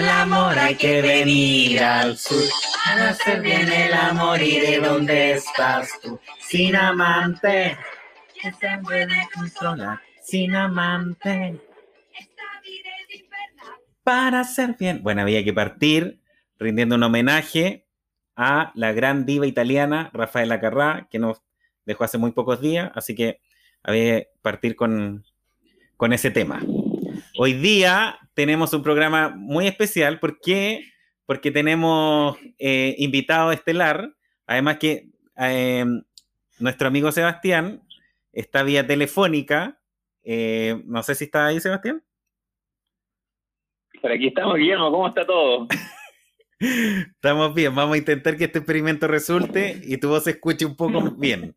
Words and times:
el 0.00 0.08
amor 0.08 0.58
hay 0.58 0.76
que 0.76 1.02
venir 1.02 1.82
al 1.82 2.16
sur. 2.16 2.42
Para 2.84 3.10
hacer 3.10 3.42
bien 3.42 3.70
el 3.70 3.92
amor 3.92 4.40
y 4.40 4.58
de 4.60 4.80
dónde 4.80 5.32
estás 5.32 5.90
tú. 6.00 6.18
Sin 6.38 6.74
amante, 6.76 7.76
que 8.40 8.52
se 8.52 8.78
puede 8.82 9.28
controlar. 9.34 10.00
Sin 10.22 10.54
amante. 10.54 11.60
Para 14.02 14.40
hacer 14.40 14.76
bien. 14.78 15.02
Bueno, 15.02 15.22
había 15.22 15.44
que 15.44 15.52
partir 15.52 16.20
rindiendo 16.58 16.94
un 16.94 17.02
homenaje 17.02 17.86
a 18.36 18.72
la 18.74 18.92
gran 18.92 19.26
diva 19.26 19.46
italiana 19.46 20.10
Rafaela 20.12 20.60
Carrá, 20.60 21.08
que 21.10 21.18
nos 21.18 21.42
dejó 21.90 22.04
hace 22.04 22.18
muy 22.18 22.32
pocos 22.32 22.60
días, 22.60 22.90
así 22.94 23.14
que 23.14 23.40
había 23.82 24.20
que 24.20 24.28
partir 24.42 24.76
con, 24.76 25.24
con 25.96 26.12
ese 26.12 26.30
tema. 26.30 26.62
Hoy 27.36 27.54
día 27.54 28.18
tenemos 28.34 28.72
un 28.72 28.82
programa 28.82 29.30
muy 29.30 29.66
especial. 29.66 30.20
¿Por 30.20 30.40
qué? 30.40 30.84
Porque 31.26 31.50
tenemos 31.50 32.36
eh, 32.58 32.94
invitado 32.98 33.52
estelar. 33.52 34.14
Además 34.46 34.78
que 34.78 35.08
eh, 35.36 35.84
nuestro 36.58 36.88
amigo 36.88 37.12
Sebastián 37.12 37.82
está 38.32 38.62
vía 38.62 38.86
telefónica. 38.86 39.80
Eh, 40.22 40.82
no 40.86 41.02
sé 41.02 41.14
si 41.14 41.24
está 41.24 41.46
ahí, 41.46 41.60
Sebastián. 41.60 42.02
Por 44.00 44.12
aquí 44.12 44.28
estamos, 44.28 44.56
Guillermo. 44.56 44.90
¿Cómo 44.90 45.08
está 45.08 45.26
todo? 45.26 45.66
estamos 46.58 47.54
bien. 47.54 47.74
Vamos 47.74 47.94
a 47.94 47.98
intentar 47.98 48.36
que 48.36 48.44
este 48.44 48.58
experimento 48.58 49.06
resulte 49.06 49.80
y 49.82 49.96
tu 49.98 50.08
voz 50.08 50.24
se 50.24 50.30
escuche 50.30 50.64
un 50.64 50.76
poco 50.76 51.00
bien. 51.18 51.54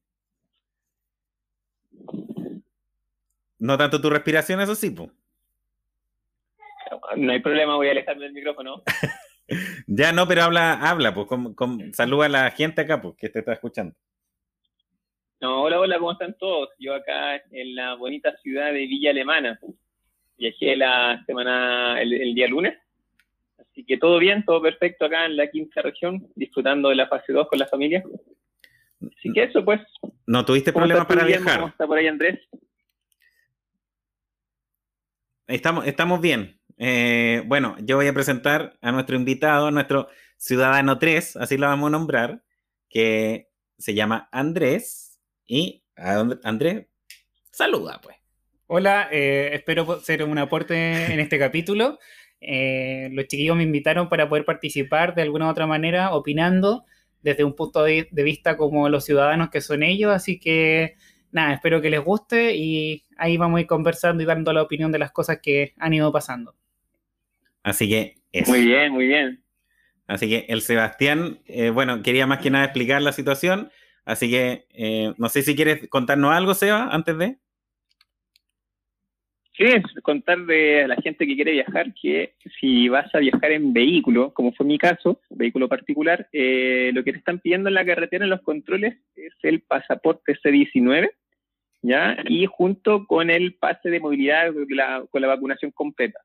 No 3.63 3.77
tanto 3.77 4.01
tu 4.01 4.09
respiración, 4.09 4.59
eso 4.61 4.75
sí, 4.75 4.89
pues 4.89 5.09
no 7.17 7.31
hay 7.31 7.39
problema, 7.39 7.75
voy 7.75 7.87
a 7.87 7.91
alejarme 7.91 8.25
del 8.25 8.33
micrófono. 8.33 8.83
ya 9.87 10.11
no, 10.11 10.27
pero 10.27 10.43
habla, 10.43 10.73
habla, 10.73 11.13
pues, 11.13 11.27
con, 11.27 11.93
saluda 11.93 12.25
a 12.25 12.29
la 12.29 12.51
gente 12.51 12.81
acá, 12.81 13.01
pues, 13.01 13.15
que 13.15 13.29
te 13.29 13.39
está 13.39 13.53
escuchando. 13.53 13.95
No, 15.41 15.63
hola, 15.63 15.79
hola, 15.79 15.99
¿cómo 15.99 16.13
están 16.13 16.35
todos? 16.37 16.69
Yo 16.79 16.93
acá 16.93 17.35
en 17.51 17.75
la 17.75 17.95
bonita 17.95 18.35
ciudad 18.37 18.71
de 18.71 18.85
Villa 18.85 19.11
Alemana. 19.11 19.59
Viajé 20.37 20.75
la 20.75 21.21
semana, 21.25 22.01
el, 22.01 22.33
día 22.33 22.47
lunes. 22.47 22.77
Así 23.59 23.83
que 23.85 23.97
todo 23.97 24.19
bien, 24.19 24.45
todo 24.45 24.61
perfecto 24.61 25.05
acá 25.05 25.25
en 25.25 25.35
la 25.35 25.47
quinta 25.47 25.81
región, 25.81 26.27
disfrutando 26.35 26.89
de 26.89 26.95
la 26.95 27.07
fase 27.07 27.33
2 27.33 27.47
con 27.47 27.59
la 27.59 27.67
familia. 27.67 28.03
Así 29.17 29.33
que 29.33 29.43
eso, 29.43 29.65
pues. 29.65 29.81
¿No 30.25 30.45
tuviste 30.45 30.71
problemas 30.71 31.05
para 31.05 31.25
viajar? 31.25 31.59
¿Cómo 31.59 31.67
está 31.69 31.87
por 31.87 31.97
ahí 31.97 32.07
Andrés? 32.07 32.39
Estamos, 35.47 35.85
estamos 35.85 36.21
bien. 36.21 36.59
Eh, 36.77 37.43
bueno, 37.45 37.75
yo 37.81 37.97
voy 37.97 38.07
a 38.07 38.13
presentar 38.13 38.77
a 38.81 38.91
nuestro 38.91 39.15
invitado, 39.15 39.67
a 39.67 39.71
nuestro 39.71 40.07
ciudadano 40.37 40.99
3, 40.99 41.35
así 41.37 41.57
lo 41.57 41.67
vamos 41.67 41.87
a 41.87 41.91
nombrar, 41.91 42.43
que 42.89 43.49
se 43.77 43.93
llama 43.93 44.29
Andrés. 44.31 45.19
Y 45.45 45.83
Andrés, 45.95 46.87
saluda 47.51 47.99
pues. 48.01 48.17
Hola, 48.67 49.09
eh, 49.11 49.51
espero 49.53 49.99
ser 49.99 50.23
un 50.23 50.37
aporte 50.37 51.13
en 51.13 51.19
este 51.19 51.37
capítulo. 51.39 51.99
Eh, 52.39 53.09
los 53.11 53.27
chiquillos 53.27 53.57
me 53.57 53.63
invitaron 53.63 54.09
para 54.09 54.27
poder 54.29 54.45
participar 54.45 55.13
de 55.13 55.23
alguna 55.23 55.47
u 55.47 55.49
otra 55.49 55.67
manera, 55.67 56.13
opinando 56.13 56.85
desde 57.21 57.43
un 57.43 57.55
punto 57.55 57.83
de, 57.83 58.07
vista 58.11 58.57
como 58.57 58.89
los 58.89 59.05
ciudadanos 59.05 59.49
que 59.49 59.61
son 59.61 59.83
ellos, 59.83 60.13
así 60.13 60.39
que 60.39 60.95
nada, 61.33 61.53
espero 61.53 61.81
que 61.81 61.89
les 61.89 62.03
guste 62.03 62.55
y 62.55 63.03
ahí 63.17 63.37
vamos 63.37 63.57
a 63.57 63.61
ir 63.61 63.67
conversando 63.67 64.23
y 64.23 64.25
dando 64.25 64.53
la 64.53 64.61
opinión 64.61 64.91
de 64.91 64.99
las 64.99 65.11
cosas 65.11 65.39
que 65.41 65.73
han 65.77 65.93
ido 65.93 66.11
pasando. 66.11 66.55
Así 67.63 67.89
que 67.89 68.15
Muy 68.47 68.65
bien, 68.65 68.91
muy 68.91 69.07
bien. 69.07 69.43
Así 70.07 70.29
que 70.29 70.45
el 70.49 70.61
Sebastián, 70.61 71.39
eh, 71.45 71.69
bueno, 71.69 72.03
quería 72.03 72.27
más 72.27 72.39
que 72.39 72.51
nada 72.51 72.65
explicar 72.65 73.01
la 73.01 73.13
situación. 73.13 73.71
Así 74.05 74.29
que 74.29 74.67
eh, 74.71 75.13
no 75.17 75.29
sé 75.29 75.43
si 75.43 75.55
quieres 75.55 75.87
contarnos 75.89 76.33
algo, 76.33 76.53
Seba, 76.53 76.89
antes 76.91 77.17
de. 77.17 77.37
Sí, 79.55 79.65
contar 80.01 80.39
de 80.45 80.87
la 80.87 80.95
gente 80.95 81.27
que 81.27 81.35
quiere 81.35 81.51
viajar 81.51 81.93
que 81.93 82.33
si 82.59 82.89
vas 82.89 83.13
a 83.13 83.19
viajar 83.19 83.51
en 83.51 83.71
vehículo, 83.71 84.33
como 84.33 84.51
fue 84.51 84.65
mi 84.65 84.79
caso, 84.79 85.21
vehículo 85.29 85.69
particular, 85.69 86.27
eh, 86.33 86.89
lo 86.91 87.03
que 87.03 87.11
te 87.11 87.19
están 87.19 87.39
pidiendo 87.39 87.69
en 87.69 87.75
la 87.75 87.85
carretera 87.85 88.23
en 88.23 88.31
los 88.31 88.41
controles 88.41 88.97
es 89.15 89.33
el 89.43 89.61
pasaporte 89.61 90.35
C19, 90.43 91.11
¿ya? 91.83 92.17
Y 92.25 92.47
junto 92.47 93.05
con 93.05 93.29
el 93.29 93.53
pase 93.53 93.91
de 93.91 93.99
movilidad 93.99 94.51
con 95.11 95.21
la 95.21 95.27
vacunación 95.27 95.69
completa 95.71 96.19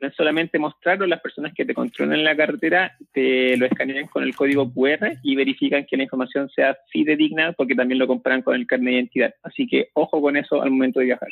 no 0.00 0.08
es 0.08 0.14
solamente 0.14 0.58
mostrarlo, 0.58 1.06
las 1.06 1.20
personas 1.20 1.52
que 1.54 1.64
te 1.64 1.74
controlan 1.74 2.18
en 2.18 2.24
la 2.24 2.36
carretera 2.36 2.96
te 3.12 3.56
lo 3.56 3.66
escanean 3.66 4.06
con 4.06 4.22
el 4.22 4.34
código 4.34 4.72
QR 4.72 5.18
y 5.22 5.36
verifican 5.36 5.84
que 5.84 5.96
la 5.96 6.04
información 6.04 6.48
sea 6.48 6.76
fidedigna 6.90 7.52
porque 7.52 7.74
también 7.74 7.98
lo 7.98 8.06
comparan 8.06 8.42
con 8.42 8.54
el 8.54 8.66
carnet 8.66 8.86
de 8.86 8.94
identidad. 8.94 9.34
Así 9.42 9.66
que 9.66 9.90
ojo 9.94 10.20
con 10.22 10.36
eso 10.36 10.62
al 10.62 10.70
momento 10.70 11.00
de 11.00 11.06
viajar. 11.06 11.28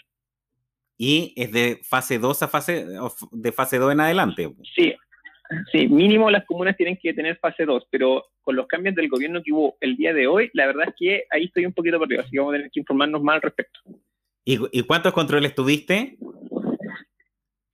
¿Y 0.99 1.33
es 1.37 1.53
de 1.53 1.81
fase 1.83 2.19
2 2.19 2.43
a 2.43 2.49
fase, 2.49 2.87
de 3.31 3.53
fase 3.53 3.79
2 3.79 3.93
en 3.93 4.01
adelante? 4.01 4.53
Sí, 4.75 4.95
sí, 5.73 5.89
mínimo 5.89 6.31
las 6.31 6.45
comunas 6.45 6.77
tienen 6.77 6.99
que 7.01 7.15
tener 7.15 7.37
fase 7.39 7.65
2, 7.65 7.87
pero 7.91 8.27
con 8.43 8.57
los 8.57 8.67
cambios 8.67 8.95
del 8.95 9.09
gobierno 9.09 9.43
que 9.43 9.53
hubo 9.53 9.77
el 9.81 9.97
día 9.97 10.13
de 10.13 10.27
hoy, 10.27 10.51
la 10.55 10.67
verdad 10.67 10.89
es 10.89 10.95
que 10.99 11.25
ahí 11.31 11.45
estoy 11.45 11.67
un 11.67 11.73
poquito 11.73 11.99
perdido, 11.99 12.23
así 12.23 12.31
que 12.31 12.39
vamos 12.39 12.55
a 12.55 12.57
tener 12.57 12.71
que 12.71 12.81
informarnos 12.81 13.23
más 13.23 13.37
al 13.37 13.43
respecto. 13.43 13.81
¿Y, 14.45 14.59
y 14.73 14.83
cuántos 14.83 15.13
controles 15.13 15.55
tuviste? 15.55 16.17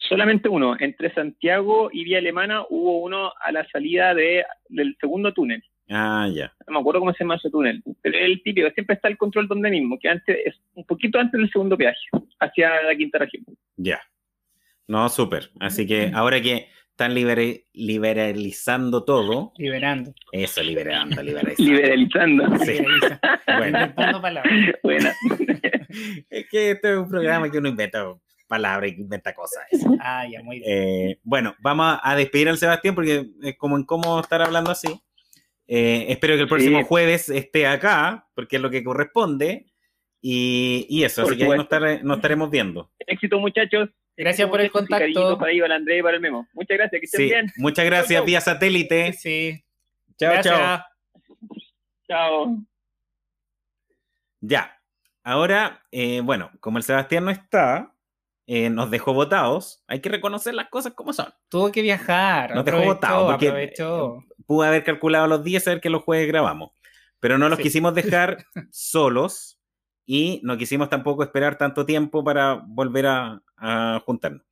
Solamente 0.09 0.49
uno. 0.49 0.77
Entre 0.79 1.13
Santiago 1.15 1.89
y 1.93 2.05
Vía 2.05 2.19
Alemana 2.19 2.65
hubo 2.69 2.99
uno 3.03 3.33
a 3.41 3.53
la 3.53 3.67
salida 3.69 4.15
de, 4.15 4.45
del 4.69 4.97
segundo 5.01 5.33
túnel. 5.33 5.63
Ah, 5.89 6.29
ya. 6.33 6.53
No 6.67 6.75
me 6.75 6.81
acuerdo 6.81 7.01
cómo 7.01 7.13
se 7.13 7.25
llama 7.25 7.37
ese 7.37 7.51
túnel. 7.51 7.83
Pero 8.03 8.19
el 8.19 8.43
típico, 8.43 8.69
siempre 8.71 8.97
está 8.97 9.09
el 9.09 9.17
control 9.17 9.49
donde 9.49 9.71
mismo, 9.71 9.99
que 9.99 10.09
antes 10.09 10.37
es 10.45 10.55
un 10.75 10.85
poquito 10.85 11.19
antes 11.19 11.41
del 11.41 11.51
segundo 11.51 11.77
peaje, 11.77 11.99
hacia 12.41 12.83
la 12.83 12.95
quinta 12.95 13.19
región. 13.19 13.45
Ya. 13.77 14.01
No, 14.87 15.09
súper. 15.09 15.51
Así 15.61 15.87
que 15.87 16.11
ahora 16.15 16.41
que 16.41 16.69
están 16.95 17.13
liberalizando 17.73 19.03
todo. 19.05 19.53
Liberando. 19.59 20.15
Eso, 20.31 20.63
liberando, 20.63 21.21
liberalizando. 21.23 21.73
liberalizando. 21.73 22.65
Sí. 22.65 22.79
bueno. 23.59 23.93
Bueno. 24.85 25.11
es 26.31 26.47
que 26.49 26.71
este 26.71 26.93
es 26.93 26.97
un 26.97 27.09
programa 27.09 27.51
que 27.51 27.59
uno 27.59 27.69
inventa 27.69 28.15
palabra 28.47 28.87
y 28.87 28.93
inventa 28.93 29.35
cosas. 29.35 29.65
Ah, 29.99 30.25
ya, 30.31 30.41
muy 30.45 30.61
bien. 30.61 30.71
Eh, 30.71 31.19
bueno, 31.25 31.57
vamos 31.59 31.99
a 32.01 32.15
despedir 32.15 32.49
al 32.49 32.59
Sebastián 32.59 32.95
porque 32.95 33.27
es 33.43 33.57
como 33.57 33.77
incómodo 33.77 34.21
estar 34.21 34.41
hablando 34.41 34.71
así. 34.71 34.89
Eh, 35.67 36.07
espero 36.11 36.37
que 36.37 36.43
el 36.43 36.49
próximo 36.49 36.85
jueves 36.85 37.29
esté 37.29 37.67
acá, 37.67 38.29
porque 38.37 38.57
es 38.57 38.63
lo 38.63 38.71
que 38.71 38.85
corresponde. 38.85 39.67
Y, 40.27 41.05
eso, 41.05 41.21
así 41.21 41.37
que 41.37 41.45
ahí 41.45 41.51
nos, 42.03 42.17
estaremos 42.17 42.51
viendo. 42.51 42.91
Éxito, 43.01 43.39
muchachos. 43.39 43.91
Gracias 44.17 44.49
por 44.49 44.59
el 44.63 44.71
contacto. 44.71 45.39
Para 45.39 45.53
para 45.53 45.75
André 45.75 45.99
y 45.99 46.03
para 46.03 46.17
el 46.17 46.23
Memo. 46.23 46.49
Muchas 46.55 46.79
gracias, 46.79 46.99
que 46.99 47.05
estén 47.05 47.29
bien. 47.29 47.53
Muchas 47.59 47.85
gracias, 47.85 48.25
vía 48.25 48.41
satélite. 48.41 49.13
Sí. 49.13 49.63
Chao, 50.19 50.41
chao. 50.43 50.83
Chao. 52.09 52.59
Ya. 54.41 54.81
Ahora, 55.23 55.83
eh, 55.91 56.23
bueno, 56.25 56.51
como 56.61 56.79
el 56.79 56.85
Sebastián 56.85 57.27
no 57.27 57.31
está, 57.31 57.93
eh, 58.47 58.71
nos 58.71 58.91
dejó 58.91 59.13
votados, 59.13 59.85
hay 59.87 60.01
que 60.01 60.09
reconocer 60.09 60.55
las 60.55 60.71
cosas 60.71 60.95
como 60.95 61.13
son. 61.13 61.35
Tuvo 61.51 61.71
que 61.71 61.83
viajar. 61.83 62.55
Nos 62.55 62.65
dejó 62.65 62.81
votados 62.83 63.31
porque 63.31 63.49
aprovechó. 63.49 64.25
Pude 64.47 64.69
haber 64.69 64.85
calculado 64.85 65.27
los 65.27 65.45
días, 65.45 65.65
saber 65.65 65.83
que 65.83 65.91
los 65.91 66.03
jueves 66.03 66.29
grabamos. 66.29 66.71
Pero 67.21 67.37
no 67.37 67.51
los 67.51 67.59
quisimos 67.59 67.95
dejar 67.95 68.47
solos 68.71 69.54
y 70.07 70.41
no 70.43 70.57
quisimos 70.57 70.89
tampoco 70.89 71.23
esperar 71.23 71.57
tanto 71.57 71.87
tiempo 71.87 72.23
para 72.25 72.63
volver 72.67 73.07
a, 73.07 73.41
juntarnos. 74.05 74.43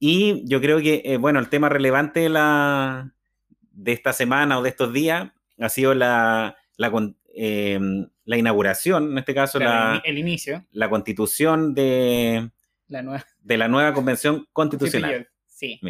Y 0.00 0.42
yo 0.48 0.60
creo 0.60 0.80
que, 0.80 1.02
eh, 1.04 1.16
bueno, 1.16 1.38
el 1.38 1.48
tema 1.48 1.68
relevante 1.68 2.20
de, 2.20 2.28
la, 2.28 3.12
de 3.70 3.92
esta 3.92 4.12
semana 4.12 4.58
o 4.58 4.62
de 4.62 4.70
estos 4.70 4.92
días 4.92 5.30
ha 5.58 5.68
sido 5.68 5.94
la, 5.94 6.56
la, 6.76 6.90
la 8.24 8.36
inauguración, 8.36 9.12
en 9.12 9.18
este 9.18 9.34
caso, 9.34 9.58
la, 9.60 10.02
el 10.04 10.18
inicio. 10.18 10.64
La 10.72 10.90
constitución 10.90 11.74
de, 11.74 12.50
de 12.88 13.56
la 13.56 13.68
nueva 13.68 13.92
convención 13.92 14.46
constitucional. 14.52 15.28
Sí. 15.46 15.80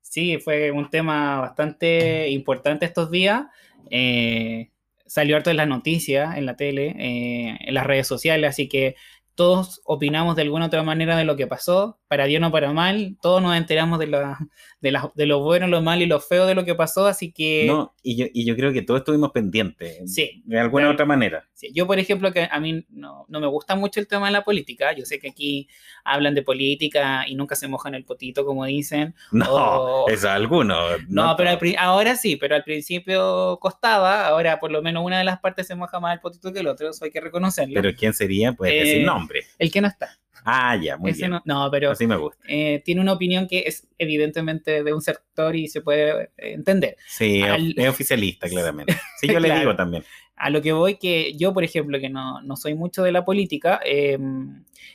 Sí, 0.00 0.38
fue 0.38 0.72
un 0.72 0.90
tema 0.90 1.40
bastante 1.40 2.28
importante 2.30 2.84
estos 2.84 3.10
días. 3.10 3.44
Eh, 3.90 4.70
salió 5.10 5.36
harto 5.36 5.50
en 5.50 5.56
las 5.56 5.66
noticias, 5.68 6.36
en 6.36 6.46
la 6.46 6.56
tele, 6.56 6.94
eh, 6.98 7.58
en 7.60 7.74
las 7.74 7.84
redes 7.84 8.06
sociales, 8.06 8.50
así 8.50 8.68
que 8.68 8.94
todos 9.34 9.80
opinamos 9.84 10.36
de 10.36 10.42
alguna 10.42 10.66
otra 10.66 10.84
manera 10.84 11.16
de 11.16 11.24
lo 11.24 11.36
que 11.36 11.48
pasó. 11.48 11.99
Para 12.10 12.26
bien 12.26 12.42
o 12.42 12.50
para 12.50 12.72
mal, 12.72 13.16
todos 13.22 13.40
nos 13.40 13.56
enteramos 13.56 14.00
de, 14.00 14.08
la, 14.08 14.36
de, 14.80 14.90
la, 14.90 15.12
de 15.14 15.26
lo 15.26 15.38
bueno, 15.44 15.68
lo 15.68 15.80
malo 15.80 16.02
y 16.02 16.06
lo 16.06 16.18
feo 16.18 16.44
de 16.44 16.56
lo 16.56 16.64
que 16.64 16.74
pasó, 16.74 17.06
así 17.06 17.30
que... 17.30 17.66
No, 17.68 17.94
y 18.02 18.16
yo, 18.16 18.26
y 18.34 18.44
yo 18.44 18.56
creo 18.56 18.72
que 18.72 18.82
todos 18.82 19.02
estuvimos 19.02 19.30
pendientes, 19.30 20.12
Sí, 20.12 20.42
de 20.44 20.58
alguna 20.58 20.82
claro. 20.86 20.94
otra 20.94 21.06
manera. 21.06 21.48
Sí, 21.54 21.70
Yo, 21.72 21.86
por 21.86 22.00
ejemplo, 22.00 22.32
que 22.32 22.48
a 22.50 22.58
mí 22.58 22.84
no, 22.88 23.26
no 23.28 23.38
me 23.38 23.46
gusta 23.46 23.76
mucho 23.76 24.00
el 24.00 24.08
tema 24.08 24.26
de 24.26 24.32
la 24.32 24.42
política. 24.42 24.92
Yo 24.92 25.04
sé 25.04 25.20
que 25.20 25.28
aquí 25.28 25.68
hablan 26.02 26.34
de 26.34 26.42
política 26.42 27.24
y 27.28 27.36
nunca 27.36 27.54
se 27.54 27.68
mojan 27.68 27.94
el 27.94 28.04
potito, 28.04 28.44
como 28.44 28.64
dicen. 28.64 29.14
No, 29.32 30.08
es 30.08 30.24
alguno. 30.24 30.76
No, 31.08 31.36
pero 31.36 31.50
al 31.50 31.54
todos. 31.54 31.58
pri- 31.60 31.76
ahora 31.78 32.16
sí, 32.16 32.34
pero 32.34 32.56
al 32.56 32.64
principio 32.64 33.56
costaba. 33.60 34.26
Ahora, 34.26 34.58
por 34.58 34.72
lo 34.72 34.82
menos, 34.82 35.04
una 35.04 35.18
de 35.18 35.24
las 35.24 35.38
partes 35.38 35.68
se 35.68 35.76
moja 35.76 36.00
más 36.00 36.14
el 36.14 36.20
potito 36.20 36.52
que 36.52 36.58
el 36.58 36.66
otro, 36.66 36.90
eso 36.90 37.04
hay 37.04 37.12
que 37.12 37.20
reconocerlo. 37.20 37.74
Pero 37.80 37.94
¿quién 37.96 38.14
sería? 38.14 38.52
Puedes 38.52 38.74
Eh, 38.74 38.78
decir 38.84 39.06
nombre. 39.06 39.44
el 39.58 39.70
que 39.70 39.80
no 39.80 39.86
está. 39.86 40.18
Ah, 40.44 40.76
ya, 40.76 40.96
muy 40.96 41.10
Ese 41.10 41.20
bien. 41.20 41.30
no, 41.32 41.42
no, 41.44 41.70
pero 41.70 41.90
Así 41.90 42.06
me 42.06 42.16
gusta. 42.16 42.42
eh, 42.48 42.82
tiene 42.84 43.00
una 43.00 43.12
opinión 43.12 43.46
que 43.46 43.64
es 43.66 43.86
evidentemente 43.98 44.82
de 44.82 44.92
un 44.92 45.02
sector 45.02 45.54
y 45.56 45.68
se 45.68 45.80
puede 45.82 46.24
eh, 46.24 46.30
entender. 46.54 46.96
Sí, 47.06 47.42
al- 47.42 47.74
es 47.76 47.88
oficialista, 47.88 48.48
claramente. 48.50 48.94
Sí, 49.20 49.28
yo 49.28 49.38
le 49.40 49.50
digo 49.58 49.74
también. 49.76 50.04
A 50.36 50.48
lo 50.50 50.62
que 50.62 50.72
voy 50.72 50.96
que 50.96 51.34
yo, 51.36 51.52
por 51.52 51.64
ejemplo, 51.64 51.98
que 52.00 52.08
no, 52.08 52.40
no 52.42 52.56
soy 52.56 52.74
mucho 52.74 53.02
de 53.02 53.12
la 53.12 53.24
política, 53.24 53.80
eh, 53.84 54.18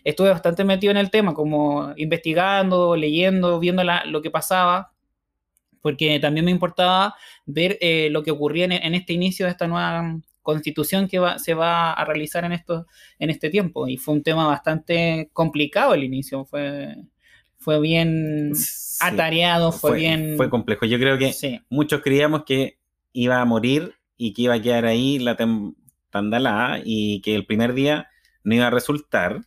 estuve 0.03 0.29
bastante 0.29 0.63
metido 0.63 0.89
en 0.91 0.97
el 0.97 1.11
tema, 1.11 1.33
como 1.35 1.93
investigando, 1.97 2.95
leyendo, 2.95 3.59
viendo 3.59 3.83
la- 3.83 4.05
lo 4.05 4.21
que 4.21 4.31
pasaba, 4.31 4.91
porque 5.81 6.19
también 6.19 6.45
me 6.45 6.51
importaba 6.51 7.15
ver 7.45 7.77
eh, 7.79 8.09
lo 8.09 8.23
que 8.23 8.31
ocurría 8.31 8.65
en, 8.65 8.71
en 8.73 8.95
este 8.95 9.13
inicio 9.13 9.45
de 9.45 9.51
esta 9.51 9.67
nueva 9.67 10.19
constitución 10.45 11.09
que 11.09 11.19
va- 11.19 11.39
se 11.39 11.53
va 11.53 11.91
a 11.93 12.05
realizar 12.05 12.45
en, 12.45 12.53
esto, 12.53 12.87
en 13.19 13.29
este 13.31 13.49
tiempo. 13.49 13.89
Y 13.89 13.97
fue 13.97 14.13
un 14.15 14.23
tema 14.23 14.47
bastante 14.47 15.29
complicado 15.33 15.91
al 15.93 16.05
inicio, 16.05 16.45
fue, 16.45 16.95
fue 17.57 17.81
bien 17.81 18.53
Sí, 18.55 19.03
atareado, 19.03 19.71
fue, 19.71 19.79
fue, 19.81 19.99
bien... 19.99 20.37
fue 20.37 20.49
complejo. 20.49 20.85
Yo 20.85 20.97
creo 20.99 21.17
que 21.17 21.33
sí, 21.33 21.59
muchos 21.69 22.01
creíamos 22.01 22.43
que 22.45 22.79
iba 23.13 23.41
a 23.41 23.45
morir 23.45 23.95
y 24.17 24.33
que 24.33 24.43
iba 24.43 24.53
a 24.55 24.61
quedar 24.61 24.85
ahí 24.85 25.19
la 25.19 25.35
tandalá 26.09 26.81
y 26.83 27.21
que 27.21 27.35
el 27.35 27.45
primer 27.45 27.73
día 27.73 28.07
no 28.43 28.55
iba 28.55 28.67
a 28.67 28.71
resultar. 28.71 29.41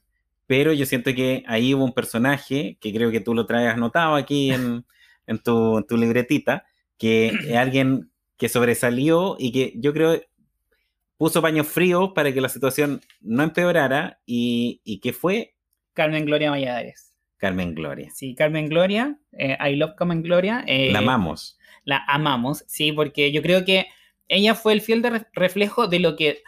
Pero 0.47 0.73
yo 0.73 0.87
siento 0.87 1.15
que 1.15 1.45
ahí 1.47 1.75
hubo 1.75 1.85
un 1.85 1.93
personaje 1.93 2.79
que 2.81 2.93
creo 2.93 3.11
que 3.11 3.21
tú 3.21 3.35
lo 3.35 3.47
traes 3.47 3.73
anotado 3.73 4.15
aquí 4.15 4.51
en, 4.53 4.85
en 5.27 5.39
tu, 5.43 5.79
en 5.79 5.87
tu 5.87 5.97
libretita, 5.97 6.67
que 6.99 7.39
es 7.43 7.57
alguien 7.57 8.11
que 8.37 8.49
sobresalió 8.49 9.37
y 9.39 9.53
que 9.53 9.73
yo 9.77 9.93
creo 9.93 10.21
puso 11.19 11.43
paños 11.43 11.67
fríos 11.67 12.13
para 12.15 12.33
que 12.33 12.41
la 12.41 12.49
situación 12.49 13.03
no 13.21 13.43
empeorara 13.43 14.21
y, 14.25 14.81
y 14.85 15.01
que 15.01 15.13
fue 15.13 15.55
Carmen 15.93 16.25
Gloria 16.25 16.51
Valladares. 16.51 17.13
Carmen 17.37 17.75
Gloria. 17.75 18.11
Sí, 18.15 18.35
Carmen 18.35 18.69
Gloria, 18.69 19.19
eh, 19.33 19.57
I 19.61 19.77
love 19.77 19.95
Carmen 19.97 20.23
Gloria. 20.23 20.65
eh, 20.67 20.91
La 20.93 21.01
amamos. 21.01 21.59
la 21.85 22.03
amamos, 22.09 22.65
sí, 22.67 22.93
porque 22.93 23.31
yo 23.33 23.43
creo 23.43 23.65
que 23.65 23.87
ella 24.29 24.55
fue 24.55 24.73
el 24.73 24.81
fiel 24.81 25.03
de 25.03 25.11
re- 25.11 25.27
reflejo 25.33 25.87
de 25.89 26.01
lo 26.01 26.17
que 26.17 26.43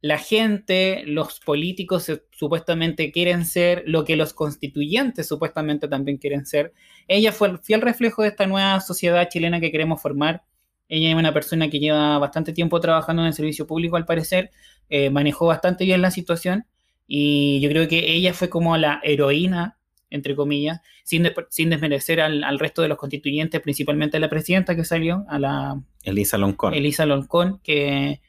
la 0.00 0.16
gente, 0.18 1.02
los 1.06 1.40
políticos 1.40 2.06
supuestamente 2.30 3.10
quieren 3.10 3.44
ser, 3.44 3.82
lo 3.86 4.04
que 4.04 4.14
los 4.14 4.32
constituyentes 4.32 5.26
supuestamente 5.26 5.88
también 5.88 6.18
quieren 6.18 6.46
ser. 6.46 6.72
Ella 7.08 7.32
fue 7.32 7.48
el 7.48 7.58
fiel 7.58 7.80
reflejo 7.80 8.22
de 8.22 8.28
esta 8.28 8.46
nueva 8.46 8.78
sociedad 8.80 9.28
chilena 9.28 9.58
que 9.60 9.72
queremos 9.72 10.00
formar. 10.00 10.44
Ella 10.88 11.10
es 11.10 11.14
una 11.14 11.32
persona 11.32 11.68
que 11.68 11.78
lleva 11.78 12.18
bastante 12.18 12.52
tiempo 12.52 12.80
trabajando 12.80 13.22
en 13.22 13.28
el 13.28 13.34
servicio 13.34 13.66
público, 13.66 13.96
al 13.96 14.06
parecer, 14.06 14.50
eh, 14.88 15.10
manejó 15.10 15.46
bastante 15.46 15.84
bien 15.84 16.00
la 16.00 16.10
situación 16.10 16.66
y 17.06 17.60
yo 17.60 17.68
creo 17.68 17.88
que 17.88 18.12
ella 18.12 18.34
fue 18.34 18.48
como 18.48 18.76
la 18.76 19.00
heroína, 19.02 19.78
entre 20.10 20.34
comillas, 20.34 20.80
sin, 21.04 21.28
sin 21.50 21.70
desmerecer 21.70 22.20
al, 22.20 22.44
al 22.44 22.58
resto 22.58 22.82
de 22.82 22.88
los 22.88 22.98
constituyentes, 22.98 23.60
principalmente 23.60 24.16
a 24.16 24.20
la 24.20 24.28
presidenta 24.28 24.74
que 24.76 24.84
salió, 24.84 25.24
a 25.28 25.38
la 25.38 25.80
Elisa 26.02 26.38
Loncón. 26.38 26.74
Elisa 26.74 27.06
Loncón, 27.06 27.60
que 27.62 28.20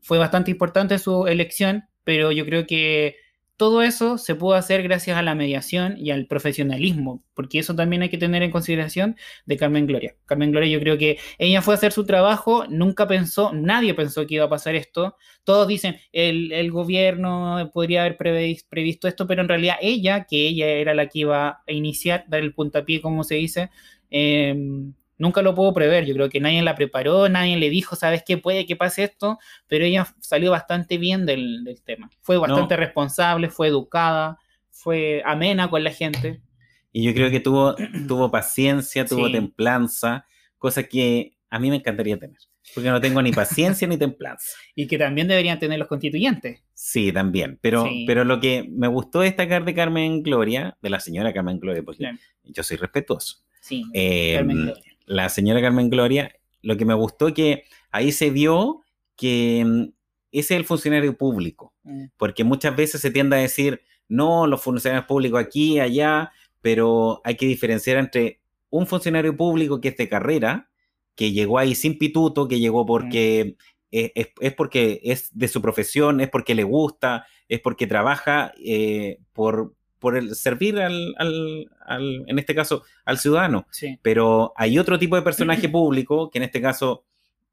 fue 0.00 0.18
bastante 0.18 0.50
importante 0.50 0.98
su 0.98 1.26
elección, 1.26 1.84
pero 2.04 2.30
yo 2.30 2.44
creo 2.44 2.66
que 2.66 3.16
todo 3.56 3.82
eso 3.82 4.18
se 4.18 4.34
pudo 4.34 4.54
hacer 4.54 4.82
gracias 4.82 5.16
a 5.16 5.22
la 5.22 5.34
mediación 5.34 5.96
y 5.96 6.10
al 6.10 6.26
profesionalismo, 6.26 7.22
porque 7.34 7.60
eso 7.60 7.74
también 7.76 8.02
hay 8.02 8.08
que 8.08 8.18
tener 8.18 8.42
en 8.42 8.50
consideración 8.50 9.16
de 9.46 9.56
Carmen 9.56 9.86
Gloria. 9.86 10.16
Carmen 10.26 10.50
Gloria, 10.50 10.70
yo 10.70 10.80
creo 10.80 10.98
que 10.98 11.18
ella 11.38 11.62
fue 11.62 11.74
a 11.74 11.76
hacer 11.76 11.92
su 11.92 12.04
trabajo, 12.04 12.66
nunca 12.68 13.06
pensó, 13.06 13.52
nadie 13.52 13.94
pensó 13.94 14.26
que 14.26 14.34
iba 14.36 14.46
a 14.46 14.48
pasar 14.48 14.74
esto. 14.74 15.16
Todos 15.44 15.68
dicen, 15.68 15.96
el, 16.12 16.50
el 16.52 16.70
gobierno 16.72 17.70
podría 17.72 18.00
haber 18.02 18.16
previs- 18.16 18.66
previsto 18.68 19.06
esto, 19.08 19.26
pero 19.26 19.42
en 19.42 19.48
realidad 19.48 19.76
ella, 19.80 20.24
que 20.24 20.48
ella 20.48 20.66
era 20.66 20.94
la 20.94 21.08
que 21.08 21.20
iba 21.20 21.48
a 21.66 21.72
iniciar, 21.72 22.24
dar 22.28 22.40
el 22.40 22.54
puntapié, 22.54 23.00
como 23.00 23.22
se 23.24 23.36
dice, 23.36 23.70
eh, 24.10 24.56
nunca 25.18 25.42
lo 25.42 25.54
pudo 25.54 25.72
prever. 25.74 26.04
Yo 26.06 26.14
creo 26.14 26.28
que 26.28 26.40
nadie 26.40 26.62
la 26.62 26.74
preparó, 26.74 27.28
nadie 27.28 27.56
le 27.56 27.70
dijo, 27.70 27.96
¿sabes 27.96 28.22
qué? 28.26 28.36
Puede 28.38 28.66
que 28.66 28.76
pase 28.76 29.04
esto, 29.04 29.38
pero 29.66 29.84
ella 29.84 30.06
salió 30.20 30.50
bastante 30.50 30.98
bien 30.98 31.26
del, 31.26 31.64
del 31.64 31.82
tema. 31.82 32.10
Fue 32.20 32.36
bastante 32.38 32.76
responsable, 32.76 33.48
fue 33.50 33.68
educada, 33.68 34.38
fue 34.70 35.22
amena 35.24 35.70
con 35.70 35.82
la 35.84 35.90
gente. 35.90 36.40
Y 36.92 37.02
yo 37.04 37.14
creo 37.14 37.30
que 37.30 37.40
tuvo, 37.40 37.74
tuvo 38.08 38.30
paciencia, 38.30 39.04
tuvo 39.04 39.26
Sí. 39.26 39.32
templanza, 39.32 40.26
cosa 40.58 40.82
que 40.84 41.36
a 41.50 41.58
mí 41.58 41.70
me 41.70 41.76
encantaría 41.76 42.18
tener. 42.18 42.38
Porque 42.74 42.88
no 42.88 42.98
tengo 43.00 43.20
ni 43.20 43.30
paciencia 43.30 43.86
ni 43.86 43.96
templanza. 43.98 44.56
Y 44.74 44.86
que 44.86 44.96
también 44.98 45.28
deberían 45.28 45.58
tener 45.58 45.78
los 45.78 45.86
constituyentes. 45.86 46.62
Sí, 46.72 47.12
también. 47.12 47.58
Pero, 47.60 47.84
Sí. 47.84 48.04
pero 48.06 48.24
lo 48.24 48.40
que 48.40 48.66
me 48.70 48.88
gustó 48.88 49.20
destacar 49.20 49.64
de 49.64 49.74
Carmen 49.74 50.22
Gloria, 50.22 50.76
de 50.80 50.90
la 50.90 50.98
señora 50.98 51.32
Carmen 51.32 51.60
Gloria, 51.60 51.82
porque 51.82 51.98
Claro. 51.98 52.18
yo 52.44 52.62
soy 52.62 52.78
respetuoso. 52.78 53.44
Sí, 53.60 53.84
Eh, 53.92 54.34
Carmen 54.36 54.56
Gloria. 54.62 54.93
La 55.06 55.28
señora 55.28 55.60
Carmen 55.60 55.90
Gloria, 55.90 56.32
lo 56.62 56.76
que 56.76 56.84
me 56.84 56.94
gustó 56.94 57.32
que 57.34 57.64
ahí 57.90 58.12
se 58.12 58.30
vio 58.30 58.80
que 59.16 59.62
mm, 59.64 59.82
ese 60.32 60.54
es 60.54 60.60
el 60.60 60.64
funcionario 60.64 61.16
público. 61.16 61.74
Mm, 61.84 62.06
porque 62.16 62.44
muchas 62.44 62.74
veces 62.76 63.00
se 63.00 63.10
tiende 63.10 63.36
a 63.36 63.40
decir, 63.40 63.82
no, 64.08 64.46
los 64.46 64.62
funcionarios 64.62 65.06
públicos 65.06 65.40
aquí, 65.40 65.78
allá, 65.80 66.32
pero 66.60 67.20
hay 67.24 67.36
que 67.36 67.46
diferenciar 67.46 67.98
entre 67.98 68.40
un 68.70 68.86
funcionario 68.86 69.36
público 69.36 69.80
que 69.80 69.88
es 69.88 69.96
de 69.96 70.08
carrera, 70.08 70.70
que 71.14 71.32
llegó 71.32 71.58
ahí 71.58 71.74
sin 71.74 71.96
pituto, 71.98 72.48
que 72.48 72.58
llegó 72.60 72.84
porque 72.86 73.56
es, 73.90 74.10
es- 74.14 74.28
es 74.40 74.54
porque 74.54 75.00
es 75.04 75.28
de 75.36 75.48
su 75.48 75.62
profesión, 75.62 76.20
es 76.20 76.28
porque 76.30 76.54
le 76.54 76.64
gusta, 76.64 77.26
es 77.48 77.60
porque 77.60 77.86
trabaja 77.86 78.52
eh, 78.64 79.18
por, 79.32 79.74
por 80.04 80.16
el 80.16 80.34
servir 80.34 80.78
al, 80.78 81.14
al- 81.18 81.66
al- 81.86 82.24
en 82.26 82.38
este 82.38 82.54
caso, 82.54 82.82
al 83.06 83.16
ciudadano. 83.18 83.66
Sí, 83.70 83.98
Pero 84.02 84.52
hay 84.56 84.78
otro 84.78 84.98
tipo 84.98 85.16
de 85.16 85.22
personaje 85.22 85.68
público, 85.80 86.30
que 86.30 86.38
en 86.38 86.44
este 86.44 86.60
caso 86.60 87.04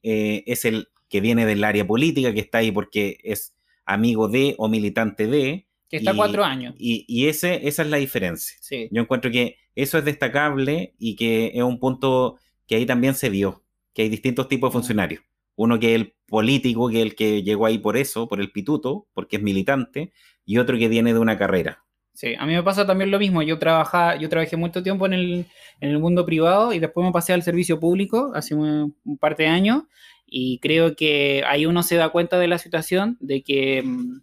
eh, 0.03 0.43
es 0.45 0.65
el 0.65 0.89
que 1.09 1.21
viene 1.21 1.45
del 1.45 1.63
área 1.63 1.85
política, 1.87 2.33
que 2.33 2.41
está 2.41 2.57
ahí 2.59 2.71
porque 2.71 3.17
es 3.23 3.53
amigo 3.85 4.27
de 4.27 4.55
o 4.57 4.67
militante 4.67 5.27
de, 5.27 5.65
que 5.89 5.97
está 5.97 6.11
y- 6.13 6.15
cuatro 6.17 6.43
años. 6.43 6.75
y, 6.77 7.05
y 7.07 7.27
ese, 7.27 7.67
esa 7.67 7.81
es 7.83 7.89
la 7.89 7.97
diferencia. 7.97 8.57
Sí, 8.61 8.87
Yo 8.91 9.01
encuentro 9.01 9.31
que 9.31 9.57
eso 9.75 9.97
es 9.97 10.05
destacable 10.05 10.93
y 10.99 11.15
que 11.15 11.51
es 11.55 11.63
un 11.63 11.79
punto 11.79 12.37
que 12.67 12.75
ahí 12.75 12.85
también 12.85 13.15
se 13.15 13.29
vio, 13.29 13.63
que 13.93 14.01
hay 14.03 14.09
distintos 14.09 14.47
tipos 14.49 14.69
de 14.69 14.71
Mm. 14.71 14.79
funcionarios. 14.79 15.23
Uno 15.55 15.79
que 15.79 15.89
es 15.93 16.01
el 16.01 16.13
político, 16.27 16.89
que 16.89 16.97
es 16.99 17.03
el 17.03 17.15
que 17.15 17.43
llegó 17.43 17.65
ahí 17.65 17.77
por 17.77 17.97
eso, 17.97 18.27
por 18.29 18.39
el 18.39 18.51
pituto, 18.51 19.07
porque 19.13 19.35
es 19.37 19.41
militante, 19.43 20.11
y 20.45 20.57
otro 20.57 20.77
que 20.77 20.87
viene 20.87 21.13
de 21.13 21.19
una 21.19 21.37
carrera. 21.37 21.83
Sí. 22.21 22.35
A 22.37 22.45
mí 22.45 22.53
me 22.53 22.63
pasa 22.63 22.85
también 22.85 23.09
lo 23.11 23.19
mismo. 23.19 23.41
Yo, 23.41 23.57
trabaja, 23.57 24.15
yo 24.15 24.29
trabajé 24.29 24.55
mucho 24.55 24.83
tiempo 24.83 25.05
en 25.07 25.13
el, 25.13 25.45
en 25.79 25.89
el 25.89 25.99
mundo 25.99 26.25
privado 26.25 26.71
y 26.71 26.79
después 26.79 27.05
me 27.05 27.11
pasé 27.11 27.33
al 27.33 27.41
servicio 27.41 27.79
público 27.79 28.31
hace 28.35 28.53
un, 28.53 28.95
un 29.03 29.17
par 29.17 29.35
de 29.35 29.47
años 29.47 29.83
y 30.27 30.59
creo 30.59 30.95
que 30.95 31.43
ahí 31.47 31.65
uno 31.65 31.83
se 31.83 31.95
da 31.95 32.09
cuenta 32.09 32.37
de 32.39 32.47
la 32.47 32.59
situación, 32.59 33.17
de 33.19 33.41
que 33.41 33.81
mm, 33.83 34.21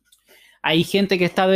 hay 0.62 0.84
gente 0.84 1.18
que 1.18 1.24
está 1.24 1.48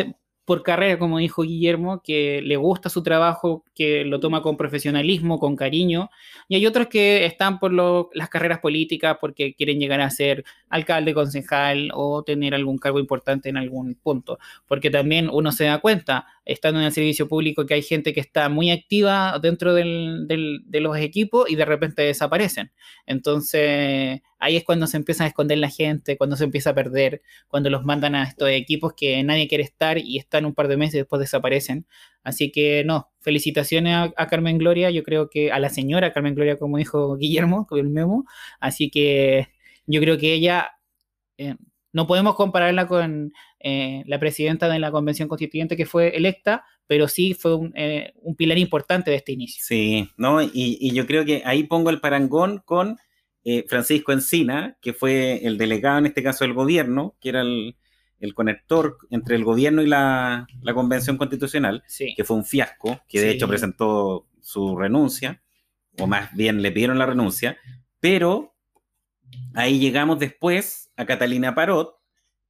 por 0.45 0.63
carrera, 0.63 0.99
como 0.99 1.19
dijo 1.19 1.43
Guillermo, 1.43 2.03
que 2.03 2.43
le 2.43 2.57
gusta 2.57 2.89
su 2.89 3.03
trabajo, 3.03 3.65
que 3.75 4.05
lo 4.05 4.19
toma 4.21 4.43
con 4.43 4.57
profesionalismo, 4.57 5.39
con 5.39 5.55
cariño, 5.57 6.11
y 6.49 6.57
hay 6.57 6.67
otros 6.67 6.89
que 6.89 7.25
están 7.27 7.59
por 7.61 7.73
lo- 7.73 8.11
las 8.13 8.29
carreras 8.29 8.59
políticas 8.59 9.17
porque 9.21 9.55
quieren 9.55 9.79
llegar 9.79 10.01
a 10.01 10.11
ser 10.11 10.45
alcalde, 10.69 11.15
concejal 11.15 11.91
o 11.95 12.23
tener 12.25 12.55
algún 12.55 12.79
cargo 12.79 12.99
importante 12.99 13.49
en 13.51 13.57
algún 13.57 13.95
punto, 13.95 14.39
porque 14.67 14.91
también 14.91 15.29
uno 15.33 15.53
se 15.53 15.65
da 15.65 15.79
cuenta, 15.79 16.27
estando 16.45 16.81
en 16.81 16.87
el 16.87 16.93
servicio 16.93 17.29
público, 17.29 17.67
que 17.67 17.75
hay 17.75 17.83
gente 17.83 18.13
que 18.13 18.21
está 18.21 18.49
muy 18.49 18.71
activa 18.71 19.39
dentro 19.41 19.75
del- 19.75 20.27
de 20.65 20.81
los 20.81 20.97
equipos 20.99 21.49
y 21.51 21.57
de 21.57 21.65
repente 21.65 22.03
desaparecen. 22.03 22.73
Entonces, 23.07 24.21
ahí 24.39 24.57
es 24.57 24.65
cuando 24.65 24.87
se 24.87 24.97
empieza 24.97 25.25
a 25.25 25.27
esconder 25.29 25.59
la 25.59 25.71
gente, 25.71 26.17
cuando 26.17 26.37
se 26.37 26.45
empieza 26.45 26.71
a 26.71 26.75
perder, 26.75 27.23
cuando 27.49 27.71
los 27.71 27.85
mandan 27.85 28.15
a 28.15 28.25
estos 28.25 28.49
equipos 28.51 28.93
que 28.97 29.23
nadie 29.23 29.49
quiere 29.49 29.65
estar 29.65 29.99
y 29.99 30.19
están 30.19 30.45
un 30.47 30.55
par 30.55 30.69
de 30.69 30.77
meses 30.77 30.95
y 30.95 30.99
después 30.99 31.21
desaparecen. 31.21 31.87
Así 32.25 32.51
que 32.53 32.85
no, 32.85 33.11
felicitaciones 33.21 33.95
a, 33.95 34.13
a 34.17 34.27
Carmen 34.29 34.59
Gloria, 34.59 34.91
yo 34.91 35.03
creo 35.03 35.29
que 35.31 35.53
a 35.53 35.59
la 35.59 35.71
señora 35.71 36.13
Carmen 36.13 36.35
Gloria, 36.35 36.59
como 36.59 36.79
dijo 36.79 37.17
Guillermo, 37.17 37.67
con 37.67 37.79
el 37.81 37.89
memo. 37.89 38.25
Así 38.61 38.91
que 38.91 39.49
yo 39.87 40.01
creo 40.01 40.19
que 40.19 40.33
ella, 40.35 40.73
eh, 41.39 41.57
no 41.93 42.07
podemos 42.07 42.35
compararla 42.37 42.87
con 42.87 43.33
eh, 43.61 44.03
la 44.07 44.19
presidenta 44.19 44.69
de 44.69 44.79
la 44.79 44.91
Convención 44.91 45.29
Constituyente 45.29 45.77
que 45.77 45.87
fue 45.87 46.17
electa, 46.17 46.65
pero 46.87 47.09
sí 47.09 47.35
fue 47.35 47.55
un, 47.55 47.73
eh, 47.77 48.13
un 48.17 48.35
pilar 48.37 48.59
importante 48.59 49.11
de 49.11 49.17
este 49.19 49.33
inicio. 49.33 49.65
Sí, 49.67 50.09
¿no? 50.17 50.43
Y, 50.43 50.51
y, 50.81 50.93
yo 50.93 51.07
creo 51.07 51.25
que 51.25 51.43
ahí 51.45 51.65
pongo 51.65 51.91
el 51.91 52.01
parangón 52.01 52.63
con 52.65 52.99
eh, 53.45 53.65
Francisco 53.69 54.13
Encina, 54.13 54.77
que 54.81 54.93
fue 54.93 55.45
el 55.47 55.59
delegado 55.59 55.99
en 55.99 56.07
este 56.07 56.23
caso 56.23 56.45
del 56.45 56.55
gobierno, 56.55 57.17
que 57.21 57.29
era 57.31 57.41
el, 57.43 57.77
el 58.21 58.35
conector 58.35 58.99
entre 59.11 59.37
el 59.37 59.45
gobierno 59.45 59.83
y 59.83 59.87
la, 59.87 60.47
la 60.63 60.75
Convención 60.75 61.17
Constitucional, 61.17 61.83
Sí. 61.87 62.15
que 62.17 62.25
fue 62.25 62.37
un 62.37 62.45
fiasco, 62.45 63.01
que 63.09 63.21
de 63.21 63.31
Sí. 63.31 63.37
hecho 63.37 63.49
presentó 63.49 64.29
su 64.41 64.77
renuncia, 64.77 65.43
o 65.99 66.07
más 66.07 66.35
bien 66.35 66.63
le 66.63 66.73
pidieron 66.73 66.99
la 66.99 67.07
renuncia, 67.07 67.57
pero 68.01 68.52
ahí 69.55 69.79
llegamos 69.79 70.19
después 70.19 70.91
a 70.97 71.07
Catalina 71.07 71.55
Parot, 71.55 71.97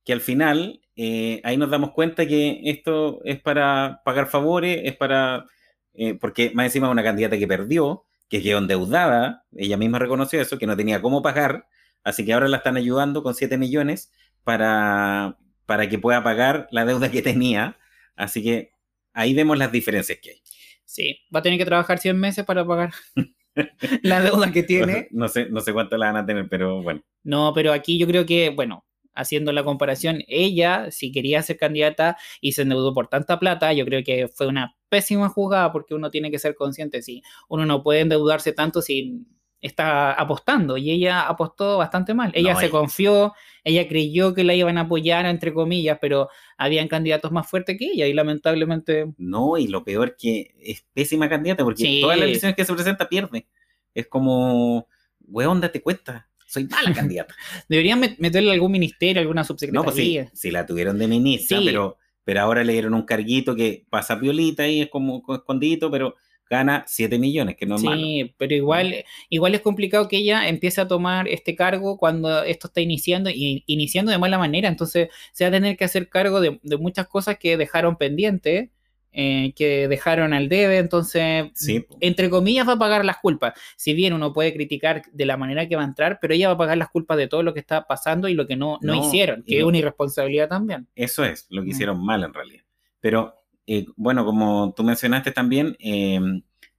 que 0.04 0.12
al 0.12 0.20
final 0.20 0.80
eh, 0.96 1.40
ahí 1.44 1.56
nos 1.56 1.70
damos 1.70 1.92
cuenta 1.92 2.26
que 2.26 2.60
esto 2.64 3.20
es 3.24 3.40
para 3.40 4.02
pagar 4.04 4.26
favores, 4.28 4.80
es 4.84 4.96
para, 4.96 5.46
eh, 5.94 6.14
porque 6.14 6.50
más 6.54 6.66
encima 6.66 6.88
es 6.88 6.92
una 6.92 7.02
candidata 7.02 7.38
que 7.38 7.46
perdió, 7.46 8.04
que 8.28 8.42
quedó 8.42 8.58
endeudada, 8.58 9.44
ella 9.56 9.76
misma 9.76 9.98
reconoció 9.98 10.40
eso, 10.40 10.58
que 10.58 10.66
no 10.66 10.76
tenía 10.76 11.02
cómo 11.02 11.22
pagar, 11.22 11.66
así 12.04 12.24
que 12.24 12.32
ahora 12.32 12.48
la 12.48 12.58
están 12.58 12.76
ayudando 12.76 13.22
con 13.22 13.34
7 13.34 13.58
millones 13.58 14.12
para, 14.44 15.38
para 15.66 15.88
que 15.88 15.98
pueda 15.98 16.22
pagar 16.22 16.68
la 16.70 16.84
deuda 16.84 17.10
que 17.10 17.22
tenía, 17.22 17.78
así 18.16 18.42
que 18.42 18.72
ahí 19.12 19.34
vemos 19.34 19.58
las 19.58 19.72
diferencias 19.72 20.18
que 20.20 20.30
hay. 20.30 20.42
Sí, 20.84 21.20
va 21.34 21.40
a 21.40 21.42
tener 21.42 21.58
que 21.58 21.64
trabajar 21.64 21.98
100 21.98 22.18
meses 22.18 22.44
para 22.44 22.66
pagar 22.66 22.92
la 24.02 24.20
deuda 24.20 24.52
que 24.52 24.62
tiene. 24.62 25.08
No 25.10 25.28
sé, 25.28 25.48
no 25.50 25.60
sé 25.60 25.72
cuánto 25.72 25.96
la 25.96 26.06
van 26.06 26.16
a 26.16 26.26
tener, 26.26 26.48
pero 26.48 26.82
bueno. 26.82 27.02
No, 27.22 27.52
pero 27.54 27.72
aquí 27.72 27.98
yo 27.98 28.06
creo 28.06 28.26
que, 28.26 28.50
bueno, 28.50 28.84
haciendo 29.14 29.52
la 29.52 29.64
comparación, 29.64 30.22
ella, 30.26 30.90
si 30.90 31.12
quería 31.12 31.42
ser 31.42 31.58
candidata 31.58 32.16
y 32.40 32.52
se 32.52 32.62
endeudó 32.62 32.94
por 32.94 33.08
tanta 33.08 33.38
plata, 33.38 33.72
yo 33.72 33.84
creo 33.84 34.02
que 34.04 34.28
fue 34.28 34.46
una 34.46 34.76
pésima 34.88 35.28
jugada 35.28 35.72
porque 35.72 35.94
uno 35.94 36.10
tiene 36.10 36.30
que 36.30 36.38
ser 36.38 36.54
consciente, 36.54 37.02
si 37.02 37.22
uno 37.48 37.66
no 37.66 37.82
puede 37.82 38.00
endeudarse 38.00 38.52
tanto 38.52 38.82
si 38.82 39.26
está 39.62 40.12
apostando 40.12 40.76
y 40.76 40.90
ella 40.90 41.22
apostó 41.28 41.78
bastante 41.78 42.12
mal. 42.12 42.30
Ella 42.34 42.52
No, 42.54 42.60
se 42.60 42.68
confió, 42.68 43.32
ella 43.64 43.88
creyó 43.88 44.34
que 44.34 44.44
la 44.44 44.54
iban 44.54 44.76
a 44.76 44.82
apoyar, 44.82 45.24
entre 45.24 45.54
comillas, 45.54 45.98
pero 46.00 46.28
habían 46.58 46.88
candidatos 46.88 47.32
más 47.32 47.48
fuertes 47.48 47.78
que 47.78 47.86
ella 47.86 48.06
y 48.06 48.12
lamentablemente 48.12 49.06
No, 49.16 49.56
y 49.56 49.68
lo 49.68 49.84
peor 49.84 50.16
que 50.18 50.54
es 50.60 50.84
pésima 50.92 51.28
candidata, 51.28 51.64
porque 51.64 51.84
Sí. 51.84 52.00
todas 52.02 52.18
las 52.18 52.26
elecciones 52.26 52.56
que 52.56 52.64
se 52.64 52.74
presenta 52.74 53.08
pierde. 53.08 53.46
Es 53.94 54.08
como, 54.08 54.88
weón, 55.28 55.60
date 55.60 55.80
cuenta, 55.80 56.28
soy 56.46 56.64
mala 56.66 56.92
candidata. 57.16 57.34
deberían 57.68 58.02
met- 58.02 58.16
meterle 58.18 58.52
algún 58.52 58.72
ministerio, 58.72 59.20
alguna 59.22 59.42
No, 59.42 59.46
subsecretaría. 59.46 59.84
pues 59.84 59.94
sí, 59.94 60.48
sí 60.48 60.50
la 60.50 60.66
tuvieron 60.66 60.98
de 60.98 61.06
ministra, 61.06 61.58
Sí. 61.58 61.64
pero, 61.64 61.98
pero 62.24 62.40
ahora 62.40 62.64
le 62.64 62.72
dieron 62.72 62.94
un 62.94 63.02
carguito 63.02 63.54
que 63.54 63.86
pasa 63.88 64.16
violita 64.16 64.66
y 64.66 64.82
es 64.82 64.88
como 64.90 65.22
escondido, 65.32 65.88
pero 65.90 66.16
gana 66.52 66.84
7 66.86 67.18
millones, 67.18 67.56
que 67.56 67.64
no 67.64 67.76
es 67.76 67.82
malo. 67.82 68.02
Sí, 68.02 68.34
pero 68.36 68.54
igual, 68.54 69.04
igual 69.30 69.54
es 69.54 69.62
complicado 69.62 70.06
que 70.06 70.18
ella 70.18 70.46
empiece 70.48 70.82
a 70.82 70.86
tomar 70.86 71.26
este 71.26 71.56
cargo 71.56 71.96
cuando 71.96 72.42
esto 72.42 72.66
está 72.66 72.82
iniciando 72.82 73.30
y 73.30 73.64
iniciando 73.66 74.12
de 74.12 74.18
mala 74.18 74.36
manera. 74.36 74.68
Entonces 74.68 75.08
se 75.32 75.44
va 75.44 75.48
a 75.48 75.52
tener 75.52 75.78
que 75.78 75.84
hacer 75.86 76.10
cargo 76.10 76.42
de, 76.42 76.60
de 76.62 76.76
muchas 76.76 77.08
cosas 77.08 77.38
que 77.38 77.56
dejaron 77.56 77.96
pendientes, 77.96 78.68
eh, 79.14 79.52
que 79.56 79.88
dejaron 79.88 80.34
al 80.34 80.50
debe. 80.50 80.76
Entonces, 80.76 81.46
Sí. 81.54 81.86
entre 82.00 82.28
comillas, 82.28 82.68
va 82.68 82.74
a 82.74 82.78
pagar 82.78 83.04
las 83.06 83.16
culpas. 83.16 83.54
Si 83.76 83.94
bien 83.94 84.12
uno 84.12 84.32
puede 84.34 84.52
criticar 84.52 85.02
de 85.10 85.24
la 85.26 85.38
manera 85.38 85.66
que 85.66 85.76
va 85.76 85.82
a 85.82 85.86
entrar, 85.86 86.18
pero 86.20 86.34
ella 86.34 86.48
va 86.48 86.54
a 86.54 86.58
pagar 86.58 86.76
las 86.78 86.90
culpas 86.90 87.16
de 87.16 87.28
todo 87.28 87.42
lo 87.42 87.54
que 87.54 87.60
está 87.60 87.86
pasando 87.86 88.28
y 88.28 88.34
lo 88.34 88.46
que 88.46 88.56
no, 88.56 88.78
no, 88.82 88.94
No, 88.96 89.06
hicieron, 89.06 89.42
que 89.42 89.58
es 89.58 89.64
una 89.64 89.78
irresponsabilidad 89.78 90.48
también. 90.48 90.86
Eso 90.94 91.24
es 91.24 91.46
lo 91.48 91.62
que 91.62 91.68
Mm. 91.68 91.70
hicieron 91.70 92.04
mal 92.04 92.22
en 92.24 92.34
realidad. 92.34 92.64
Pero 93.00 93.34
eh, 93.66 93.86
bueno, 93.96 94.24
como 94.24 94.72
tú 94.76 94.84
mencionaste 94.84 95.32
también, 95.32 95.76
eh, 95.80 96.20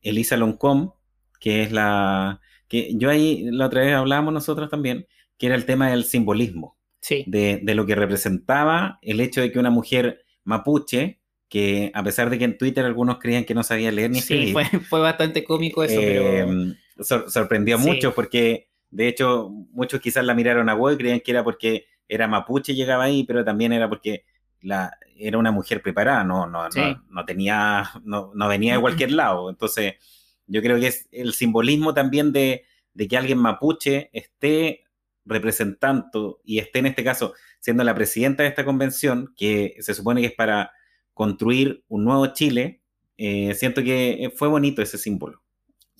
Elisa 0.01 0.37
Loncom, 0.37 0.91
que 1.39 1.63
es 1.63 1.71
la 1.71 2.41
que 2.67 2.93
yo 2.95 3.09
ahí 3.09 3.43
la 3.51 3.67
otra 3.67 3.81
vez 3.81 3.93
hablábamos 3.93 4.33
nosotros 4.33 4.69
también, 4.69 5.07
que 5.37 5.47
era 5.47 5.55
el 5.55 5.65
tema 5.65 5.89
del 5.89 6.03
simbolismo, 6.05 6.77
Sí, 7.01 7.23
de, 7.27 7.59
de 7.63 7.75
lo 7.75 7.85
que 7.85 7.95
representaba 7.95 8.99
el 9.01 9.19
hecho 9.19 9.41
de 9.41 9.51
que 9.51 9.59
una 9.59 9.69
mujer 9.69 10.23
mapuche, 10.43 11.19
que 11.49 11.91
a 11.93 12.03
pesar 12.03 12.29
de 12.29 12.37
que 12.39 12.45
en 12.45 12.57
Twitter 12.57 12.85
algunos 12.85 13.19
creían 13.19 13.45
que 13.45 13.53
no 13.53 13.63
sabía 13.63 13.91
leer 13.91 14.09
ni 14.11 14.21
sí, 14.21 14.33
escribir, 14.33 14.53
fue, 14.53 14.65
fue 14.89 14.99
bastante 15.01 15.43
cómico 15.43 15.83
eso, 15.83 15.99
eh, 16.01 16.45
pero... 16.95 17.03
sor- 17.03 17.29
sorprendió 17.29 17.75
a 17.75 17.79
Sí. 17.79 17.85
muchos 17.89 18.13
porque 18.13 18.69
de 18.89 19.07
hecho 19.07 19.49
muchos 19.71 19.99
quizás 20.01 20.23
la 20.25 20.33
miraron 20.33 20.69
a 20.69 20.75
huevo 20.75 20.91
y 20.93 20.97
creían 20.97 21.19
que 21.19 21.31
era 21.31 21.43
porque 21.43 21.85
era 22.07 22.27
mapuche 22.27 22.73
y 22.73 22.75
llegaba 22.75 23.05
ahí, 23.05 23.23
pero 23.25 23.43
también 23.43 23.73
era 23.73 23.89
porque 23.89 24.25
la, 24.63 24.97
era 25.15 25.37
una 25.37 25.51
mujer 25.51 25.81
preparada, 25.81 26.23
no, 26.23 26.47
no, 26.47 26.71
Sí. 26.71 26.79
no, 26.79 27.03
no 27.09 27.25
tenía, 27.25 27.83
no, 28.03 28.31
no 28.33 28.47
venía 28.47 28.75
de 28.75 28.81
cualquier 28.81 29.11
lado. 29.11 29.49
Entonces, 29.49 29.95
yo 30.47 30.61
creo 30.61 30.79
que 30.79 30.87
es 30.87 31.07
el 31.11 31.33
simbolismo 31.33 31.93
también 31.93 32.31
de, 32.31 32.65
de 32.93 33.07
que 33.07 33.17
alguien 33.17 33.37
mapuche 33.37 34.09
esté 34.13 34.83
representando 35.25 36.41
y 36.43 36.59
esté 36.59 36.79
en 36.79 36.87
este 36.87 37.03
caso 37.03 37.33
siendo 37.59 37.83
la 37.83 37.95
presidenta 37.95 38.43
de 38.43 38.49
esta 38.49 38.65
convención, 38.65 39.33
que 39.37 39.75
se 39.79 39.93
supone 39.93 40.19
que 40.21 40.27
es 40.27 40.33
para 40.33 40.71
construir 41.13 41.83
un 41.87 42.03
nuevo 42.03 42.27
Chile, 42.33 42.81
eh, 43.17 43.53
siento 43.55 43.83
que 43.83 44.33
fue 44.35 44.47
bonito 44.49 44.81
ese 44.81 44.97
símbolo. 44.97 45.42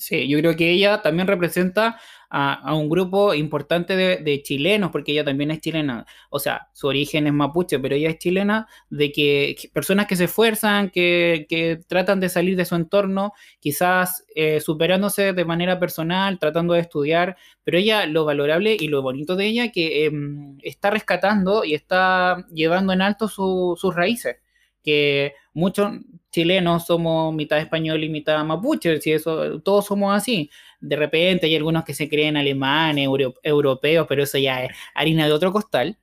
Sí, 0.06 0.28
yo 0.28 0.38
creo 0.40 0.56
que 0.58 0.70
ella 0.70 1.02
también 1.02 1.28
representa 1.28 1.98
a, 2.30 2.76
un 2.76 2.90
grupo 2.90 3.34
importante 3.34 3.96
de, 3.96 4.42
chilenos, 4.44 4.92
porque 4.92 5.14
ella 5.14 5.24
también 5.24 5.50
es 5.50 5.62
chilena. 5.62 6.06
O 6.30 6.40
sea, 6.40 6.68
su 6.74 6.88
origen 6.88 7.26
es 7.26 7.32
mapuche, 7.34 7.80
pero 7.80 7.96
ella 7.96 8.10
es 8.10 8.18
chilena, 8.18 8.68
de 8.90 9.14
que, 9.14 9.56
que 9.58 9.70
personas 9.70 10.08
que 10.08 10.18
se 10.18 10.26
esfuerzan, 10.26 10.90
que, 10.90 11.46
que 11.48 11.80
tratan 11.88 12.20
de 12.20 12.28
salir 12.28 12.58
de 12.58 12.66
su 12.66 12.76
entorno, 12.76 13.32
quizás 13.62 14.26
eh, 14.36 14.60
superándose 14.60 15.32
de 15.32 15.46
manera 15.46 15.80
personal, 15.80 16.38
tratando 16.38 16.74
de 16.74 16.82
estudiar, 16.82 17.38
pero 17.64 17.78
ella, 17.78 18.06
lo 18.06 18.26
valorable 18.26 18.76
y 18.78 18.90
lo 18.90 19.02
bonito 19.02 19.38
de 19.38 19.46
ella, 19.46 19.72
que 19.72 20.06
em, 20.06 20.58
está 20.64 20.90
rescatando 20.90 21.64
y 21.64 21.76
está 21.76 22.46
llevando 22.54 22.92
en 22.92 23.02
alto 23.04 23.30
su- 23.30 23.78
sus 23.80 23.96
raíces 23.96 24.36
que 24.84 25.34
muchos 25.54 25.92
chilenos 26.32 26.86
somos 26.88 27.34
mitad 27.34 27.60
español 27.60 28.04
y 28.04 28.10
mitad 28.10 28.44
mapuche, 28.44 29.00
si 29.02 29.12
eso, 29.12 29.62
todos 29.62 29.86
somos 29.86 30.16
así. 30.16 30.50
De 30.82 30.96
repente 30.96 31.46
hay 31.46 31.56
algunos 31.56 31.84
que 31.86 31.94
se 31.94 32.10
creen 32.10 32.38
alemanes, 32.38 33.06
euro- 33.06 33.36
europeos, 33.44 34.06
pero 34.10 34.24
eso 34.24 34.38
ya 34.38 34.66
es 34.66 34.72
harina 34.96 35.26
de 35.26 35.32
otro 35.34 35.52
costal. 35.52 35.98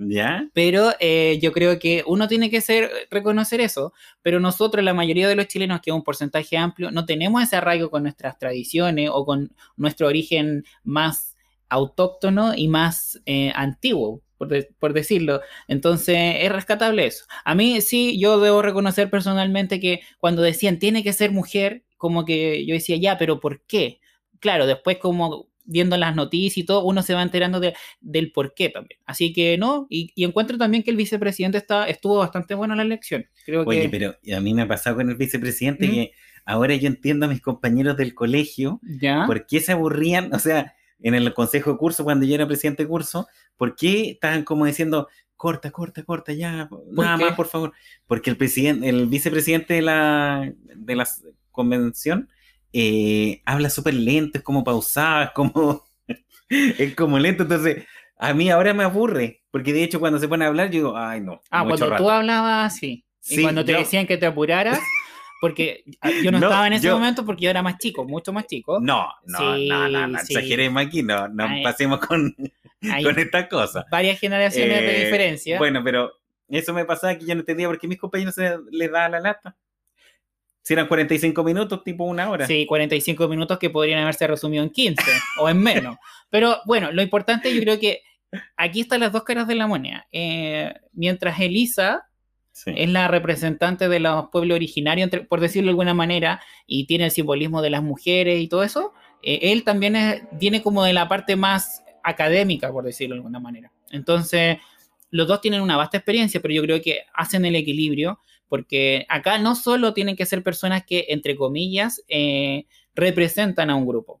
¿Ya? 0.00 0.48
Pero 0.54 0.92
eh, 1.00 1.40
yo 1.42 1.50
creo 1.52 1.78
que 1.80 2.04
uno 2.06 2.28
tiene 2.28 2.50
que 2.50 2.60
ser, 2.60 2.88
reconocer 3.10 3.60
eso, 3.60 3.92
pero 4.22 4.38
nosotros, 4.38 4.84
la 4.84 4.94
mayoría 4.94 5.26
de 5.28 5.34
los 5.34 5.48
chilenos, 5.48 5.80
que 5.80 5.90
es 5.90 5.94
un 5.94 6.04
porcentaje 6.04 6.56
amplio, 6.56 6.92
no 6.92 7.04
tenemos 7.04 7.42
ese 7.42 7.56
arraigo 7.56 7.90
con 7.90 8.04
nuestras 8.04 8.38
tradiciones 8.38 9.10
o 9.12 9.24
con 9.24 9.50
nuestro 9.76 10.06
origen 10.06 10.64
más 10.84 11.36
autóctono 11.68 12.54
y 12.54 12.68
más 12.68 13.20
eh, 13.26 13.52
antiguo, 13.56 14.22
por, 14.38 14.48
de- 14.48 14.68
por 14.78 14.92
decirlo. 14.94 15.40
Entonces, 15.66 16.16
es 16.40 16.50
rescatable 16.52 17.06
eso. 17.06 17.24
A 17.44 17.54
mí 17.54 17.80
sí, 17.80 18.18
yo 18.18 18.40
debo 18.40 18.62
reconocer 18.62 19.10
personalmente 19.10 19.80
que 19.80 20.00
cuando 20.18 20.42
decían 20.42 20.78
tiene 20.78 21.02
que 21.02 21.12
ser 21.12 21.30
mujer, 21.32 21.84
como 21.96 22.24
que 22.24 22.64
yo 22.64 22.74
decía, 22.74 22.96
ya, 22.96 23.18
pero 23.18 23.40
¿por 23.40 23.62
qué? 23.66 24.00
Claro, 24.40 24.66
después 24.66 24.98
como 24.98 25.48
viendo 25.70 25.98
las 25.98 26.16
noticias 26.16 26.56
y 26.56 26.64
todo, 26.64 26.82
uno 26.84 27.02
se 27.02 27.12
va 27.12 27.20
enterando 27.22 27.60
de, 27.60 27.74
del 28.00 28.32
por 28.32 28.54
qué 28.54 28.70
también. 28.70 28.98
Así 29.04 29.34
que 29.34 29.58
no, 29.58 29.86
y, 29.90 30.12
y 30.14 30.24
encuentro 30.24 30.56
también 30.56 30.82
que 30.82 30.90
el 30.90 30.96
vicepresidente 30.96 31.58
está, 31.58 31.86
estuvo 31.86 32.16
bastante 32.18 32.54
bueno 32.54 32.72
en 32.72 32.78
la 32.78 32.84
elección. 32.84 33.26
Creo 33.44 33.64
Oye, 33.64 33.82
que... 33.82 33.88
pero 33.90 34.14
a 34.34 34.40
mí 34.40 34.54
me 34.54 34.62
ha 34.62 34.68
pasado 34.68 34.96
con 34.96 35.10
el 35.10 35.16
vicepresidente 35.16 35.86
¿Mm? 35.86 35.90
que 35.90 36.12
ahora 36.46 36.74
yo 36.76 36.86
entiendo 36.86 37.26
a 37.26 37.28
mis 37.28 37.42
compañeros 37.42 37.98
del 37.98 38.14
colegio 38.14 38.80
¿Ya? 38.82 39.24
por 39.26 39.46
qué 39.46 39.60
se 39.60 39.72
aburrían, 39.72 40.32
o 40.34 40.38
sea, 40.38 40.72
en 41.00 41.14
el 41.14 41.32
consejo 41.34 41.72
de 41.72 41.78
curso, 41.78 42.04
cuando 42.04 42.26
yo 42.26 42.34
era 42.34 42.46
presidente 42.46 42.82
de 42.82 42.88
curso, 42.88 43.26
¿por 43.56 43.74
qué 43.76 44.10
estaban 44.10 44.42
como 44.44 44.64
diciendo, 44.66 45.08
corta, 45.36 45.70
corta, 45.70 46.02
corta, 46.02 46.32
ya, 46.32 46.68
nada 46.90 47.16
qué? 47.16 47.24
más, 47.24 47.34
por 47.34 47.46
favor? 47.46 47.72
Porque 48.06 48.30
el 48.30 48.36
presidente, 48.36 48.88
el 48.88 49.06
vicepresidente 49.06 49.74
de 49.74 49.82
la, 49.82 50.52
de 50.74 50.96
la 50.96 51.06
convención 51.52 52.28
eh, 52.72 53.40
habla 53.44 53.70
súper 53.70 53.94
lento, 53.94 54.38
es 54.38 54.44
como 54.44 54.64
pausado, 54.64 55.24
es 55.24 55.30
como, 55.30 55.84
es 56.48 56.94
como 56.94 57.18
lento, 57.18 57.44
entonces 57.44 57.84
a 58.18 58.34
mí 58.34 58.50
ahora 58.50 58.74
me 58.74 58.82
aburre, 58.84 59.42
porque 59.50 59.72
de 59.72 59.84
hecho 59.84 60.00
cuando 60.00 60.18
se 60.18 60.26
pone 60.28 60.44
a 60.44 60.48
hablar, 60.48 60.66
yo 60.66 60.72
digo, 60.72 60.96
ay 60.96 61.20
no, 61.20 61.40
Ah, 61.50 61.62
mucho 61.64 61.76
cuando 61.78 61.90
rato". 61.90 62.04
tú 62.04 62.10
hablabas 62.10 62.74
así. 62.74 63.04
Y 63.30 63.36
Sí, 63.36 63.42
cuando 63.42 63.64
te 63.64 63.72
yo- 63.72 63.78
decían 63.78 64.06
que 64.06 64.16
te 64.16 64.26
apuraras, 64.26 64.80
porque 65.40 65.84
ah, 66.00 66.10
yo 66.22 66.30
no, 66.32 66.38
No, 66.40 66.46
estaba 66.48 66.66
en 66.66 66.72
ese 66.74 66.86
yo- 66.86 66.94
momento 66.98 67.24
porque 67.24 67.44
yo 67.44 67.50
era 67.50 67.62
más 67.62 67.78
chico, 67.78 68.04
mucho 68.04 68.32
más 68.32 68.46
chico. 68.46 68.78
No, 68.80 69.08
no, 69.26 69.56
Sí, 69.56 69.68
no, 69.68 69.88
no, 69.88 70.06
no, 70.08 70.18
sí. 70.20 70.34
exageremos 70.34 70.84
aquí, 70.84 71.02
no, 71.02 71.28
no 71.28 71.44
Ay. 71.44 71.62
pasemos 71.62 72.00
con, 72.00 72.34
con 73.02 73.18
estas 73.18 73.48
cosas. 73.48 73.84
varias 73.90 74.18
generaciones 74.18 74.80
de 74.80 75.00
Eh, 75.00 75.04
diferencia. 75.04 75.58
Bueno, 75.58 75.82
pero 75.84 76.12
eso 76.48 76.72
me 76.72 76.84
pasaba 76.84 77.16
que 77.16 77.26
yo 77.26 77.34
no 77.34 77.40
entendía 77.40 77.66
por 77.68 77.78
qué 77.78 77.86
mis 77.88 77.98
compañeros 77.98 78.34
se 78.34 78.56
les 78.70 78.90
daba 78.90 79.08
la 79.10 79.20
lata. 79.20 79.56
Si 80.62 80.74
eran 80.74 80.86
45 80.86 81.42
minutos, 81.44 81.82
tipo 81.82 82.04
una 82.04 82.28
hora. 82.28 82.46
Sí, 82.46 82.66
45 82.66 83.26
minutos 83.28 83.58
que 83.58 83.70
podrían 83.70 84.00
haberse 84.02 84.26
resumido 84.26 84.62
en 84.62 84.70
15 84.70 85.02
o 85.40 85.48
en 85.48 85.62
menos. 85.62 85.96
Pero 86.30 86.58
bueno, 86.66 86.92
lo 86.92 87.00
importante 87.00 87.54
yo 87.54 87.60
creo 87.62 87.78
que 87.80 88.02
aquí 88.56 88.80
están 88.80 89.00
las 89.00 89.12
dos 89.12 89.22
caras 89.24 89.46
de 89.48 89.54
la 89.54 89.66
moneda. 89.66 90.06
Eh, 90.12 90.74
mientras 90.92 91.40
Elisa 91.40 92.07
Es 92.66 92.88
la 92.90 93.08
representante 93.08 93.88
de 93.88 94.00
los 94.00 94.28
pueblos 94.30 94.56
originarios, 94.56 95.10
por 95.28 95.40
decirlo 95.40 95.66
de 95.66 95.70
alguna 95.70 95.94
manera, 95.94 96.40
y 96.66 96.86
tiene 96.86 97.04
el 97.06 97.10
simbolismo 97.10 97.62
de 97.62 97.70
las 97.70 97.82
mujeres 97.82 98.40
y 98.40 98.48
todo 98.48 98.62
eso, 98.62 98.92
eh, 99.22 99.40
él 99.52 99.64
también 99.64 99.96
es- 99.96 100.22
viene 100.32 100.62
como 100.62 100.84
de 100.84 100.92
la 100.92 101.08
parte 101.08 101.36
más 101.36 101.82
académica, 102.02 102.70
por 102.72 102.84
decirlo 102.84 103.14
de 103.14 103.18
alguna 103.18 103.40
manera. 103.40 103.72
Entonces, 103.90 104.58
los 105.10 105.26
dos 105.26 105.40
tienen 105.40 105.62
una 105.62 105.76
vasta 105.76 105.96
experiencia, 105.98 106.40
pero 106.40 106.54
yo 106.54 106.62
creo 106.62 106.80
que 106.82 107.02
hacen 107.14 107.44
el 107.44 107.56
equilibrio, 107.56 108.18
porque 108.48 109.06
acá 109.08 109.38
no 109.38 109.54
solo 109.54 109.92
tienen 109.94 110.16
que 110.16 110.26
ser 110.26 110.42
personas 110.42 110.84
que, 110.84 111.06
entre 111.08 111.36
comillas, 111.36 112.02
eh, 112.08 112.66
representan 112.94 113.70
a 113.70 113.76
un 113.76 113.86
grupo. 113.86 114.20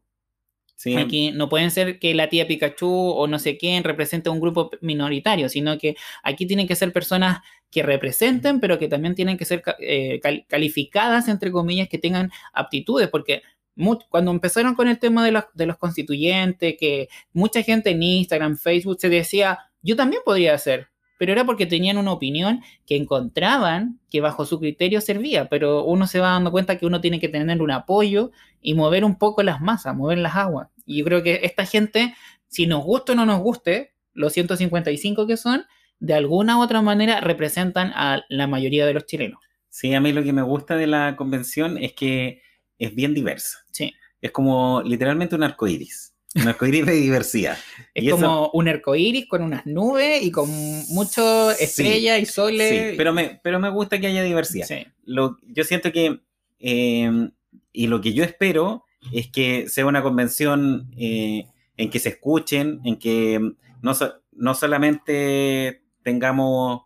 Aquí 0.96 1.32
no 1.32 1.48
pueden 1.48 1.70
ser 1.72 1.98
que 1.98 2.14
la 2.14 2.28
tía 2.28 2.46
Pikachu 2.46 2.88
o 2.88 3.26
no 3.26 3.38
sé 3.40 3.56
quién 3.58 3.82
represente 3.82 4.28
a 4.28 4.32
un 4.32 4.40
grupo 4.40 4.70
minoritario, 4.80 5.48
sino 5.48 5.76
que 5.76 5.96
aquí 6.22 6.46
tienen 6.46 6.68
que 6.68 6.76
ser 6.76 6.92
personas 6.92 7.40
que 7.70 7.82
representen, 7.82 8.60
pero 8.60 8.78
que 8.78 8.86
también 8.88 9.14
tienen 9.16 9.36
que 9.36 9.44
ser 9.44 9.62
eh, 9.80 10.20
cal- 10.20 10.46
calificadas, 10.48 11.26
entre 11.28 11.50
comillas, 11.50 11.88
que 11.88 11.98
tengan 11.98 12.30
aptitudes, 12.52 13.08
porque 13.08 13.42
cuando 14.08 14.30
empezaron 14.30 14.74
con 14.74 14.88
el 14.88 14.98
tema 14.98 15.24
de 15.24 15.32
los, 15.32 15.44
de 15.54 15.66
los 15.66 15.76
constituyentes, 15.78 16.76
que 16.78 17.08
mucha 17.32 17.62
gente 17.62 17.90
en 17.90 18.02
Instagram, 18.02 18.56
Facebook 18.56 18.98
se 19.00 19.08
decía, 19.08 19.58
yo 19.82 19.94
también 19.96 20.22
podría 20.24 20.54
hacer, 20.54 20.88
pero 21.18 21.32
era 21.32 21.44
porque 21.44 21.66
tenían 21.66 21.98
una 21.98 22.12
opinión 22.12 22.62
que 22.86 22.96
encontraban 22.96 24.00
que 24.10 24.20
bajo 24.20 24.46
su 24.46 24.58
criterio 24.58 25.00
servía, 25.00 25.48
pero 25.48 25.84
uno 25.84 26.06
se 26.06 26.20
va 26.20 26.30
dando 26.30 26.50
cuenta 26.50 26.78
que 26.78 26.86
uno 26.86 27.00
tiene 27.00 27.20
que 27.20 27.28
tener 27.28 27.60
un 27.60 27.70
apoyo 27.72 28.30
y 28.62 28.74
mover 28.74 29.04
un 29.04 29.18
poco 29.18 29.42
las 29.42 29.60
masas, 29.60 29.94
mover 29.94 30.18
las 30.18 30.36
aguas. 30.36 30.68
Y 30.86 30.98
yo 30.98 31.04
creo 31.04 31.22
que 31.22 31.40
esta 31.42 31.66
gente, 31.66 32.14
si 32.46 32.66
nos 32.66 32.84
gusta 32.84 33.12
o 33.12 33.16
no 33.16 33.26
nos 33.26 33.40
guste, 33.40 33.92
los 34.14 34.32
155 34.32 35.26
que 35.26 35.36
son, 35.36 35.64
de 36.00 36.14
alguna 36.14 36.56
u 36.56 36.62
otra 36.62 36.80
manera 36.80 37.20
representan 37.20 37.92
a 37.94 38.24
la 38.28 38.46
mayoría 38.46 38.86
de 38.86 38.94
los 38.94 39.04
chilenos. 39.04 39.40
sí, 39.68 39.92
a 39.94 40.00
mí 40.00 40.12
lo 40.12 40.22
que 40.22 40.32
me 40.32 40.42
gusta 40.42 40.76
de 40.76 40.86
la 40.86 41.16
convención 41.16 41.76
es 41.78 41.92
que 41.92 42.40
es 42.78 42.94
bien 42.94 43.12
diversa. 43.12 43.58
Sí. 43.72 43.92
Es 44.20 44.30
como 44.30 44.82
literalmente 44.82 45.34
un 45.34 45.42
arco 45.42 45.66
iris. 45.66 46.07
Un 46.34 46.46
arco 46.48 46.66
iris 46.66 46.84
de 46.86 46.92
diversidad. 46.92 47.56
Es 47.94 48.04
Y 48.04 48.08
eso- 48.08 48.16
como 48.16 48.50
un 48.52 48.68
arco 48.68 48.94
iris 48.94 49.26
con 49.26 49.42
unas 49.42 49.66
nubes 49.66 50.22
y 50.22 50.30
con 50.30 50.48
muchas 50.90 51.56
Sí, 51.56 51.64
estrellas 51.64 52.20
y 52.20 52.26
soles. 52.26 52.68
Sí, 52.90 52.94
pero 52.96 53.12
me, 53.12 53.40
pero 53.42 53.58
me 53.58 53.70
gusta 53.70 53.98
que 53.98 54.06
haya 54.08 54.22
diversidad. 54.22 54.66
Sí. 54.66 54.86
Lo, 55.04 55.38
yo 55.46 55.64
siento 55.64 55.90
que, 55.90 56.20
eh, 56.60 57.30
y 57.72 57.86
lo 57.86 58.00
que 58.00 58.12
yo 58.12 58.24
espero 58.24 58.84
es 59.12 59.28
que 59.28 59.68
sea 59.68 59.86
una 59.86 60.02
convención 60.02 60.90
eh, 60.98 61.46
en 61.76 61.90
que 61.90 61.98
se 61.98 62.10
escuchen, 62.10 62.80
en 62.84 62.96
que 62.98 63.40
no, 63.80 63.94
so- 63.94 64.20
no 64.32 64.54
solamente 64.54 65.82
tengamos 66.02 66.82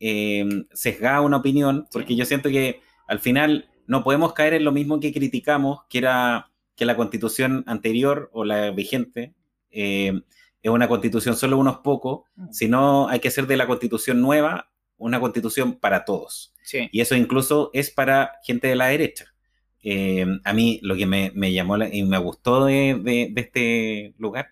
eh, 0.00 0.46
sesgada 0.72 1.20
una 1.22 1.38
opinión, 1.38 1.88
porque 1.92 2.14
yo 2.16 2.24
siento 2.26 2.48
que 2.48 2.80
al 3.08 3.20
final 3.20 3.68
no 3.86 4.02
podemos 4.04 4.32
caer 4.34 4.54
en 4.54 4.64
lo 4.64 4.72
mismo 4.72 5.00
que 5.00 5.12
criticamos, 5.12 5.80
que 5.88 5.98
era 5.98 6.50
que 6.76 6.84
la 6.84 6.96
constitución 6.96 7.64
anterior 7.66 8.30
o 8.32 8.44
la 8.44 8.70
vigente 8.70 9.34
eh, 9.70 10.20
es 10.62 10.70
una 10.70 10.88
constitución 10.88 11.36
solo 11.36 11.58
unos 11.58 11.78
pocos, 11.78 12.22
sino 12.50 13.08
hay 13.08 13.20
que 13.20 13.28
hacer 13.28 13.46
de 13.46 13.56
la 13.56 13.66
constitución 13.66 14.20
nueva 14.20 14.70
una 14.96 15.20
constitución 15.20 15.74
para 15.74 16.04
todos. 16.04 16.54
Sí. 16.62 16.88
Y 16.92 17.00
eso 17.00 17.14
incluso 17.16 17.70
es 17.74 17.90
para 17.90 18.32
gente 18.44 18.68
de 18.68 18.76
la 18.76 18.86
derecha. 18.86 19.34
Eh, 19.82 20.24
a 20.44 20.52
mí 20.54 20.80
lo 20.82 20.96
que 20.96 21.04
me, 21.06 21.30
me 21.34 21.52
llamó 21.52 21.76
la- 21.76 21.94
y 21.94 22.02
me 22.04 22.16
gustó 22.18 22.64
de, 22.64 22.98
de- 23.02 23.28
de 23.32 23.40
este 23.42 24.14
lugar 24.16 24.48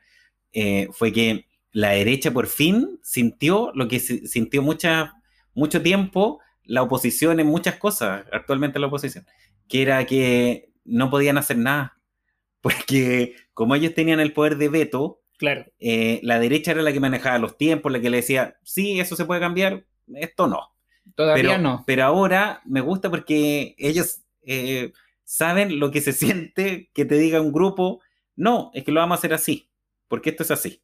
eh, 0.53 0.89
fue 0.93 1.11
que 1.13 1.47
la 1.71 1.91
derecha 1.93 2.31
por 2.31 2.47
fin 2.49 2.99
sintió 3.03 3.73
lo 3.75 3.89
que 3.89 3.99
si- 3.99 4.27
sintió 4.27 4.61
mucha, 4.61 5.15
mucho 5.55 5.81
tiempo 5.81 6.41
la 6.65 6.83
oposición 6.83 7.41
en 7.41 7.47
muchas 7.47 7.77
cosas, 7.77 8.27
actualmente 8.31 8.79
la 8.79 8.89
oposición, 8.89 9.27
que 9.69 9.81
era 9.81 10.05
que 10.05 10.69
no 10.85 11.09
podían 11.09 11.39
hacer 11.39 11.57
nada, 11.57 11.99
porque 12.63 13.37
como 13.55 13.77
ellos 13.77 13.95
tenían 13.95 14.21
el 14.21 14.35
poder 14.35 14.59
de 14.59 14.71
veto, 14.71 15.23
Claro. 15.39 15.67
eh, 15.81 16.21
la 16.25 16.41
derecha 16.41 16.73
era 16.73 16.83
la 16.83 16.93
que 16.93 17.01
manejaba 17.01 17.39
los 17.39 17.59
tiempos, 17.59 17.93
la 17.93 18.01
que 18.01 18.11
le 18.11 18.19
decía, 18.19 18.57
sí, 18.65 19.01
eso 19.01 19.17
se 19.17 19.27
puede 19.27 19.41
cambiar, 19.43 19.87
esto 20.15 20.49
no. 20.49 20.71
Todavía 21.17 21.55
Pero, 21.55 21.59
no. 21.59 21.85
pero 21.87 22.05
ahora 22.05 22.63
me 22.67 22.81
gusta 22.81 23.11
porque 23.11 23.75
ellos 23.79 24.23
eh, 24.45 24.93
saben 25.25 25.81
lo 25.81 25.91
que 25.93 26.01
se 26.03 26.13
siente 26.15 26.91
que 26.95 27.05
te 27.07 27.17
diga 27.17 27.41
un 27.43 27.53
grupo, 27.53 28.01
no, 28.37 28.71
es 28.75 28.85
que 28.85 28.93
lo 28.93 29.01
vamos 29.01 29.17
a 29.17 29.21
hacer 29.21 29.35
así, 29.35 29.71
porque 30.09 30.31
esto 30.31 30.45
es 30.45 30.53
así. 30.53 30.83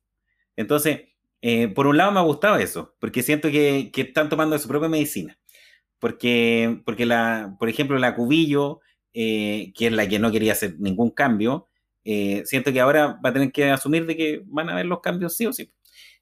Entonces, 0.56 1.02
eh, 1.42 1.68
por 1.68 1.86
un 1.86 1.96
lado 1.98 2.12
me 2.12 2.20
ha 2.20 2.24
gustado 2.24 2.56
eso, 2.58 2.96
porque 3.00 3.22
siento 3.22 3.50
que, 3.50 3.90
que 3.92 4.02
están 4.02 4.28
tomando 4.30 4.54
de 4.56 4.62
su 4.62 4.68
propia 4.68 4.88
medicina. 4.90 5.38
Porque, 5.98 6.80
porque 6.84 7.06
la, 7.06 7.56
por 7.58 7.68
ejemplo, 7.68 7.98
la 7.98 8.14
Cubillo, 8.14 8.80
eh, 9.12 9.72
que 9.76 9.88
es 9.88 9.92
la 9.92 10.08
que 10.08 10.18
no 10.18 10.30
quería 10.30 10.52
hacer 10.52 10.76
ningún 10.78 11.10
cambio, 11.10 11.67
eh, 12.10 12.42
siento 12.46 12.72
que 12.72 12.80
ahora 12.80 13.18
va 13.22 13.28
a 13.28 13.32
tener 13.34 13.52
que 13.52 13.70
asumir 13.70 14.06
de 14.06 14.16
que 14.16 14.42
van 14.46 14.70
a 14.70 14.72
haber 14.72 14.86
los 14.86 15.00
cambios 15.00 15.36
sí 15.36 15.44
o 15.44 15.52
sí. 15.52 15.70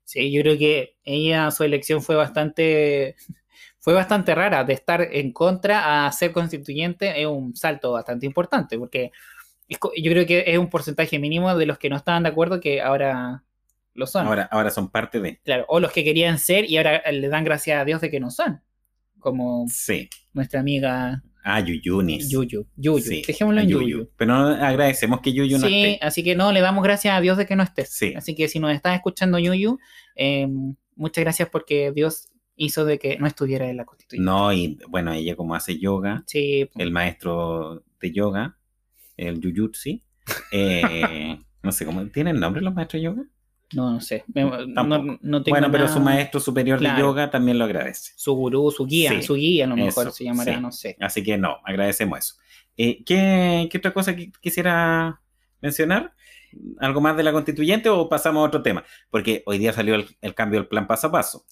Sí, 0.02 0.32
yo 0.32 0.42
creo 0.42 0.58
que 0.58 0.96
ella, 1.04 1.50
su 1.52 1.62
elección 1.62 2.02
fue 2.02 2.16
bastante, 2.16 3.14
fue 3.78 3.94
bastante 3.94 4.34
rara. 4.34 4.64
De 4.64 4.72
estar 4.72 5.00
en 5.00 5.32
contra 5.32 6.06
a 6.06 6.10
ser 6.12 6.32
constituyente 6.32 7.20
es 7.20 7.26
un 7.28 7.54
salto 7.54 7.92
bastante 7.92 8.26
importante, 8.26 8.76
porque 8.78 9.12
yo 9.68 10.10
creo 10.12 10.26
que 10.26 10.42
es 10.46 10.58
un 10.58 10.68
porcentaje 10.70 11.20
mínimo 11.20 11.56
de 11.56 11.66
los 11.66 11.78
que 11.78 11.88
no 11.88 11.96
estaban 11.96 12.24
de 12.24 12.30
acuerdo 12.30 12.60
que 12.60 12.80
ahora 12.82 13.44
lo 13.94 14.06
son. 14.08 14.26
Ahora, 14.26 14.48
ahora 14.50 14.70
son 14.70 14.90
parte 14.90 15.20
de... 15.20 15.38
Claro, 15.44 15.66
o 15.68 15.78
los 15.78 15.92
que 15.92 16.02
querían 16.02 16.38
ser 16.40 16.68
y 16.68 16.76
ahora 16.78 17.00
le 17.12 17.28
dan 17.28 17.44
gracias 17.44 17.80
a 17.80 17.84
Dios 17.84 18.00
de 18.00 18.10
que 18.10 18.18
no 18.18 18.30
son. 18.32 18.60
Como 19.20 19.66
Sí. 19.68 20.08
nuestra 20.32 20.58
amiga 20.60 21.22
Ah, 21.48 21.60
Yuyunis. 21.60 22.28
Yuyu. 22.28 22.66
Yuyu. 22.76 22.98
Sí, 23.00 23.22
Dejémoslo 23.24 23.60
en 23.60 23.68
Yuyu. 23.68 23.88
Yuyu. 23.88 24.10
Pero 24.16 24.32
no 24.34 24.48
agradecemos 24.48 25.20
que 25.20 25.32
Yuyu 25.32 25.58
no 25.58 25.66
Sí, 25.68 25.84
esté. 25.84 26.04
así 26.04 26.24
que 26.24 26.34
no, 26.34 26.50
le 26.50 26.60
damos 26.60 26.82
gracias 26.82 27.14
a 27.16 27.20
Dios 27.20 27.38
de 27.38 27.46
que 27.46 27.54
no 27.54 27.62
estés. 27.62 27.88
Sí. 27.90 28.14
Así 28.16 28.34
que 28.34 28.48
si 28.48 28.58
nos 28.58 28.72
estás 28.72 28.96
escuchando, 28.96 29.38
Yuyu, 29.38 29.78
eh, 30.16 30.48
muchas 30.96 31.22
gracias 31.22 31.48
porque 31.48 31.92
Dios 31.92 32.28
hizo 32.56 32.84
de 32.84 32.98
que 32.98 33.16
no 33.18 33.28
estuviera 33.28 33.70
en 33.70 33.76
la 33.76 33.84
constitución. 33.84 34.24
No, 34.24 34.52
y 34.52 34.76
bueno, 34.88 35.12
ella 35.12 35.36
como 35.36 35.54
hace 35.54 35.78
yoga, 35.78 36.24
Sí, 36.26 36.68
el 36.74 36.90
maestro 36.90 37.84
de 38.00 38.10
yoga, 38.12 38.58
el 39.16 39.40
Yuyutsi, 39.40 40.02
eh, 40.50 41.38
no 41.62 41.70
sé 41.70 41.84
cómo, 41.86 42.04
¿tienen 42.08 42.40
nombre 42.40 42.60
los 42.60 42.74
maestros 42.74 43.00
de 43.00 43.04
yoga? 43.04 43.22
No, 43.74 43.90
no 43.92 44.00
sé. 44.00 44.24
Me- 44.32 44.44
no, 44.44 44.74
Tampoco. 44.74 45.18
no 45.22 45.42
tengo 45.42 45.54
Bueno, 45.54 45.70
pero 45.72 45.84
nada- 45.84 45.96
su 45.96 46.00
maestro 46.02 46.40
superior 46.40 46.78
de 46.80 46.88
yoga 46.98 47.30
también 47.30 47.58
lo 47.58 47.64
agradece. 47.64 48.12
Su 48.16 48.34
gurú, 48.34 48.70
su 48.70 48.86
guía, 48.86 49.10
Sí, 49.10 49.22
su 49.22 49.34
guía 49.34 49.64
a 49.64 49.68
lo 49.68 49.76
mejor 49.76 50.06
eso, 50.08 50.16
se 50.16 50.24
llamará, 50.24 50.54
sí. 50.54 50.60
no 50.60 50.72
sé. 50.72 50.96
Así 51.00 51.22
que 51.22 51.36
no, 51.36 51.56
agradecemos 51.64 52.18
eso. 52.18 52.34
Eh, 52.76 53.02
¿qué, 53.04 53.68
qué 53.70 53.78
otra 53.78 53.92
cosa 53.92 54.14
qui- 54.14 54.32
quisiera 54.40 55.20
mencionar? 55.60 56.12
¿Algo 56.78 57.00
más 57.00 57.16
de 57.16 57.22
la 57.22 57.32
constituyente 57.32 57.88
o 57.88 58.08
pasamos 58.08 58.42
a 58.44 58.46
otro 58.48 58.62
tema? 58.62 58.84
Porque 59.10 59.42
hoy 59.46 59.58
día 59.58 59.72
salió 59.72 59.94
el, 59.94 60.06
el 60.20 60.34
cambio 60.34 60.60
del 60.60 60.68
plan 60.68 60.86
paso 60.86 61.08
a 61.08 61.12
paso. 61.12 61.44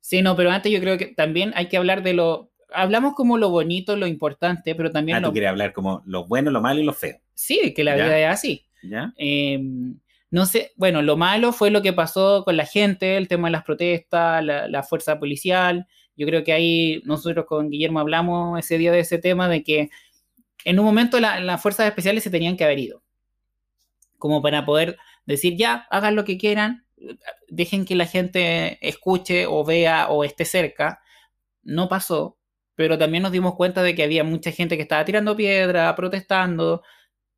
Sí, 0.00 0.22
no, 0.22 0.34
pero 0.36 0.50
antes 0.50 0.72
yo 0.72 0.80
creo 0.80 0.96
que 0.96 1.06
también 1.08 1.52
hay 1.54 1.68
que 1.68 1.76
hablar 1.76 2.02
de 2.02 2.14
lo... 2.14 2.50
Hablamos 2.72 3.14
como 3.14 3.38
lo 3.38 3.50
bonito, 3.50 3.96
lo 3.96 4.06
importante, 4.06 4.74
pero 4.74 4.90
también 4.90 5.16
Ah, 5.16 5.20
lo... 5.20 5.28
tú 5.28 5.32
quieres 5.32 5.50
hablar 5.50 5.72
como 5.72 6.02
lo 6.06 6.26
bueno, 6.26 6.50
lo 6.50 6.60
malo 6.60 6.80
y 6.80 6.84
lo 6.84 6.92
feo. 6.92 7.18
Sí, 7.34 7.72
que 7.74 7.84
la 7.84 7.96
Ya. 7.96 8.04
vida 8.04 8.18
es 8.20 8.26
así. 8.28 8.64
¿Ya? 8.82 9.12
Eh, 9.16 9.58
no 10.30 10.46
sé, 10.46 10.72
bueno, 10.76 11.02
lo 11.02 11.16
malo 11.16 11.52
fue 11.52 11.70
lo 11.70 11.82
que 11.82 11.92
pasó 11.92 12.44
con 12.44 12.56
la 12.56 12.66
gente, 12.66 13.16
el 13.16 13.28
tema 13.28 13.48
de 13.48 13.52
las 13.52 13.64
protestas, 13.64 14.44
la, 14.44 14.82
fuerza 14.82 15.18
policial. 15.18 15.86
Yo 16.16 16.26
creo 16.26 16.44
que 16.44 16.52
ahí 16.52 17.00
nosotros 17.04 17.46
con 17.46 17.70
Guillermo 17.70 18.00
hablamos 18.00 18.58
ese 18.58 18.78
día 18.78 18.92
de 18.92 19.00
ese 19.00 19.18
tema, 19.18 19.48
de 19.48 19.62
que 19.64 19.90
en 20.64 20.78
un 20.78 20.84
momento 20.86 21.20
la- 21.20 21.40
las 21.40 21.62
fuerzas 21.62 21.86
especiales 21.86 22.24
se 22.24 22.30
tenían 22.30 22.56
que 22.56 22.64
haber 22.64 22.78
ido, 22.78 23.02
como 24.18 24.42
para 24.42 24.64
poder 24.64 24.96
decir, 25.26 25.56
ya, 25.56 25.86
hagan 25.90 26.16
lo 26.16 26.24
que 26.24 26.38
quieran, 26.38 26.84
dejen 27.48 27.84
que 27.84 27.94
la 27.94 28.06
gente 28.06 28.78
escuche 28.86 29.46
o 29.46 29.64
vea 29.64 30.08
o 30.08 30.24
esté 30.24 30.44
cerca. 30.44 31.00
No 31.62 31.88
pasó, 31.88 32.38
pero 32.74 32.98
también 32.98 33.22
nos 33.22 33.32
dimos 33.32 33.54
cuenta 33.56 33.82
de 33.82 33.94
que 33.94 34.02
había 34.04 34.24
mucha 34.24 34.52
gente 34.52 34.76
que 34.76 34.82
estaba 34.82 35.04
tirando 35.04 35.36
piedra, 35.36 35.94
protestando, 35.96 36.82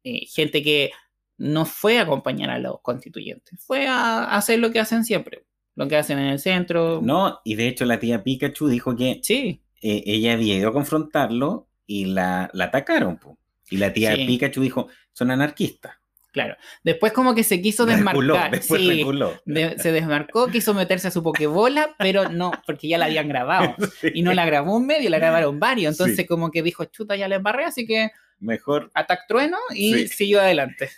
eh, 0.05 0.26
gente 0.26 0.62
que 0.62 0.92
no 1.40 1.64
fue 1.64 1.98
a 1.98 2.03
acompañar 2.03 2.50
a 2.50 2.59
los 2.59 2.81
constituyentes, 2.83 3.59
fue 3.64 3.87
a 3.88 4.24
hacer 4.37 4.59
lo 4.59 4.70
que 4.70 4.79
hacen 4.81 5.05
siempre, 5.05 5.44
lo 5.74 5.88
que 5.88 5.96
hacen 5.96 6.18
en 6.18 6.26
el 6.26 6.38
centro. 6.38 7.00
No, 7.03 7.40
y 7.44 7.55
de 7.55 7.66
hecho 7.68 7.87
la 7.87 7.98
tía 7.98 8.22
Pikachu 8.22 8.68
dijo 8.68 8.94
que 8.94 9.20
Sí, 9.22 9.62
eh, 9.81 10.03
ella 10.05 10.35
había 10.35 10.55
ido 10.57 10.68
a 10.68 10.72
confrontarlo 10.74 11.66
y 11.87 12.05
la, 12.05 12.50
la 12.53 12.66
atacaron. 12.66 13.16
po. 13.18 13.38
Y 13.70 13.79
la 13.79 13.92
tía 13.92 14.14
Sí. 14.16 14.26
Pikachu 14.26 14.61
dijo, 14.61 14.88
son 15.12 15.31
anarquistas. 15.31 15.94
claro. 16.33 16.57
Después 16.85 17.12
como 17.12 17.35
que 17.35 17.42
se 17.42 17.61
quiso 17.62 17.87
Reculó, 17.87 18.35
desmarcar. 18.35 18.50
después 18.53 18.81
sí, 18.83 19.05
de- 19.46 19.79
se 19.79 19.90
desmarcó, 19.92 20.46
quiso 20.48 20.74
meterse 20.74 21.09
a 21.09 21.11
su 21.11 21.22
pokebola, 21.22 21.94
pero 21.98 22.29
no, 22.29 22.53
porque 22.66 22.87
ya 22.87 22.98
la 22.98 23.07
habían 23.07 23.29
grabado. 23.29 23.74
Y 24.14 24.22
no 24.22 24.33
la 24.35 24.44
grabó 24.44 24.76
un 24.76 24.87
medio, 24.87 25.09
la 25.11 25.18
grabaron 25.18 25.59
varios. 25.59 25.94
Entonces 25.94 26.16
Sí. 26.18 26.26
como 26.26 26.50
que 26.50 26.62
dijo, 26.62 26.85
chuta, 26.85 27.16
ya 27.16 27.26
la 27.29 27.37
embarré, 27.37 27.64
así 27.64 27.87
que 27.87 28.11
Mejor, 28.38 28.90
atac 28.94 29.26
trueno 29.26 29.57
y 29.74 30.07
siguió 30.09 30.40
adelante. 30.40 30.90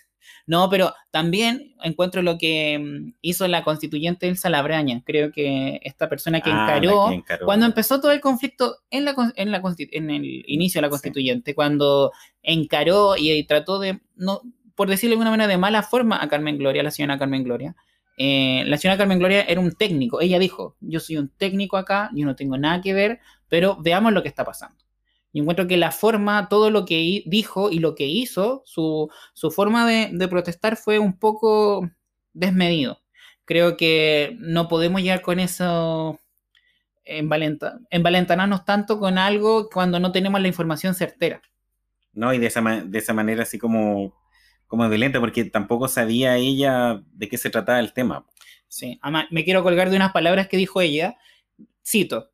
No, 0.46 0.68
pero 0.68 0.92
también 1.10 1.74
encuentro 1.82 2.20
lo 2.22 2.36
que 2.38 2.78
mm, 2.78 3.14
hizo 3.22 3.46
la 3.48 3.62
constituyente 3.64 4.28
Elsa 4.28 4.50
Labraña. 4.50 5.02
Creo 5.04 5.30
que 5.32 5.80
esta 5.84 6.08
persona 6.08 6.40
que 6.40 6.50
Ah, 6.50 6.64
encaró, 6.76 7.08
que 7.08 7.14
encaró. 7.14 7.46
cuando 7.46 7.66
empezó 7.66 8.00
todo 8.00 8.10
el 8.12 8.20
conflicto 8.20 8.76
en, 8.90 9.04
la, 9.04 9.14
en, 9.36 9.50
la, 9.52 9.62
en 9.78 10.10
el 10.10 10.44
inicio 10.46 10.78
de 10.78 10.82
la 10.82 10.88
Sí. 10.88 10.92
constituyente, 10.92 11.54
cuando 11.54 12.12
encaró 12.42 13.16
y, 13.16 13.30
y 13.32 13.44
trató 13.44 13.78
de, 13.78 14.00
no, 14.16 14.40
por 14.74 14.88
decirlo 14.88 15.10
de 15.10 15.14
alguna 15.14 15.30
manera, 15.30 15.46
de 15.48 15.58
mala 15.58 15.82
forma 15.82 16.22
a 16.22 16.28
Carmen 16.28 16.58
Gloria, 16.58 16.82
la 16.82 16.90
señora 16.90 17.18
Carmen 17.18 17.44
Gloria. 17.44 17.74
eh, 18.18 18.64
la 18.66 18.76
señora 18.76 18.98
Carmen 18.98 19.18
Gloria 19.18 19.42
era 19.42 19.60
un 19.60 19.72
técnico. 19.72 20.20
Ella 20.20 20.38
dijo, 20.38 20.76
yo 20.80 21.00
soy 21.00 21.16
un 21.16 21.28
técnico 21.28 21.76
acá, 21.78 22.10
yo 22.14 22.26
no 22.26 22.36
tengo 22.36 22.58
nada 22.58 22.80
que 22.82 22.92
ver, 22.92 23.20
pero 23.48 23.76
veamos 23.80 24.12
lo 24.12 24.22
que 24.22 24.28
está 24.28 24.44
pasando. 24.44 24.76
Y 25.32 25.40
encuentro 25.40 25.66
que 25.66 25.76
la 25.76 25.90
forma, 25.90 26.48
todo 26.48 26.70
lo 26.70 26.84
que 26.84 27.22
dijo 27.26 27.70
y 27.70 27.78
lo 27.78 27.94
que 27.94 28.06
hizo, 28.06 28.62
su, 28.66 29.10
su 29.32 29.50
forma 29.50 29.86
de, 29.86 30.10
de 30.12 30.28
protestar 30.28 30.76
fue 30.76 30.98
un 30.98 31.18
poco 31.18 31.88
desmedido. 32.32 33.00
Creo 33.44 33.76
que 33.76 34.36
no 34.38 34.68
podemos 34.68 35.02
llegar 35.02 35.22
con 35.22 35.40
eso, 35.40 36.20
envalenta, 37.04 37.78
envalentonarnos 37.90 38.64
tanto 38.64 38.98
con 38.98 39.18
algo 39.18 39.68
cuando 39.70 39.98
no 39.98 40.12
tenemos 40.12 40.40
la 40.40 40.48
información 40.48 40.94
certera. 40.94 41.42
No, 42.12 42.32
y 42.32 42.38
de 42.38 42.46
esa, 42.46 42.60
de 42.60 42.98
esa 42.98 43.14
manera 43.14 43.42
así 43.42 43.58
como, 43.58 44.14
como 44.66 44.88
violenta, 44.88 45.18
porque 45.18 45.44
tampoco 45.44 45.88
sabía 45.88 46.36
ella 46.36 47.02
de 47.12 47.28
qué 47.28 47.38
se 47.38 47.50
trataba 47.50 47.80
el 47.80 47.92
tema. 47.92 48.26
Sí. 48.68 48.98
Además, 49.02 49.26
me 49.30 49.44
quiero 49.44 49.62
colgar 49.62 49.90
de 49.90 49.96
unas 49.96 50.12
palabras 50.12 50.48
que 50.48 50.56
dijo 50.56 50.80
ella. 50.80 51.16
Cito, 51.86 52.30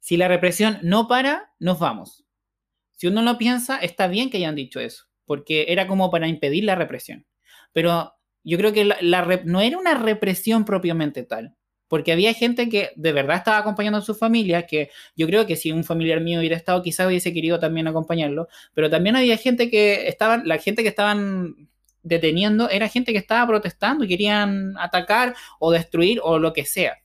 si 0.00 0.16
la 0.16 0.28
represión 0.28 0.78
no 0.82 1.08
para, 1.08 1.52
nos 1.58 1.78
vamos. 1.78 2.24
Si 2.98 3.06
uno 3.06 3.22
lo 3.22 3.38
piensa, 3.38 3.78
está 3.78 4.08
bien 4.08 4.28
que 4.28 4.38
hayan 4.38 4.56
dicho 4.56 4.80
eso, 4.80 5.04
porque 5.24 5.66
era 5.68 5.86
como 5.86 6.10
para 6.10 6.26
impedir 6.26 6.64
la 6.64 6.74
represión. 6.74 7.26
Pero 7.72 8.12
yo 8.42 8.58
creo 8.58 8.72
que 8.72 8.90
no 9.44 9.60
era 9.60 9.78
una 9.78 9.94
represión 9.94 10.64
propiamente 10.64 11.22
tal, 11.22 11.54
porque 11.86 12.10
había 12.10 12.34
gente 12.34 12.68
que 12.68 12.90
de 12.96 13.12
verdad 13.12 13.36
estaba 13.36 13.58
acompañando 13.58 13.98
a 13.98 14.02
su 14.02 14.16
familia, 14.16 14.66
que 14.66 14.90
yo 15.14 15.28
creo 15.28 15.46
que 15.46 15.54
si 15.54 15.70
un 15.70 15.84
familiar 15.84 16.20
mío 16.20 16.40
hubiera 16.40 16.56
estado, 16.56 16.82
quizás 16.82 17.06
hubiese 17.06 17.32
querido 17.32 17.60
también 17.60 17.86
acompañarlo, 17.86 18.48
pero 18.74 18.90
también 18.90 19.14
había 19.14 19.36
gente 19.36 19.70
que 19.70 20.08
estaban, 20.08 20.42
la 20.48 20.58
gente 20.58 20.82
que 20.82 20.88
estaban 20.88 21.68
deteniendo 22.02 22.68
era 22.68 22.88
gente 22.88 23.12
que 23.12 23.18
estaba 23.18 23.46
protestando 23.46 24.08
querían 24.08 24.76
atacar 24.76 25.36
o 25.60 25.70
destruir 25.70 26.18
o 26.24 26.40
lo 26.40 26.52
que 26.52 26.64
sea. 26.64 26.98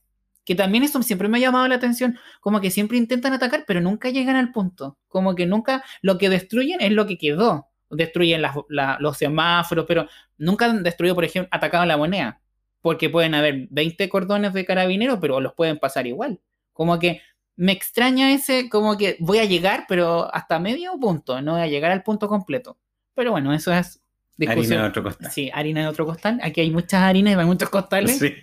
Que 0.45 0.55
también 0.55 0.83
eso 0.83 1.01
siempre 1.03 1.27
me 1.29 1.37
ha 1.37 1.41
llamado 1.41 1.67
la 1.67 1.75
atención, 1.75 2.17
como 2.41 2.59
que 2.59 2.69
siempre 2.71 2.97
intentan 2.97 3.33
atacar, 3.33 3.63
pero 3.65 3.79
nunca 3.81 4.09
llegan 4.09 4.35
al 4.35 4.51
punto. 4.51 4.97
Como 5.07 5.35
que 5.35 5.45
nunca 5.45 5.83
lo 6.01 6.17
que 6.17 6.29
destruyen 6.29 6.81
es 6.81 6.91
lo 6.91 7.05
que 7.07 7.17
quedó. 7.17 7.67
Destruyen 7.89 8.41
las- 8.41 8.55
la- 8.69 8.97
los 8.99 9.17
semáforos, 9.17 9.85
pero 9.87 10.07
nunca 10.37 10.65
han 10.65 10.83
destruido, 10.83 11.15
por 11.15 11.23
ejemplo, 11.25 11.47
atacado 11.51 11.85
la 11.85 11.95
moneda. 11.97 12.41
Porque 12.81 13.09
pueden 13.09 13.35
haber 13.35 13.67
20 13.69 14.09
cordones 14.09 14.51
de 14.53 14.65
carabineros, 14.65 15.19
pero 15.21 15.39
los 15.39 15.53
pueden 15.53 15.77
pasar 15.79 16.07
igual. 16.07 16.41
Como 16.73 16.99
que 16.99 17.21
me 17.55 17.71
extraña 17.71 18.33
ese, 18.33 18.67
como 18.67 18.97
que 18.97 19.15
voy 19.19 19.37
a 19.37 19.45
llegar, 19.45 19.85
pero 19.87 20.33
hasta 20.35 20.59
medio 20.59 20.99
punto, 20.99 21.39
no 21.41 21.53
voy 21.53 21.61
a 21.61 21.67
llegar 21.67 21.91
al 21.91 22.03
punto 22.03 22.27
completo. 22.27 22.77
Pero 23.13 23.31
bueno, 23.31 23.53
eso 23.53 23.71
es 23.71 24.01
discusión. 24.35 24.73
Harina 24.79 24.83
de 24.83 24.89
otro 24.89 25.03
costal. 25.03 25.31
Sí, 25.31 25.51
harina 25.53 25.81
de 25.81 25.87
otro 25.87 26.05
costal. 26.05 26.39
Aquí 26.43 26.59
hay 26.61 26.71
muchas 26.71 27.01
harinas 27.03 27.35
y 27.35 27.39
hay 27.39 27.45
muchos 27.45 27.69
costales. 27.69 28.17
Sí. 28.17 28.33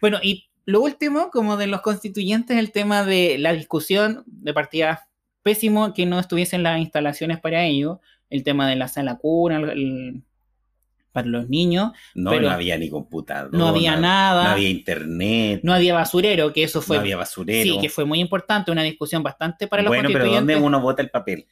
Bueno, 0.00 0.18
y 0.22 0.50
lo 0.66 0.80
último, 0.80 1.30
como 1.30 1.56
de 1.56 1.66
los 1.66 1.80
constituyentes, 1.82 2.56
el 2.56 2.72
tema 2.72 3.04
de 3.04 3.36
la 3.38 3.52
discusión 3.52 4.22
de 4.26 4.54
partida 4.54 5.08
pésimo 5.42 5.92
que 5.92 6.06
no 6.06 6.18
estuviesen 6.18 6.62
las 6.62 6.78
instalaciones 6.80 7.38
para 7.40 7.64
ello, 7.64 8.00
el 8.30 8.42
tema 8.44 8.68
de 8.68 8.76
la 8.76 8.88
sala 8.88 9.16
cuna, 9.18 9.58
el- 9.58 9.70
el- 9.70 10.22
para 11.12 11.28
los 11.28 11.48
niños, 11.48 11.92
No, 12.16 12.30
Pero 12.30 12.42
no 12.42 12.50
había 12.50 12.76
ni 12.76 12.90
computador. 12.90 13.52
no 13.54 13.68
había 13.68 13.94
nada, 13.96 14.42
No 14.44 14.50
había 14.50 14.68
internet. 14.68 15.60
no 15.62 15.72
había 15.72 15.94
basurero, 15.94 16.52
que 16.52 16.64
eso 16.64 16.82
fue, 16.82 16.96
no 16.96 17.02
había 17.02 17.16
basurero. 17.16 17.74
sí, 17.74 17.78
que 17.80 17.88
fue 17.88 18.04
muy 18.04 18.18
importante, 18.20 18.72
una 18.72 18.82
discusión 18.82 19.22
bastante 19.22 19.68
para 19.68 19.82
los 19.82 19.90
bueno, 19.90 20.08
pero. 20.12 20.26
¿dónde 20.26 20.56
uno 20.56 20.80
bota 20.80 21.02
el 21.02 21.10
papel? 21.10 21.46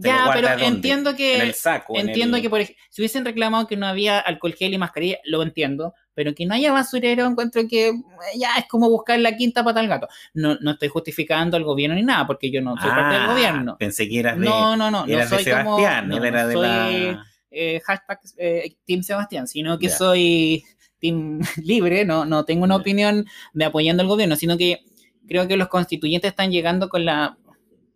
¿Se 0.00 0.08
lo 0.08 0.14
ya, 0.14 0.30
pero 0.32 0.48
dónde? 0.48 0.66
entiendo 0.66 1.16
que 1.16 1.34
En 1.36 1.40
el 1.42 1.54
saco. 1.54 1.94
en 1.96 2.08
Entiendo 2.08 2.36
el- 2.36 2.42
que 2.42 2.50
por 2.50 2.60
ej- 2.60 2.76
si 2.90 3.02
hubiesen 3.02 3.24
reclamado 3.24 3.66
que 3.66 3.76
no 3.76 3.86
había 3.86 4.18
alcohol 4.20 4.54
gel 4.54 4.72
y 4.74 4.78
mascarilla, 4.78 5.18
lo 5.24 5.42
entiendo, 5.42 5.94
pero 6.14 6.34
que 6.34 6.46
no 6.46 6.54
haya 6.54 6.72
basurero, 6.72 7.26
encuentro 7.26 7.62
que 7.68 7.88
eh, 7.88 7.94
ya 8.36 8.56
es 8.56 8.66
como 8.68 8.88
buscar 8.90 9.18
la 9.18 9.36
quinta 9.36 9.64
pata 9.64 9.80
al 9.80 9.88
gato. 9.88 10.06
No, 10.34 10.56
no 10.60 10.70
estoy 10.72 10.88
justificando 10.88 11.56
al 11.56 11.64
gobierno 11.64 11.96
ni 11.96 12.02
nada, 12.02 12.26
porque 12.26 12.50
yo 12.50 12.60
no 12.62 12.76
soy 12.80 12.90
parte 12.90 13.14
del 13.14 13.24
Ah, 13.24 13.32
gobierno. 13.32 13.76
Pensé 13.78 14.08
que 14.08 14.18
eras 14.20 14.38
de, 14.38 14.44
No, 14.46 14.76
no, 14.76 14.90
no, 14.90 15.04
no 15.06 15.26
soy 15.26 15.44
de 15.44 15.50
como 15.50 15.78
no, 15.78 16.16
él 16.16 16.24
era 16.24 16.42
no 16.42 16.48
de 16.48 16.54
soy 16.54 16.62
la... 16.62 17.26
eh, 17.50 17.80
hashtag 17.84 18.20
eh, 18.36 18.76
Team 18.86 19.02
Sebastián, 19.02 19.48
sino 19.48 19.78
que 19.78 19.88
soy 19.90 20.64
Team 21.00 21.40
Libre, 21.64 22.04
no, 22.04 22.24
no 22.24 22.44
tengo 22.44 22.64
una 22.64 22.76
opinión 22.76 23.24
de 23.52 23.64
apoyando 23.64 24.02
al 24.02 24.08
gobierno, 24.08 24.36
sino 24.36 24.56
que 24.56 24.80
creo 25.26 25.48
que 25.48 25.56
los 25.56 25.68
constituyentes 25.68 26.30
están 26.30 26.50
llegando 26.52 26.88
con 26.88 27.04
la 27.04 27.36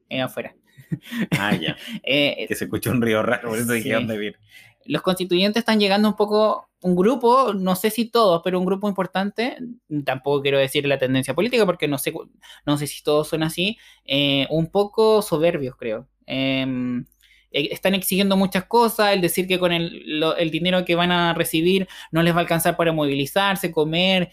eh, 0.09 0.21
afuera. 0.21 0.55
Ah, 1.39 1.55
ya. 1.57 1.77
Eh, 2.03 2.47
Que 2.49 2.55
se 2.55 2.65
escuchó 2.65 2.91
un 2.91 3.03
río 3.03 3.23
raro, 3.23 3.49
por 3.51 3.59
eso 3.59 3.73
dije. 3.73 3.93
¿dónde 3.95 4.19
viene? 4.19 4.37
los 4.85 5.01
constituyentes 5.03 5.61
están 5.61 5.79
llegando 5.79 6.09
un 6.09 6.17
poco, 6.17 6.69
un 6.81 6.97
grupo, 6.97 7.55
no 7.55 7.77
sé 7.77 7.89
si 7.91 8.11
todos, 8.11 8.41
pero 8.43 8.59
un 8.59 8.67
grupo 8.67 8.89
importante, 8.89 9.57
tampoco 10.05 10.43
quiero 10.43 10.59
decir 10.59 10.85
la 10.87 10.99
tendencia 10.99 11.35
política 11.35 11.65
porque 11.65 11.87
no 11.87 11.99
sé, 11.99 12.13
no 12.67 12.77
sé 12.77 12.89
si 12.89 13.01
todos 13.05 13.29
son 13.29 13.45
así, 13.45 13.79
eh, 14.05 14.49
un 14.51 14.73
poco 14.73 15.23
soberbios 15.23 15.77
creo. 15.77 16.09
Em, 16.27 17.05
eh, 17.53 17.69
están 17.71 17.95
exigiendo 17.95 18.37
muchas 18.37 18.65
cosas, 18.65 19.13
el 19.13 19.21
decir 19.21 19.47
que 19.47 19.61
con 19.61 19.71
el, 19.71 20.19
lo- 20.19 20.35
el 20.37 20.51
dinero 20.51 20.85
que 20.85 20.97
van 20.97 21.13
a 21.13 21.33
recibir 21.33 21.87
no 22.11 22.21
les 22.25 22.35
va 22.35 22.39
a 22.39 22.41
alcanzar 22.41 22.77
para 22.77 22.93
movilizarse, 22.93 23.71
comer, 23.71 24.31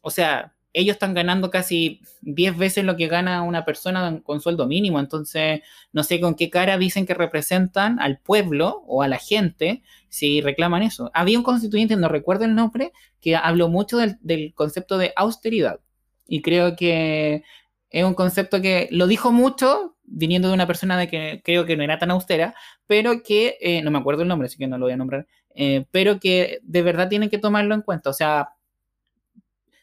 o 0.00 0.10
sea, 0.10 0.54
ellos 0.72 0.94
están 0.94 1.14
ganando 1.14 1.50
casi 1.50 2.00
10 2.22 2.56
veces 2.56 2.84
lo 2.84 2.96
que 2.96 3.08
gana 3.08 3.42
una 3.42 3.64
persona 3.64 4.20
con 4.22 4.40
sueldo 4.40 4.66
mínimo, 4.66 5.00
entonces 5.00 5.62
no 5.92 6.04
sé 6.04 6.20
con 6.20 6.34
qué 6.34 6.50
cara 6.50 6.78
dicen 6.78 7.06
que 7.06 7.14
representan 7.14 7.98
al 8.00 8.18
pueblo 8.18 8.84
o 8.86 9.02
a 9.02 9.08
la 9.08 9.18
gente 9.18 9.82
si 10.08 10.40
reclaman 10.40 10.82
eso. 10.82 11.10
Había 11.14 11.38
un 11.38 11.44
constituyente, 11.44 11.96
no 11.96 12.08
recuerdo 12.08 12.44
el 12.44 12.54
nombre, 12.54 12.92
que 13.20 13.36
habló 13.36 13.68
mucho 13.68 13.98
del, 13.98 14.54
concepto 14.54 14.98
de 14.98 15.12
austeridad. 15.16 15.80
Y 16.26 16.42
creo 16.42 16.76
que 16.76 17.42
es 17.90 18.04
un 18.04 18.14
concepto 18.14 18.60
que 18.60 18.88
lo 18.90 19.06
dijo 19.06 19.32
mucho 19.32 19.96
viniendo 20.04 20.48
de 20.48 20.54
una 20.54 20.66
persona 20.66 20.96
de 20.96 21.08
que 21.08 21.42
creo 21.44 21.66
que 21.66 21.76
no 21.76 21.82
era 21.82 21.98
tan 21.98 22.10
austera, 22.10 22.54
pero 22.86 23.22
que, 23.22 23.56
eh, 23.60 23.82
no 23.82 23.90
me 23.90 23.98
acuerdo 23.98 24.22
el 24.22 24.28
nombre, 24.28 24.46
así 24.46 24.56
que 24.58 24.66
no 24.66 24.78
lo 24.78 24.86
voy 24.86 24.92
a 24.92 24.96
nombrar, 24.96 25.26
eh, 25.54 25.86
pero 25.90 26.18
que 26.18 26.60
de 26.62 26.82
verdad 26.82 27.08
tienen 27.08 27.28
que 27.30 27.38
tomarlo 27.38 27.74
en 27.74 27.82
cuenta, 27.82 28.10
o 28.10 28.14
sea, 28.14 28.50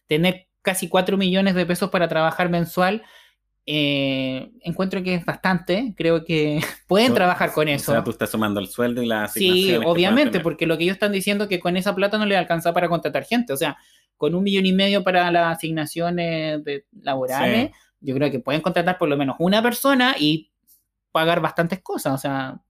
tener 0.07 0.47
casi 0.65 0.89
4 0.89 1.15
millones 1.17 1.55
de 1.55 1.65
pesos 1.65 1.89
para 1.89 2.09
trabajar 2.09 2.49
mensual, 2.49 3.03
eh, 3.67 4.51
encuentro 4.61 5.01
que 5.01 5.15
es 5.15 5.25
bastante. 5.25 5.93
Creo 5.97 6.23
que 6.25 6.59
pueden 6.87 7.11
O- 7.13 7.15
trabajar 7.15 7.51
con 7.53 7.67
O 7.67 7.71
eso. 7.71 7.91
sea, 7.93 8.03
tú 8.03 8.11
estás 8.11 8.29
sumando 8.29 8.59
el 8.59 8.67
sueldo 8.67 9.01
y 9.01 9.05
las 9.05 9.33
Sí, 9.33 9.73
obviamente, 9.85 10.39
porque 10.39 10.65
lo 10.65 10.77
que 10.77 10.83
ellos 10.83 10.95
están 10.95 11.11
diciendo 11.11 11.45
es 11.45 11.49
que 11.49 11.59
con 11.59 11.77
esa 11.77 11.95
plata 11.95 12.17
no 12.17 12.25
les 12.25 12.37
alcanza 12.37 12.73
para 12.73 12.89
contratar 12.89 13.23
gente. 13.23 13.53
O 13.53 13.57
sea, 13.57 13.77
con 14.17 14.35
un 14.35 14.43
millón 14.43 14.65
y 14.65 14.73
medio 14.73 15.03
para 15.03 15.31
las 15.31 15.57
asignaciones 15.57 16.63
de- 16.63 16.85
laborales, 17.01 17.71
yo 18.01 18.13
creo 18.15 18.29
que 18.29 18.39
pueden 18.39 18.61
contratar 18.61 18.97
por 18.97 19.09
lo 19.09 19.17
menos 19.17 19.35
una 19.39 19.61
persona 19.63 20.15
y 20.19 20.51
pagar 21.11 21.39
bastantes 21.41 21.79
cosas. 21.81 22.13
O 22.13 22.17
sea, 22.17 22.61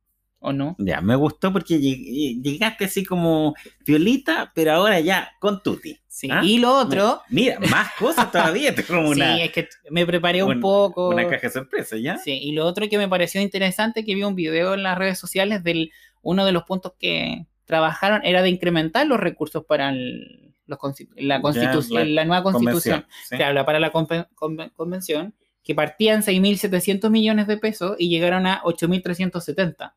¿o 0.46 0.54
no? 0.54 0.76
Ya, 0.80 1.02
me 1.02 1.16
gustó 1.16 1.52
porque 1.52 1.78
lleg- 1.80 2.42
llegaste 2.42 2.86
así 2.86 3.04
como 3.04 3.54
violita, 3.86 4.52
pero 4.56 4.74
ahora 4.74 5.00
ya 5.00 5.32
con 5.40 5.62
tutti. 5.64 5.98
Sí. 6.08 6.30
¿Ah? 6.32 6.42
Y 6.44 6.60
lo 6.60 6.74
otro, 6.78 7.22
Mira, 7.30 7.60
más 7.70 7.92
cosas 8.00 8.32
todavía. 8.32 8.74
Como 8.88 9.10
una, 9.10 9.36
sí, 9.36 9.42
es 9.42 9.52
que 9.52 9.68
me 9.90 10.06
preparé 10.06 10.44
un 10.44 10.54
un- 10.56 10.62
poco. 10.62 11.10
una 11.10 11.28
caja 11.28 11.48
de 11.48 11.50
sorpresa, 11.54 11.98
¿ya? 11.98 12.18
Sí, 12.18 12.32
y 12.42 12.54
lo 12.54 12.66
otro 12.66 12.88
que 12.88 12.98
me 12.98 13.10
pareció 13.10 13.42
interesante, 13.42 14.06
que 14.06 14.16
vi 14.16 14.24
un 14.24 14.36
video 14.36 14.74
en 14.76 14.84
las 14.84 14.98
redes 14.98 15.20
sociales 15.20 15.64
del 15.64 15.92
uno 16.22 16.46
de 16.46 16.52
los 16.54 16.64
puntos 16.64 16.94
que 16.98 17.46
trabajaron 17.66 18.22
era 18.24 18.42
de 18.42 18.50
incrementar 18.50 19.06
los 19.08 19.20
recursos 19.20 19.66
para 19.66 19.90
el- 19.90 20.54
los 20.68 20.80
la, 21.18 21.42
constitución, 21.42 22.16
la, 22.16 22.26
nueva 22.26 22.42
constitución. 22.44 23.06
¿sí? 23.30 23.36
Claro, 23.36 23.66
para 23.66 23.80
la 23.80 23.92
conven- 23.92 24.28
conven- 24.36 24.72
convención, 24.74 25.36
que 25.64 25.76
partían 25.76 26.22
6.700 26.24 27.10
millones 27.10 27.46
de 27.48 27.58
pesos 27.58 27.96
y 28.00 28.08
llegaron 28.10 28.48
a 28.48 28.62
8.370. 28.64 29.94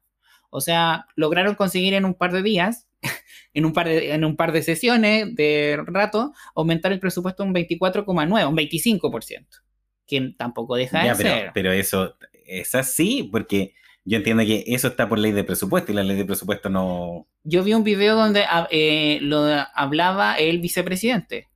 O 0.51 0.61
sea, 0.61 1.07
lograron 1.15 1.55
conseguir 1.55 1.95
en 1.95 2.05
un 2.05 2.15
par 2.15 2.33
de 2.33 2.43
días, 2.43 2.89
en 3.55 3.65
un 3.65 3.73
par 3.73 3.87
de, 3.89 4.13
en 4.13 4.25
un 4.25 4.37
par 4.37 4.53
de 4.53 4.63
sesiones 4.63 5.35
de 5.35 5.79
rato, 5.87 6.33
aumentar 6.55 6.93
el 6.93 7.01
presupuesto 7.01 7.45
un 7.45 7.55
24,9, 7.55 8.49
un 8.49 8.57
25%, 8.57 9.47
que 10.07 10.35
tampoco 10.37 10.77
deja 10.77 11.05
Ya, 11.05 11.15
de 11.15 11.23
pero, 11.23 11.35
ser. 11.37 11.51
pero 11.55 11.73
eso 11.73 12.17
es 12.47 12.75
así, 12.75 13.29
porque 13.31 13.75
yo 14.05 14.17
entiendo 14.17 14.43
que 14.45 14.65
eso 14.69 14.89
está 14.89 15.07
por 15.09 15.19
ley 15.19 15.33
de 15.33 15.45
presupuesto 15.45 15.93
y 15.93 15.95
la 15.95 16.03
ley 16.03 16.17
de 16.17 16.25
presupuesto 16.25 16.71
no. 16.71 17.27
Yo 17.45 17.63
vi 17.63 17.75
un 17.75 17.85
video 17.85 18.17
donde 18.17 18.45
ah, 18.49 18.67
eh, 18.71 19.19
lo 19.21 19.45
hablaba 19.75 20.37
el 20.39 20.61
vicepresidente. 20.61 21.47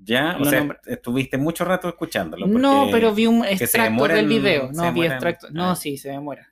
Ya, 0.00 0.38
o 0.40 0.44
sea, 0.46 0.60
nombra- 0.60 0.80
estuviste 0.86 1.36
mucho 1.36 1.66
rato 1.66 1.86
escuchándolo. 1.86 2.46
No, 2.46 2.88
pero 2.90 3.12
vi 3.14 3.26
un 3.26 3.44
extracto 3.44 4.08
del 4.08 4.18
el- 4.20 4.26
video. 4.28 4.70
No, 4.72 4.90
vi 4.90 5.04
extracto. 5.04 5.48
No, 5.50 5.72
ah. 5.72 5.76
sí, 5.76 5.98
se 5.98 6.08
demora. 6.08 6.48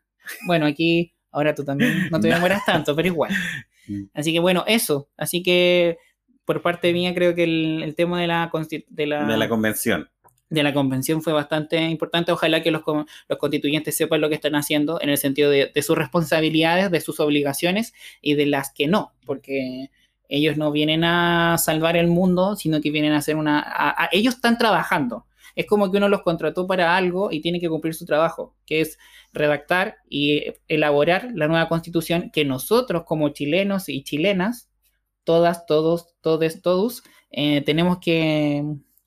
Bueno, 0.47 0.67
aquí, 0.67 1.15
ahora 1.37 1.55
tú 1.55 1.65
también 1.65 2.09
no 2.11 2.19
te 2.21 2.29
demoras 2.35 2.65
tanto, 2.65 2.95
pero 2.97 3.09
igual. 3.09 3.33
Mm. 3.87 4.03
Así 4.15 4.33
que 4.33 4.41
bueno, 4.41 4.65
eso. 4.67 5.09
Así 5.17 5.43
que 5.43 5.99
por 6.45 6.63
parte 6.63 6.93
mía 6.93 7.15
creo 7.15 7.35
que 7.35 7.45
el, 7.45 7.83
el 7.83 7.95
tema 7.95 8.21
de 8.21 8.27
la, 8.27 8.51
de 8.89 9.07
la, 9.07 9.25
De 9.27 9.37
la 9.37 9.49
convención. 9.49 10.09
de 10.49 10.63
la 10.63 10.73
convención 10.73 11.23
fue 11.23 11.33
bastante 11.33 11.77
importante. 11.79 12.31
Ojalá 12.33 12.63
que 12.63 12.71
los, 12.71 12.83
los 12.87 13.39
constituyentes 13.39 13.97
sepan 13.97 14.21
lo 14.21 14.29
que 14.29 14.37
están 14.37 14.55
haciendo 14.55 15.01
en 15.01 15.09
el 15.11 15.19
sentido 15.19 15.51
de, 15.51 15.71
de 15.75 15.83
sus 15.83 15.97
responsabilidades, 15.99 16.91
de 16.91 17.01
sus 17.01 17.19
obligaciones 17.21 17.93
y 18.23 18.35
de 18.35 18.47
las 18.47 18.73
que 18.73 18.87
no, 18.87 19.13
porque 19.25 19.91
ellos 20.29 20.57
no 20.57 20.73
vienen 20.73 21.05
a 21.05 21.57
salvar 21.59 21.97
el 21.97 22.07
mundo, 22.09 22.57
sino 22.57 22.81
que 22.81 22.91
vienen 22.91 23.13
a 23.13 23.19
hacer 23.19 23.37
una... 23.37 23.61
a- 23.61 24.05
a- 24.05 24.09
ellos 24.13 24.35
están 24.37 24.57
trabajando. 24.59 25.26
Es 25.57 25.67
como 25.67 25.91
que 25.91 25.97
uno 25.97 26.09
los 26.09 26.23
contrató 26.23 26.67
para 26.67 26.97
algo 26.97 27.33
y 27.33 27.41
tiene 27.41 27.59
que 27.59 27.69
cumplir 27.69 27.95
su 27.95 28.05
trabajo, 28.07 28.55
que 28.67 28.81
es 28.83 28.99
redactar 29.33 29.97
y 30.09 30.45
elaborar 30.69 31.31
la 31.35 31.49
nueva 31.49 31.69
constitución 31.69 32.31
que 32.33 32.45
nosotros 32.45 33.03
como 33.05 33.31
chilenos 33.31 33.89
y 33.89 34.05
chilenas, 34.05 34.71
todas, 35.25 35.67
todos, 35.67 36.15
todes, 36.21 36.63
todos, 36.63 37.03
eh, 37.31 37.63
tenemos 37.63 37.99
que 37.99 38.63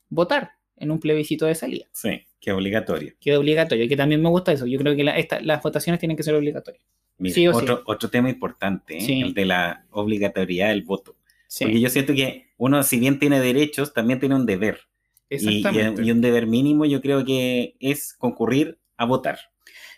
votar 0.10 0.52
en 0.76 0.92
un 0.92 1.00
plebiscito 1.00 1.46
de 1.46 1.56
salida 1.56 1.86
Sí, 1.94 2.26
que 2.40 2.50
es 2.50 2.56
obligatorio. 2.56 3.14
que 3.20 3.32
es 3.32 3.38
obligatorio, 3.38 3.88
que 3.88 3.96
también 3.96 4.22
me 4.22 4.30
gusta 4.30 4.52
eso. 4.52 4.66
Yo 4.66 4.80
creo 4.80 4.96
que 4.96 5.04
la- 5.04 5.18
esta- 5.18 5.40
las 5.42 5.62
votaciones 5.62 6.00
tienen 6.00 6.18
que 6.18 6.24
ser 6.24 6.34
obligatorias. 6.36 6.84
Mira, 7.18 7.36
Sí 7.36 7.48
o 7.48 7.54
sí. 7.54 7.60
otro, 7.64 7.84
otro 7.86 8.10
tema 8.10 8.30
importante, 8.30 8.98
¿eh? 8.98 9.02
Sí. 9.02 9.22
el 9.22 9.34
de 9.34 9.46
la 9.46 9.86
obligatoriedad 9.92 10.70
del 10.70 10.84
voto. 10.84 11.16
Porque 11.60 11.80
yo 11.82 11.90
siento 11.90 12.14
que 12.14 12.48
uno, 12.58 12.82
si 12.84 13.00
bien 13.00 13.20
tiene 13.20 13.40
derechos, 13.40 13.94
también 13.94 14.20
tiene 14.20 14.36
un 14.36 14.46
deber. 14.46 14.80
Y, 15.30 15.36
exactamente. 15.36 16.02
y- 16.04 16.08
y 16.08 16.12
un 16.12 16.22
deber 16.22 16.48
mínimo 16.48 16.86
yo 16.86 17.02
creo 17.02 17.26
que 17.26 17.76
es 17.80 18.14
concurrir 18.14 18.80
a 18.98 19.06
votar. 19.06 19.40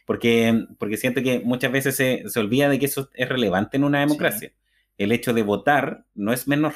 Porque, 0.05 0.65
porque 0.79 0.97
siento 0.97 1.21
que 1.21 1.39
muchas 1.39 1.71
veces 1.71 1.95
se, 1.95 2.23
se 2.27 2.39
olvida 2.39 2.69
de 2.69 2.79
que 2.79 2.85
eso 2.85 3.09
es 3.13 3.29
relevante 3.29 3.77
en 3.77 3.83
una 3.83 3.99
democracia. 4.01 4.53
El 4.97 5.11
hecho 5.11 5.33
de 5.33 5.43
votar 5.43 6.05
no 6.15 6.33
es 6.33 6.47
menor. 6.47 6.73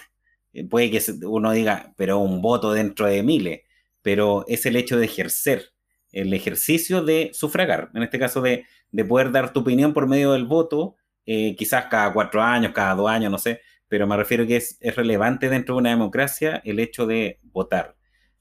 Eh, 0.53 0.65
Puede 0.67 0.91
que 0.91 1.01
uno 1.25 1.51
diga, 1.51 1.93
pero 1.97 2.19
un 2.19 2.41
voto 2.41 2.71
dentro 2.73 3.07
de 3.07 3.23
miles, 3.23 3.61
pero 4.01 4.45
es 4.47 4.65
el 4.65 4.75
hecho 4.75 4.97
de 4.97 5.05
ejercer, 5.05 5.71
el 6.11 6.33
ejercicio 6.33 7.03
de 7.03 7.31
sufragar, 7.33 7.89
en 7.93 8.03
este 8.03 8.19
caso 8.19 8.41
de, 8.41 8.65
de 8.91 9.05
poder 9.05 9.31
dar 9.31 9.51
tu 9.51 9.61
opinión 9.61 9.93
por 9.93 10.07
medio 10.07 10.31
del 10.33 10.45
voto, 10.45 10.95
eh, 11.25 11.55
quizás 11.57 11.85
cada 11.87 12.13
cuatro 12.13 12.41
años, 12.41 12.71
cada 12.73 12.95
dos 12.95 13.09
años, 13.09 13.31
no 13.31 13.37
sé, 13.37 13.61
pero 13.87 14.07
me 14.07 14.15
refiero 14.15 14.45
que 14.47 14.57
es, 14.57 14.77
es 14.79 14.95
relevante 14.95 15.49
dentro 15.49 15.75
de 15.75 15.79
una 15.81 15.89
democracia 15.89 16.61
el 16.63 16.79
hecho 16.79 17.05
de 17.07 17.39
votar. 17.43 17.94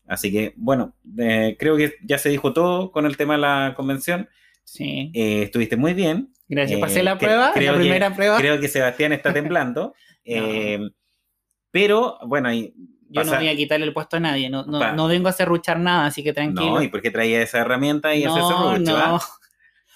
Así 0.07 0.31
que, 0.33 0.53
bueno, 0.57 0.95
eh, 1.19 1.57
creo 1.59 1.77
que 1.77 1.95
ya 2.03 2.19
se 2.19 2.29
dijo 2.29 2.53
todo 2.53 2.91
con 2.93 3.07
el 3.07 3.17
tema 3.17 3.35
de 3.35 3.41
la 3.41 3.73
convención. 3.77 4.29
Sí. 4.65 5.11
Eh, 5.15 5.43
estuviste 5.45 5.77
muy 5.77 5.95
bien. 5.95 6.31
Gracias. 6.49 6.79
eh, 6.79 6.81
Pasé 6.81 7.03
la 7.03 7.15
cre- 7.17 7.19
prueba, 7.21 7.53
creo 7.55 7.73
la 7.73 7.79
que- 7.79 7.85
primera 7.85 8.15
prueba. 8.15 8.37
Creo 8.39 8.61
que 8.61 8.69
Sebastián 8.69 9.13
está 9.13 9.33
temblando. 9.33 9.95
eh, 10.25 10.79
pero, 11.71 12.19
bueno, 12.27 12.53
y 12.53 12.75
Yo 13.09 13.23
pasa- 13.23 13.33
no 13.33 13.39
voy 13.41 13.49
a 13.49 13.57
quitarle 13.57 13.87
el 13.87 13.93
puesto 13.93 14.17
a 14.17 14.21
nadie. 14.21 14.49
No, 14.51 14.65
no, 14.65 14.93
no 14.95 15.09
vengo 15.09 15.29
a 15.29 15.33
serruchar 15.33 15.79
nada, 15.81 16.07
así 16.07 16.23
que 16.23 16.33
tranquilo. 16.33 16.75
No, 16.77 16.83
¿y 16.83 16.89
por 16.89 17.01
qué 17.03 17.11
traía 17.11 17.43
esa 17.43 17.59
herramienta 17.61 18.15
y 18.15 18.21
ese 18.25 18.29
no, 18.29 18.49
serrucho? 18.75 18.93
no. 18.93 18.97
ah? 18.99 19.21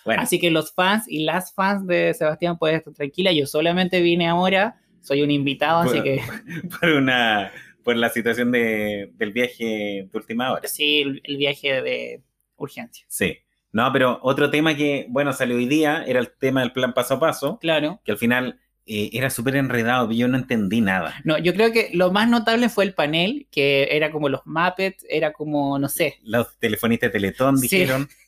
Bueno, 0.04 0.22
Así 0.22 0.38
que 0.40 0.50
los 0.50 0.72
fans 0.72 1.04
y 1.06 1.24
las 1.24 1.52
fans 1.52 1.86
de 1.86 2.14
Sebastián 2.14 2.56
pueden 2.56 2.76
estar 2.76 2.94
tranquilas. 2.94 3.34
Yo 3.34 3.46
solamente 3.46 4.00
vine 4.00 4.26
ahora, 4.26 4.80
soy 5.02 5.20
un 5.20 5.30
invitado, 5.30 5.80
así 5.80 6.00
que 6.02 6.22
por, 6.80 6.88
una, 6.88 7.52
por 7.88 7.96
la 7.96 8.10
situación 8.10 8.52
de, 8.52 9.10
del 9.14 9.32
viaje 9.32 9.64
de 9.64 10.10
última 10.12 10.52
hora. 10.52 10.68
sí, 10.68 11.00
el, 11.00 11.22
el 11.24 11.36
viaje 11.38 11.80
de 11.80 12.22
urgencia. 12.56 13.06
Sí. 13.08 13.38
No, 13.72 13.90
pero 13.94 14.18
otro 14.22 14.50
tema 14.50 14.76
que, 14.76 15.06
bueno, 15.08 15.32
salió 15.32 15.56
hoy 15.56 15.66
día 15.66 16.04
era 16.06 16.20
el 16.20 16.30
tema 16.38 16.60
del 16.60 16.72
plan 16.72 16.92
paso 16.92 17.14
a 17.14 17.20
paso, 17.20 17.58
Claro. 17.60 18.00
que 18.04 18.12
al 18.12 18.18
final 18.18 18.60
eh, 18.84 19.08
era 19.14 19.30
súper 19.30 19.56
enredado, 19.56 20.10
yo 20.12 20.28
no 20.28 20.36
entendí 20.36 20.82
nada. 20.82 21.14
No, 21.24 21.38
yo 21.38 21.54
creo 21.54 21.72
que 21.72 21.88
lo 21.94 22.12
más 22.12 22.28
notable 22.28 22.68
fue 22.68 22.84
el 22.84 22.92
panel, 22.92 23.46
que 23.50 23.88
era 23.90 24.10
como 24.10 24.28
los 24.28 24.42
Muppets, 24.44 25.06
era 25.08 25.32
como, 25.32 25.78
no 25.78 25.88
sé, 25.88 26.18
Los 26.24 26.58
telefonistas 26.58 27.08
de 27.08 27.12
Teletón 27.20 27.56
Sí. 27.56 27.86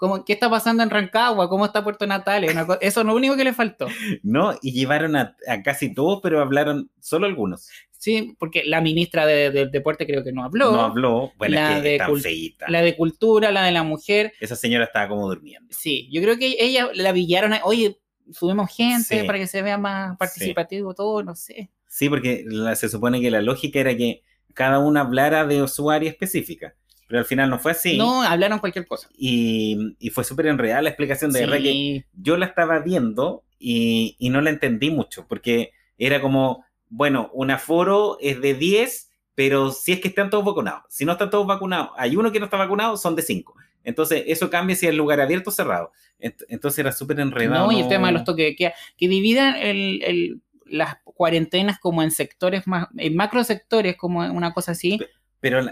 como, 0.00 0.24
¿qué 0.24 0.32
está 0.32 0.50
pasando 0.50 0.82
en 0.82 0.90
Rancagua? 0.90 1.48
¿Cómo 1.48 1.66
está 1.66 1.84
Puerto 1.84 2.06
Natales? 2.06 2.50
Una 2.52 2.66
Eso 2.80 3.00
es 3.00 3.06
lo 3.06 3.14
único 3.14 3.36
que 3.36 3.44
le 3.44 3.52
faltó. 3.52 3.86
no, 4.24 4.54
y 4.62 4.72
llevaron 4.72 5.14
a, 5.14 5.36
a 5.46 5.62
casi 5.62 5.94
todos, 5.94 6.18
pero 6.22 6.40
hablaron 6.40 6.90
solo 7.00 7.26
algunos. 7.26 7.68
Sí, 7.92 8.34
porque 8.38 8.64
la 8.64 8.80
ministra 8.80 9.26
de, 9.26 9.50
de 9.50 9.66
deporte 9.66 10.06
creo 10.06 10.24
que 10.24 10.32
no 10.32 10.42
habló. 10.42 10.72
No 10.72 10.80
habló, 10.80 11.32
bueno, 11.36 11.54
La 11.56 11.70
es 11.72 11.76
que 11.76 11.82
de 11.82 11.92
es 11.96 11.98
tan 11.98 12.10
cul- 12.10 12.22
feíta. 12.22 12.66
La 12.70 12.80
de 12.80 12.96
cultura, 12.96 13.50
la 13.52 13.62
de 13.66 13.72
la 13.72 13.82
mujer. 13.82 14.32
Esa 14.40 14.56
señora 14.56 14.86
estaba 14.86 15.06
como 15.08 15.28
durmiendo. 15.28 15.68
Sí, 15.70 16.08
yo 16.10 16.22
creo 16.22 16.38
que 16.38 16.56
ella 16.58 16.88
la 16.94 17.12
pillaron. 17.12 17.52
a- 17.52 17.60
Oye, 17.64 18.00
subimos 18.32 18.74
gente 18.74 19.20
Sí. 19.20 19.26
para 19.26 19.38
que 19.38 19.46
se 19.46 19.60
vea 19.60 19.76
más 19.76 20.16
participativo 20.16 20.94
todo, 20.94 21.22
no 21.22 21.34
sé. 21.34 21.70
Sí, 21.88 22.08
porque 22.08 22.42
la- 22.46 22.74
se 22.74 22.88
supone 22.88 23.20
que 23.20 23.30
la 23.30 23.42
lógica 23.42 23.78
era 23.80 23.94
que 23.94 24.22
cada 24.54 24.78
uno 24.78 24.98
hablara 24.98 25.44
de 25.46 25.68
su 25.68 25.90
área 25.90 26.08
específica, 26.10 26.74
pero 27.10 27.18
al 27.18 27.26
final 27.26 27.50
no 27.50 27.58
fue 27.58 27.72
así. 27.72 27.98
No, 27.98 28.22
hablaron 28.22 28.60
cualquier 28.60 28.86
cosa. 28.86 29.08
Y, 29.18 29.96
y 29.98 30.10
fue 30.10 30.22
súper 30.22 30.46
enredada 30.46 30.80
la 30.80 30.90
explicación 30.90 31.32
de 31.32 31.40
verdad 31.40 31.56
que 31.56 31.62
Sí, 31.72 32.04
yo 32.14 32.36
la 32.36 32.46
estaba 32.46 32.78
viendo 32.78 33.42
y, 33.58 34.14
y 34.20 34.30
no 34.30 34.40
la 34.40 34.50
entendí 34.50 34.90
mucho, 34.90 35.26
porque 35.28 35.72
era 35.98 36.20
como, 36.22 36.64
bueno, 36.88 37.28
un 37.34 37.50
aforo 37.50 38.16
es 38.20 38.40
de 38.40 38.54
10, 38.54 39.10
pero 39.34 39.72
si 39.72 39.90
es 39.92 40.00
que 40.00 40.06
están 40.08 40.30
todos 40.30 40.44
vacunados. 40.44 40.82
Si 40.88 41.04
no 41.04 41.12
están 41.12 41.30
todos 41.30 41.46
vacunados, 41.46 41.90
hay 41.96 42.14
uno 42.16 42.30
que 42.30 42.38
no 42.38 42.44
está 42.44 42.56
vacunado, 42.56 42.96
son 42.96 43.16
de 43.16 43.22
5. 43.22 43.54
Entonces, 43.82 44.22
eso 44.26 44.48
cambia 44.48 44.76
si 44.76 44.86
el 44.86 44.96
lugar 44.96 45.20
abierto 45.20 45.50
o 45.50 45.52
cerrado. 45.52 45.90
Ent- 46.20 46.44
Entonces 46.48 46.78
era 46.78 46.92
súper 46.92 47.18
enredado. 47.18 47.66
no, 47.66 47.72
y 47.72 47.80
el 47.80 47.88
tema 47.88 48.06
de 48.08 48.12
los 48.12 48.24
toques 48.24 48.44
de 48.44 48.54
queda, 48.54 48.74
que 48.96 49.08
dividan 49.08 49.56
el, 49.56 50.02
el- 50.04 50.40
las 50.66 50.98
cuarentenas 51.02 51.80
como 51.80 52.02
en 52.02 52.10
sectores 52.12 52.66
más, 52.68 52.86
en 52.96 53.16
macro 53.16 53.42
sectores, 53.42 53.96
como 53.96 54.20
una 54.20 54.52
cosa 54.52 54.72
así. 54.72 54.96
Pero 54.98 55.10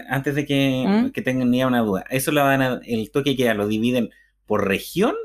antes 0.09 0.35
de 0.35 0.45
que, 0.45 0.85
¿Mm? 0.87 1.09
que 1.11 1.21
tengan 1.21 1.51
ni 1.51 1.63
una 1.63 1.79
duda, 1.81 2.05
¿eso 2.09 2.31
lo 2.31 2.43
van 2.43 2.61
a, 2.61 2.79
el 2.85 3.11
toque 3.11 3.31
de 3.31 3.35
queda 3.37 3.53
lo 3.53 3.67
dividen 3.67 4.09
por 4.45 4.67
región 4.67 5.15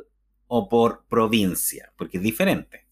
o 0.46 0.68
por 0.68 1.04
provincia? 1.08 1.92
Porque 1.96 2.18
es 2.18 2.22
diferente. 2.22 2.86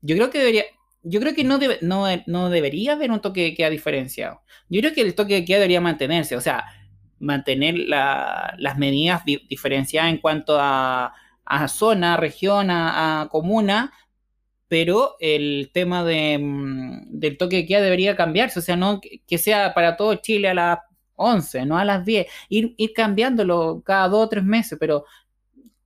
Yo 0.00 0.16
creo 0.16 0.30
que 0.30 0.38
debería, 0.38 0.64
yo 1.02 1.20
creo 1.20 1.34
que 1.34 1.44
no, 1.44 1.58
debe- 1.58 1.78
no, 1.82 2.06
no 2.26 2.48
debería 2.50 2.92
haber 2.92 3.10
un 3.10 3.20
toque 3.20 3.42
de 3.42 3.54
queda 3.54 3.70
diferenciado. 3.70 4.40
Yo 4.68 4.80
creo 4.80 4.92
que 4.94 5.02
el 5.02 5.14
toque 5.14 5.34
de 5.34 5.44
queda 5.44 5.58
debería 5.58 5.80
mantenerse, 5.80 6.36
o 6.36 6.40
sea, 6.40 6.64
mantener 7.18 7.76
la- 7.78 8.54
las 8.58 8.78
medidas 8.78 9.24
di- 9.24 9.46
diferenciadas 9.48 10.10
en 10.10 10.18
cuanto 10.18 10.56
a, 10.58 11.12
a 11.44 11.68
zona, 11.68 12.16
región, 12.16 12.70
a, 12.70 13.22
a 13.22 13.28
comuna, 13.28 13.92
pero 14.68 15.14
el 15.20 15.70
tema 15.72 16.04
de, 16.04 16.38
mm, 16.38 17.06
del 17.20 17.38
toque 17.38 17.56
de 17.56 17.66
queda 17.66 17.80
debería 17.82 18.16
cambiarse, 18.16 18.58
o 18.58 18.62
sea, 18.62 18.76
no 18.76 19.00
que 19.00 19.20
que 19.26 19.38
sea 19.38 19.72
para 19.74 19.96
todo 19.96 20.16
Chile 20.16 20.48
a 20.48 20.54
las 20.54 20.78
11, 21.16 21.66
no 21.66 21.78
a 21.78 21.84
las 21.84 22.04
10, 22.04 22.26
ir, 22.48 22.74
ir 22.76 22.92
cambiándolo 22.92 23.82
cada 23.84 24.08
dos 24.08 24.26
o 24.26 24.28
tres 24.28 24.44
meses, 24.44 24.78
pero 24.78 25.04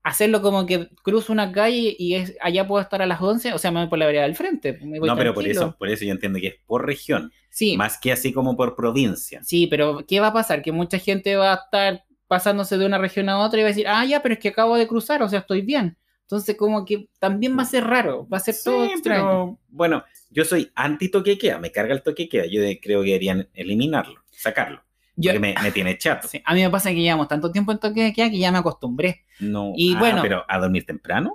hacerlo 0.03 0.41
como 0.41 0.67
que 0.67 0.89
cruzo 1.03 1.33
una 1.33 1.53
calle 1.53 1.95
y 1.99 2.15
es, 2.15 2.37
allá 2.41 2.67
puedo 2.67 2.83
estar 2.83 3.03
a 3.03 3.07
las 3.07 3.21
11, 3.21 3.53
o 3.53 3.59
sea, 3.59 3.71
me 3.71 3.81
voy 3.81 3.89
por 3.89 3.99
la 3.99 4.07
vereda 4.07 4.23
del 4.23 4.35
frente. 4.35 4.79
me 4.83 4.99
voy 4.99 5.09
No, 5.09 5.17
pero 5.17 5.35
por 5.35 5.47
eso, 5.47 5.77
por 5.79 5.89
eso 5.89 6.05
yo 6.05 6.13
entiendo 6.13 6.39
que 6.39 6.47
es 6.49 6.55
por 6.67 6.87
región, 6.87 7.33
Sí, 7.51 7.77
más 7.77 7.99
que 7.99 8.13
así 8.13 8.33
como 8.33 8.57
por 8.57 8.77
provincia. 8.77 9.43
sí, 9.43 9.67
pero 9.67 10.05
¿qué 10.07 10.21
va 10.21 10.29
a 10.29 10.33
pasar? 10.33 10.63
Que 10.63 10.73
mucha 10.73 10.99
gente 10.99 11.37
va 11.37 11.53
a 11.53 11.57
estar 11.57 12.05
pasándose 12.29 12.79
de 12.79 12.87
una 12.87 12.99
región 12.99 13.29
a 13.29 13.39
otra 13.41 13.59
y 13.59 13.63
va 13.63 13.69
a 13.69 13.73
decir, 13.73 13.89
ah, 13.89 14.05
ya, 14.05 14.23
pero 14.23 14.35
es 14.35 14.41
que 14.41 14.51
acabo 14.51 14.77
de 14.77 14.87
cruzar, 14.87 15.23
o 15.23 15.29
sea, 15.29 15.41
estoy 15.41 15.63
bien. 15.63 15.97
Entonces, 16.23 16.57
como 16.57 16.85
que 16.85 17.09
también 17.19 17.59
va 17.59 17.65
a 17.65 17.67
ser 17.67 17.83
raro, 17.83 18.29
va 18.33 18.37
a 18.37 18.41
ser 18.41 18.55
todo 18.63 18.85
extraño. 18.85 19.25
pero, 19.25 19.59
bueno, 19.69 20.05
yo 20.31 20.45
soy 20.45 20.71
anti 20.77 21.09
toque 21.09 21.37
queda, 21.37 21.59
me 21.59 21.73
carga 21.73 21.93
el 21.93 22.05
toque 22.05 22.23
de 22.23 22.29
queda. 22.29 22.47
Yo 22.47 22.61
creo 22.81 23.03
que 23.03 23.09
deberían 23.09 23.49
eliminarlo, 23.53 24.23
sacarlo. 24.31 24.81
Yo- 25.21 25.41
me, 25.41 25.55
me 25.63 25.71
tiene 25.73 25.97
chato. 25.99 26.29
sí, 26.29 26.41
a 26.45 26.55
mí 26.55 26.63
me 26.63 26.71
pasa 26.71 26.91
que 26.91 26.97
llevamos 27.01 27.29
tanto 27.29 27.51
tiempo 27.53 27.73
en 27.73 27.79
toque 27.79 28.03
de 28.03 28.13
queda 28.13 28.31
que 28.31 28.39
ya 28.39 28.51
me 28.53 28.59
acostumbré. 28.59 29.25
No, 29.41 29.73
Y 29.77 29.95
ah, 29.95 29.99
bueno. 29.99 30.23
pero 30.23 30.45
a 30.49 30.59
dormir 30.59 30.85
temprano. 30.87 31.35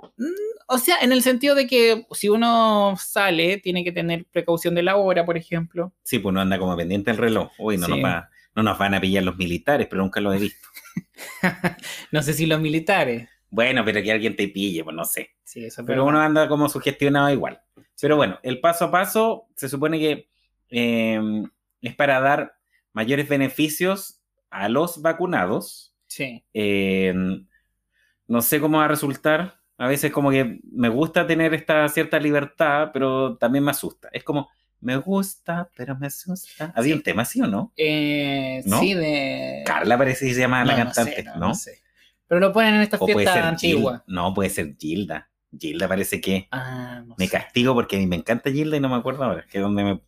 O 0.68 0.78
sea, 0.78 0.96
en 1.02 1.12
el 1.12 1.22
sentido 1.22 1.54
de 1.54 1.66
que 1.66 2.06
si 2.12 2.28
uno 2.28 2.94
sale, 2.98 3.58
tiene 3.58 3.84
que 3.84 3.92
tener 3.92 4.24
precaución 4.32 4.74
de 4.74 4.82
la 4.82 4.96
hora, 4.96 5.24
por 5.24 5.36
ejemplo. 5.36 5.92
Sí, 6.02 6.18
pues 6.18 6.30
uno 6.32 6.40
anda 6.40 6.58
como 6.58 6.76
pendiente 6.76 7.10
del 7.10 7.18
reloj. 7.18 7.50
Uy, 7.58 7.76
no, 7.78 7.86
Sí. 7.86 7.92
nos 7.92 8.04
va- 8.04 8.30
no 8.54 8.62
nos 8.62 8.78
van 8.78 8.94
a 8.94 9.00
pillar 9.00 9.22
los 9.22 9.36
militares, 9.36 9.86
pero 9.90 10.02
nunca 10.02 10.20
los 10.20 10.34
he 10.34 10.38
visto. 10.38 10.68
No 12.10 12.22
sé 12.22 12.32
si 12.32 12.46
los 12.46 12.60
militares. 12.60 13.28
Bueno, 13.50 13.84
pero 13.84 14.02
que 14.02 14.12
alguien 14.12 14.36
te 14.36 14.48
pille, 14.48 14.82
pues 14.84 14.94
no 14.96 15.04
sé. 15.04 15.30
Sí, 15.44 15.64
eso 15.64 15.84
Pero 15.86 16.02
verdad. 16.04 16.08
uno 16.08 16.20
anda 16.20 16.48
como 16.48 16.68
sugestionado 16.68 17.30
igual. 17.30 17.60
Pero 18.00 18.16
bueno, 18.16 18.38
el 18.42 18.60
paso 18.60 18.86
a 18.86 18.90
paso 18.90 19.46
se 19.54 19.68
supone 19.68 19.98
que 19.98 20.28
eh, 20.70 21.20
es 21.80 21.94
para 21.94 22.20
dar 22.20 22.55
mayores 22.96 23.28
beneficios 23.28 24.22
a 24.48 24.70
los 24.70 25.02
vacunados. 25.02 25.94
Sí. 26.06 26.42
Eh, 26.54 27.12
no 28.26 28.40
sé 28.42 28.58
cómo 28.60 28.78
va 28.78 28.86
a 28.86 28.88
resultar. 28.88 29.60
A 29.76 29.86
veces 29.86 30.10
como 30.10 30.30
que 30.30 30.60
me 30.72 30.88
gusta 30.88 31.26
tener 31.26 31.52
esta 31.52 31.86
cierta 31.90 32.18
libertad, 32.18 32.88
pero 32.94 33.36
también 33.36 33.62
me 33.64 33.70
asusta. 33.72 34.08
Es 34.12 34.24
como, 34.24 34.48
me 34.80 34.96
gusta, 34.96 35.68
pero 35.76 35.94
me 35.98 36.06
asusta. 36.06 36.72
Había 36.74 36.94
Sí. 36.94 36.98
un 36.98 37.02
tema 37.02 37.22
así 37.22 37.40
o 37.42 37.46
no? 37.46 37.74
Eh, 37.76 38.62
¿No? 38.64 38.80
Sí, 38.80 38.94
de. 38.94 39.62
Carla 39.66 39.98
parece 39.98 40.26
que 40.26 40.32
se 40.34 40.40
llama 40.40 40.64
la 40.64 40.72
No, 40.78 40.84
cantante, 40.84 41.22
sé, 41.22 41.24
¿no? 41.38 41.54
sé. 41.54 41.82
Pero 42.26 42.40
lo 42.40 42.52
ponen 42.54 42.74
en 42.76 42.80
O 42.82 43.06
ser 43.06 43.26
Gil- 43.28 43.42
antiguas. 43.42 44.02
No, 44.06 44.32
puede 44.32 44.48
ser 44.48 44.74
Gilda. 44.78 45.28
Gilda 45.56 45.86
parece 45.86 46.20
que 46.22 46.48
Ah, 46.50 47.04
me 47.18 47.26
sé. 47.26 47.32
castigo 47.32 47.74
porque 47.74 47.96
a 47.96 47.98
mí 47.98 48.06
me 48.06 48.16
encanta 48.16 48.50
Gilda 48.50 48.78
y 48.78 48.80
no 48.80 48.88
me 48.88 48.96
acuerdo 48.96 49.22
ahora, 49.24 49.44
que 49.50 49.58
es 49.58 49.62
donde 49.62 49.84
me, 49.84 50.00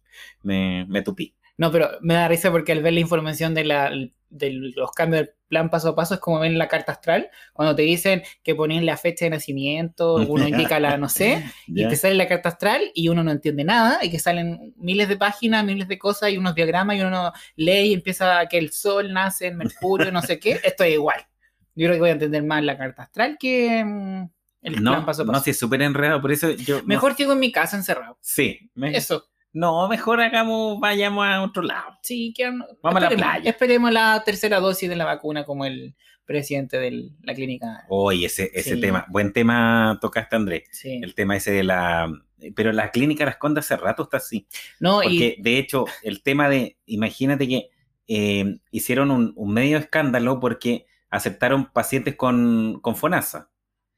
me, 0.42 0.86
me 0.88 1.02
tupí. 1.02 1.34
No, 1.58 1.70
pero 1.70 1.90
me 2.00 2.14
da 2.14 2.28
risa 2.28 2.50
porque 2.50 2.72
al 2.72 2.82
ver 2.82 2.94
la 2.94 3.00
información 3.00 3.52
de, 3.52 3.64
la, 3.64 3.90
de 4.30 4.50
los 4.52 4.92
cambios 4.92 5.22
del 5.26 5.34
plan 5.48 5.70
paso 5.70 5.88
a 5.90 5.94
paso 5.96 6.14
es 6.14 6.20
como 6.20 6.38
ven 6.40 6.56
la 6.56 6.68
carta 6.68 6.92
astral, 6.92 7.30
cuando 7.52 7.74
te 7.74 7.82
dicen 7.82 8.22
que 8.44 8.54
ponen 8.54 8.86
la 8.86 8.96
fecha 8.96 9.24
de 9.24 9.30
nacimiento, 9.32 10.14
uno 10.16 10.46
indica 10.48 10.78
la 10.78 10.96
no 10.96 11.08
sé, 11.08 11.44
y 11.66 11.86
te 11.88 11.96
sale 11.96 12.14
la 12.14 12.28
carta 12.28 12.50
astral 12.50 12.82
y 12.94 13.08
uno 13.08 13.24
no 13.24 13.32
entiende 13.32 13.64
nada, 13.64 13.98
y 14.04 14.10
que 14.10 14.18
salen 14.20 14.72
miles 14.76 15.08
de 15.08 15.16
páginas, 15.16 15.64
miles 15.64 15.88
de 15.88 15.98
cosas 15.98 16.30
y 16.30 16.38
unos 16.38 16.54
diagramas 16.54 16.96
y 16.96 17.00
uno 17.00 17.32
lee 17.56 17.88
y 17.88 17.94
empieza 17.94 18.46
que 18.46 18.58
el 18.58 18.70
sol 18.70 19.12
nace 19.12 19.48
en 19.48 19.56
Mercurio, 19.56 20.12
no 20.12 20.22
sé 20.22 20.38
qué, 20.38 20.60
esto 20.64 20.84
es 20.84 20.92
igual. 20.94 21.26
Yo 21.74 21.86
creo 21.86 21.94
que 21.94 22.00
voy 22.00 22.10
a 22.10 22.12
entender 22.12 22.42
más 22.44 22.62
la 22.62 22.76
carta 22.78 23.02
astral 23.04 23.36
que 23.38 23.84
mm, 23.84 24.30
el 24.62 24.72
plan 24.74 24.84
No, 24.84 25.06
paso 25.06 25.22
a 25.22 25.24
no, 25.24 25.32
paso. 25.32 25.44
si 25.44 25.50
es 25.50 25.58
súper 25.58 25.82
enredado, 25.82 26.20
por 26.20 26.30
eso 26.30 26.50
yo... 26.50 26.78
no- 26.78 26.86
Mejor 26.86 27.14
sigo 27.16 27.32
en 27.32 27.38
mi 27.40 27.50
casa 27.50 27.76
encerrado. 27.76 28.16
sí. 28.20 28.70
me- 28.74 28.96
Eso. 28.96 29.27
No, 29.52 29.88
mejor 29.88 30.20
hagamos, 30.20 30.78
vayamos 30.78 31.26
a 31.26 31.42
otro 31.42 31.62
lado. 31.62 31.98
Sí, 32.02 32.32
que 32.36 32.44
Vamos 32.50 32.68
a 32.82 32.90
la 32.92 33.00
esperemos, 33.06 33.32
playa. 33.32 33.50
Esperemos 33.50 33.92
la 33.92 34.22
tercera 34.24 34.60
dosis 34.60 34.88
de 34.88 34.96
la 34.96 35.04
vacuna 35.04 35.44
como 35.44 35.64
el 35.64 35.94
presidente 36.26 36.78
de 36.78 37.10
la 37.22 37.34
clínica. 37.34 37.84
Oye, 37.88 38.26
ese, 38.26 38.50
ese 38.54 38.74
Sí. 38.74 38.80
tema, 38.80 39.06
buen 39.08 39.32
tema 39.32 39.98
tocaste, 40.00 40.36
Andrés. 40.36 40.64
Sí. 40.72 41.00
El 41.02 41.14
tema 41.14 41.36
ese 41.36 41.50
de 41.52 41.64
la... 41.64 42.12
Pero 42.54 42.70
la 42.72 42.90
clínica 42.90 43.24
Las 43.24 43.38
Condes 43.38 43.64
hace 43.64 43.76
rato 43.82 44.04
está 44.04 44.18
así. 44.18 44.46
No, 44.78 45.00
Porque, 45.02 45.36
y 45.38 45.42
de 45.42 45.58
hecho, 45.58 45.86
el 46.02 46.22
tema 46.22 46.48
de... 46.48 46.76
Imagínate 46.86 47.48
que 47.48 47.70
eh, 48.06 48.58
hicieron 48.70 49.10
un, 49.10 49.32
un 49.34 49.52
medio 49.52 49.78
escándalo 49.78 50.38
porque 50.38 50.86
aceptaron 51.10 51.72
pacientes 51.72 52.14
con, 52.16 52.78
con 52.80 52.94
FONASA. 52.94 53.50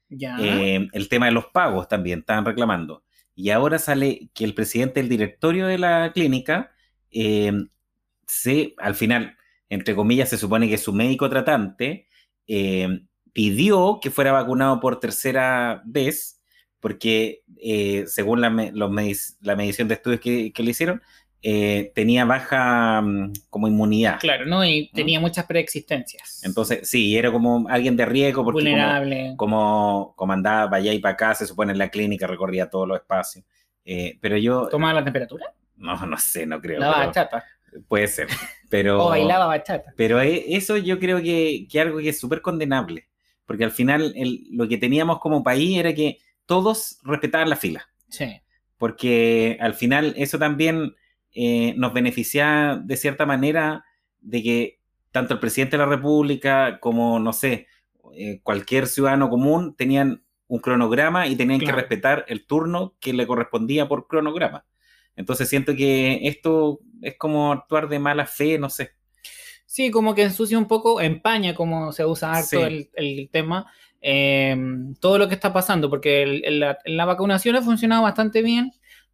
ya. 0.09 0.37
Eh, 0.39 0.87
el 0.93 1.09
tema 1.09 1.25
de 1.27 1.33
los 1.33 1.47
pagos 1.47 1.87
también 1.89 2.19
estaban 2.19 2.45
reclamando. 2.45 3.03
Y 3.41 3.49
ahora 3.49 3.79
sale 3.79 4.29
que 4.35 4.43
el 4.43 4.53
presidente 4.53 4.99
del 4.99 5.09
directorio 5.09 5.65
de 5.65 5.79
la 5.79 6.11
clínica 6.13 6.71
eh, 7.09 7.51
se, 8.27 8.75
al 8.77 8.93
final, 8.93 9.35
entre 9.67 9.95
comillas, 9.95 10.29
se 10.29 10.37
supone 10.37 10.69
que 10.69 10.77
su 10.77 10.93
médico 10.93 11.27
tratante 11.27 12.07
eh, 12.45 13.01
pidió 13.33 13.97
que 13.99 14.11
fuera 14.11 14.31
vacunado 14.31 14.79
por 14.79 14.99
tercera 14.99 15.81
vez, 15.85 16.39
porque 16.79 17.43
eh, 17.57 18.05
según 18.05 18.41
la, 18.41 18.51
la 18.51 19.55
medición 19.55 19.87
de 19.87 19.95
estudios 19.95 20.21
que 20.21 20.53
le 20.55 20.69
hicieron, 20.69 21.01
eh, 21.43 21.91
tenía 21.95 22.23
baja 22.25 23.01
mm, 23.01 23.33
como 23.49 23.67
inmunidad. 23.67 24.19
claro, 24.19 24.45
¿no? 24.45 24.63
Y 24.65 24.89
tenía 24.93 25.19
muchas 25.19 25.45
preexistencias. 25.45 26.43
Entonces, 26.43 26.87
sí, 26.89 27.17
era 27.17 27.31
como 27.31 27.67
alguien 27.69 27.95
de 27.97 28.05
riesgo, 28.05 28.43
porque 28.43 28.63
vulnerable. 28.63 29.33
como, 29.37 30.13
como 30.15 30.33
andaba 30.33 30.69
para 30.69 30.81
allá 30.81 30.93
y 30.93 30.99
para 30.99 31.13
acá, 31.13 31.35
se 31.35 31.47
supone 31.47 31.71
en 31.71 31.77
la 31.79 31.89
clínica, 31.89 32.27
recorría 32.27 32.69
todos 32.69 32.87
los 32.87 32.97
espacios. 32.99 33.43
Eh, 33.85 34.17
pero 34.21 34.37
yo, 34.37 34.67
¿Tomaba 34.67 34.93
la 34.93 35.03
temperatura? 35.03 35.45
no, 35.77 36.05
no 36.05 36.17
sé, 36.19 36.45
no 36.45 36.61
creo. 36.61 36.79
la 36.79 36.89
bachata. 36.89 37.43
puede 37.87 38.07
ser. 38.07 38.27
Pero, 38.69 39.03
O 39.05 39.09
bailaba 39.09 39.47
bachata. 39.47 39.93
pero 39.97 40.21
e- 40.21 40.55
eso 40.55 40.77
yo 40.77 40.99
creo 40.99 41.21
que 41.23 41.65
que 41.69 41.81
algo 41.81 41.97
que 41.97 42.09
es 42.09 42.19
súper 42.19 42.41
condenable. 42.41 43.07
Porque 43.47 43.63
al 43.63 43.71
final 43.71 44.13
el- 44.15 44.45
lo 44.51 44.67
que 44.67 44.77
teníamos 44.77 45.19
como 45.19 45.43
país 45.43 45.77
era 45.79 45.93
que 45.95 46.19
todos 46.45 46.99
respetaban 47.03 47.49
la 47.49 47.55
fila. 47.55 47.89
Sí. 48.09 48.39
Porque 48.77 49.57
al 49.59 49.73
final 49.73 50.13
eso 50.17 50.37
también 50.37 50.93
eh, 51.33 51.73
nos 51.77 51.93
beneficia 51.93 52.79
de 52.83 52.97
cierta 52.97 53.25
manera 53.25 53.85
de 54.19 54.43
que 54.43 54.79
tanto 55.11 55.33
el 55.33 55.39
presidente 55.39 55.77
de 55.77 55.83
la 55.83 55.89
República 55.89 56.79
como, 56.79 57.19
no 57.19 57.33
sé, 57.33 57.67
eh, 58.15 58.39
cualquier 58.43 58.87
ciudadano 58.87 59.29
común 59.29 59.75
tenían 59.75 60.23
un 60.47 60.59
cronograma 60.59 61.27
y 61.27 61.35
tenían 61.35 61.59
Claro. 61.59 61.75
que 61.75 61.81
respetar 61.81 62.25
el 62.27 62.45
turno 62.45 62.95
que 62.99 63.13
le 63.13 63.25
correspondía 63.27 63.87
por 63.87 64.07
cronograma. 64.07 64.65
Entonces 65.15 65.47
siento 65.49 65.75
que 65.75 66.19
esto 66.27 66.79
es 67.01 67.15
como 67.17 67.51
actuar 67.51 67.87
de 67.89 67.99
mala 67.99 68.25
fe, 68.25 68.57
no 68.57 68.69
sé. 68.69 68.91
Sí, 69.65 69.89
como 69.91 70.13
que 70.15 70.23
ensucia 70.23 70.57
un 70.57 70.67
poco, 70.67 70.99
empaña 70.99 71.53
como 71.55 71.91
se 71.93 72.05
usa 72.05 72.33
harto 72.33 72.47
Sí. 72.47 72.57
el, 72.57 72.89
el 72.95 73.29
tema, 73.31 73.71
eh, 74.01 74.57
todo 74.99 75.17
lo 75.17 75.27
que 75.29 75.35
está 75.35 75.53
pasando, 75.53 75.89
porque 75.89 76.23
el- 76.23 76.43
el- 76.43 76.59
la, 76.59 76.77
la 76.85 77.05
vacunación 77.05 77.55
ha 77.55 77.61
funcionado 77.61 78.03
bastante 78.03 78.41
bien. 78.41 78.71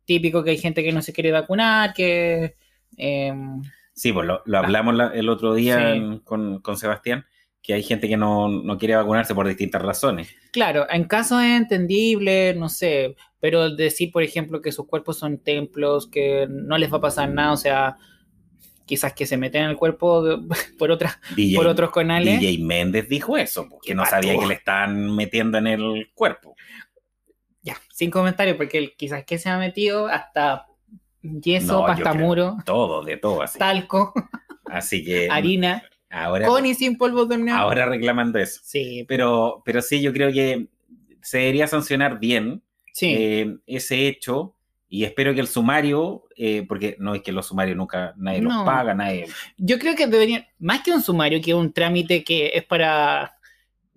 Típico 0.08 0.44
que 0.44 0.52
hay 0.52 0.58
gente 0.58 0.84
que 0.84 0.92
no 0.94 1.02
se 1.04 1.12
quiere 1.14 1.32
vacunar, 1.32 1.94
que... 1.94 2.56
eh, 2.98 3.34
Sí, 3.94 4.14
pues 4.14 4.26
lo, 4.26 4.42
lo 4.46 4.58
hablamos 4.60 4.96
la- 4.96 5.12
el 5.14 5.28
otro 5.28 5.54
día 5.54 5.94
Sí. 5.96 6.22
con, 6.24 6.62
con 6.62 6.78
Sebastián, 6.78 7.26
que 7.62 7.74
hay 7.74 7.84
gente 7.84 8.08
que 8.08 8.16
no, 8.16 8.48
no 8.48 8.78
quiere 8.78 8.96
vacunarse 8.96 9.36
por 9.36 9.48
distintas 9.48 9.82
razones. 9.82 10.34
Claro, 10.54 10.88
en 10.90 11.04
casos 11.04 11.42
es 11.44 11.58
entendible, 11.58 12.54
no 12.56 12.70
sé, 12.70 13.16
pero 13.42 13.70
decir, 13.76 14.12
por 14.12 14.24
ejemplo, 14.24 14.62
que 14.62 14.72
sus 14.72 14.88
cuerpos 14.88 15.18
son 15.20 15.40
templos, 15.40 16.08
que 16.08 16.48
no 16.50 16.78
les 16.78 16.92
va 16.94 16.98
a 17.00 17.02
pasar 17.02 17.30
nada, 17.30 17.52
o 17.52 17.58
sea, 17.58 17.98
quizás 18.86 19.12
que 19.14 19.26
se 19.26 19.36
meten 19.36 19.64
en 19.64 19.70
el 19.72 19.76
cuerpo 19.76 20.24
de- 20.24 20.48
por, 20.80 20.92
otras, 20.92 21.20
por 21.56 21.68
otros 21.68 21.92
canales. 21.92 22.40
DJ 22.40 22.64
Méndez 22.64 23.10
dijo 23.10 23.36
eso, 23.36 23.68
porque 23.70 23.90
¿Qué 23.90 23.96
no 23.96 24.06
sabía 24.06 24.38
que 24.38 24.46
le 24.46 24.54
estaban 24.54 25.14
metiendo 25.16 25.58
en 25.58 25.68
el 25.68 26.12
cuerpo. 26.14 26.56
Sin 27.98 28.12
comentarios, 28.12 28.58
porque 28.58 28.94
quizás 28.96 29.26
que 29.26 29.40
se 29.40 29.50
ha 29.50 29.58
metido 29.58 30.06
hasta 30.06 30.68
yeso, 31.24 31.80
No, 31.82 31.86
pasta 31.88 32.14
muro, 32.14 32.58
Todo, 32.64 33.04
de 33.04 33.18
todo 33.18 33.42
así. 33.42 33.58
talco, 33.58 34.14
Así 34.66 35.04
que 35.04 35.28
harina, 35.32 35.82
ahora, 36.12 36.46
con 36.46 36.64
y 36.68 36.76
sin 36.76 36.96
polvos 36.96 37.28
de 37.28 37.50
ahora 37.50 37.88
reclamando 37.88 38.38
eso. 38.38 38.62
Sí, 38.64 39.04
Pero, 39.08 39.64
pero 39.66 39.82
sí, 39.82 40.00
yo 40.00 40.14
creo 40.14 40.32
que 40.32 40.68
se 41.24 41.40
debería 41.40 41.66
sancionar 41.66 42.20
bien 42.20 42.62
sí, 42.94 43.16
eh, 43.18 43.58
ese 43.66 44.08
hecho 44.08 44.54
y 44.88 45.04
espero 45.04 45.34
que 45.34 45.40
el 45.40 45.48
sumario, 45.48 46.26
eh, 46.36 46.66
porque 46.68 46.98
no 47.00 47.16
es 47.16 47.24
que 47.24 47.32
los 47.32 47.48
sumarios 47.48 47.76
nunca 47.76 48.14
nadie 48.16 48.42
No. 48.42 48.50
los 48.60 48.64
paga, 48.64 48.94
nadie... 48.94 49.26
Yo 49.58 49.80
creo 49.80 49.96
que 49.96 50.06
deberían, 50.06 50.46
más 50.60 50.84
que 50.84 50.92
un 50.92 51.02
sumario, 51.02 51.42
que 51.42 51.56
un 51.56 51.74
trámite 51.74 52.24
que 52.24 52.52
es 52.54 52.64
para 52.64 53.37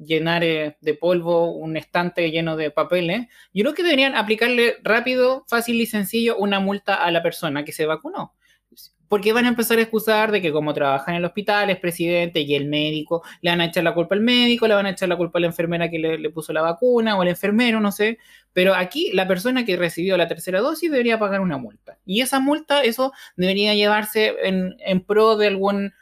llenar 0.04 0.42
eh, 0.44 0.76
de 0.80 0.94
polvo 0.94 1.52
un 1.52 1.76
estante 1.76 2.30
lleno 2.30 2.56
de 2.56 2.70
papeles, 2.70 3.28
yo 3.52 3.62
creo 3.62 3.74
que 3.74 3.82
deberían 3.82 4.16
aplicarle 4.16 4.76
rápido, 4.82 5.44
fácil 5.48 5.80
y 5.80 5.86
sencillo 5.86 6.36
una 6.36 6.60
multa 6.60 6.94
a 6.94 7.10
la 7.10 7.22
persona 7.22 7.64
que 7.64 7.72
se 7.72 7.86
vacunó. 7.86 8.34
Porque 9.08 9.32
van 9.32 9.44
a 9.44 9.48
empezar 9.48 9.78
a 9.78 9.82
excusar 9.82 10.30
de 10.30 10.40
que 10.40 10.52
como 10.52 10.72
trabaja 10.72 11.10
en 11.10 11.16
el 11.16 11.24
hospital, 11.24 11.68
es 11.68 11.80
presidente 11.80 12.42
y 12.42 12.54
el 12.54 12.66
médico, 12.66 13.24
le 13.40 13.50
van 13.50 13.60
a 13.60 13.64
echar 13.64 13.82
la 13.82 13.92
culpa 13.92 14.14
al 14.14 14.20
médico, 14.20 14.68
le 14.68 14.74
van 14.74 14.86
a 14.86 14.90
echar 14.90 15.08
la 15.08 15.16
culpa 15.16 15.40
a 15.40 15.40
la 15.40 15.48
enfermera 15.48 15.90
que 15.90 15.98
le, 15.98 16.30
puso 16.30 16.52
la 16.52 16.62
vacuna 16.62 17.18
o 17.18 17.22
al 17.22 17.28
enfermero, 17.28 17.80
no 17.80 17.90
sé. 17.90 18.18
Pero 18.52 18.72
aquí 18.74 19.10
la 19.12 19.26
persona 19.26 19.64
que 19.64 19.76
recibió 19.76 20.16
la 20.16 20.28
tercera 20.28 20.60
dosis 20.60 20.92
debería 20.92 21.18
pagar 21.18 21.40
una 21.40 21.58
multa. 21.58 21.98
Y 22.06 22.20
esa 22.20 22.38
multa, 22.38 22.82
eso 22.84 23.12
debería 23.36 23.74
llevarse 23.74 24.36
en 24.44 25.00
pro 25.04 25.36
de 25.36 25.48
algún 25.48 25.92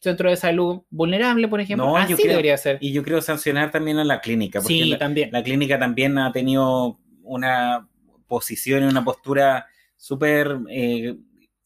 centro 0.00 0.30
de 0.30 0.36
salud 0.36 0.82
vulnerable, 0.90 1.48
por 1.48 1.60
ejemplo. 1.60 1.86
No, 1.86 1.96
Así 1.96 2.14
creo- 2.14 2.28
debería 2.30 2.56
ser. 2.56 2.78
Y 2.80 2.92
yo 2.92 3.02
creo 3.02 3.20
sancionar 3.20 3.70
también 3.70 3.98
a 3.98 4.04
la 4.04 4.20
clínica, 4.20 4.60
porque 4.60 4.74
Sí, 4.74 4.84
la, 4.90 4.98
también. 4.98 5.30
la 5.32 5.42
clínica 5.42 5.78
también 5.78 6.18
ha 6.18 6.32
tenido 6.32 6.98
una 7.22 7.88
posición 8.26 8.84
y 8.84 8.86
una 8.86 9.04
postura 9.04 9.66
súper, 9.96 10.58
eh, 10.70 11.16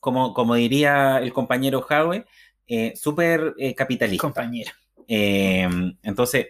como, 0.01 0.33
como 0.35 0.55
diría 0.55 1.19
el 1.19 1.33
compañero 1.33 1.87
Howe, 1.89 2.25
eh, 2.67 2.95
súper 2.97 3.55
eh, 3.59 3.75
capitalista. 3.75 4.23
Compañera. 4.23 4.73
Eh, 5.09 5.69
entonces, 6.03 6.47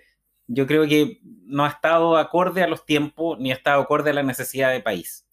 yo 0.47 0.66
creo 0.66 0.87
que 0.87 1.18
no 1.47 1.64
ha 1.64 1.68
estado 1.68 2.16
acorde 2.16 2.62
a 2.62 2.68
los 2.68 2.85
tiempos 2.87 3.38
ni 3.40 3.51
ha 3.51 3.55
estado 3.55 3.81
acorde 3.83 4.11
a 4.11 4.14
la 4.14 4.23
necesidad 4.23 4.71
de 4.71 4.81
país. 4.81 5.27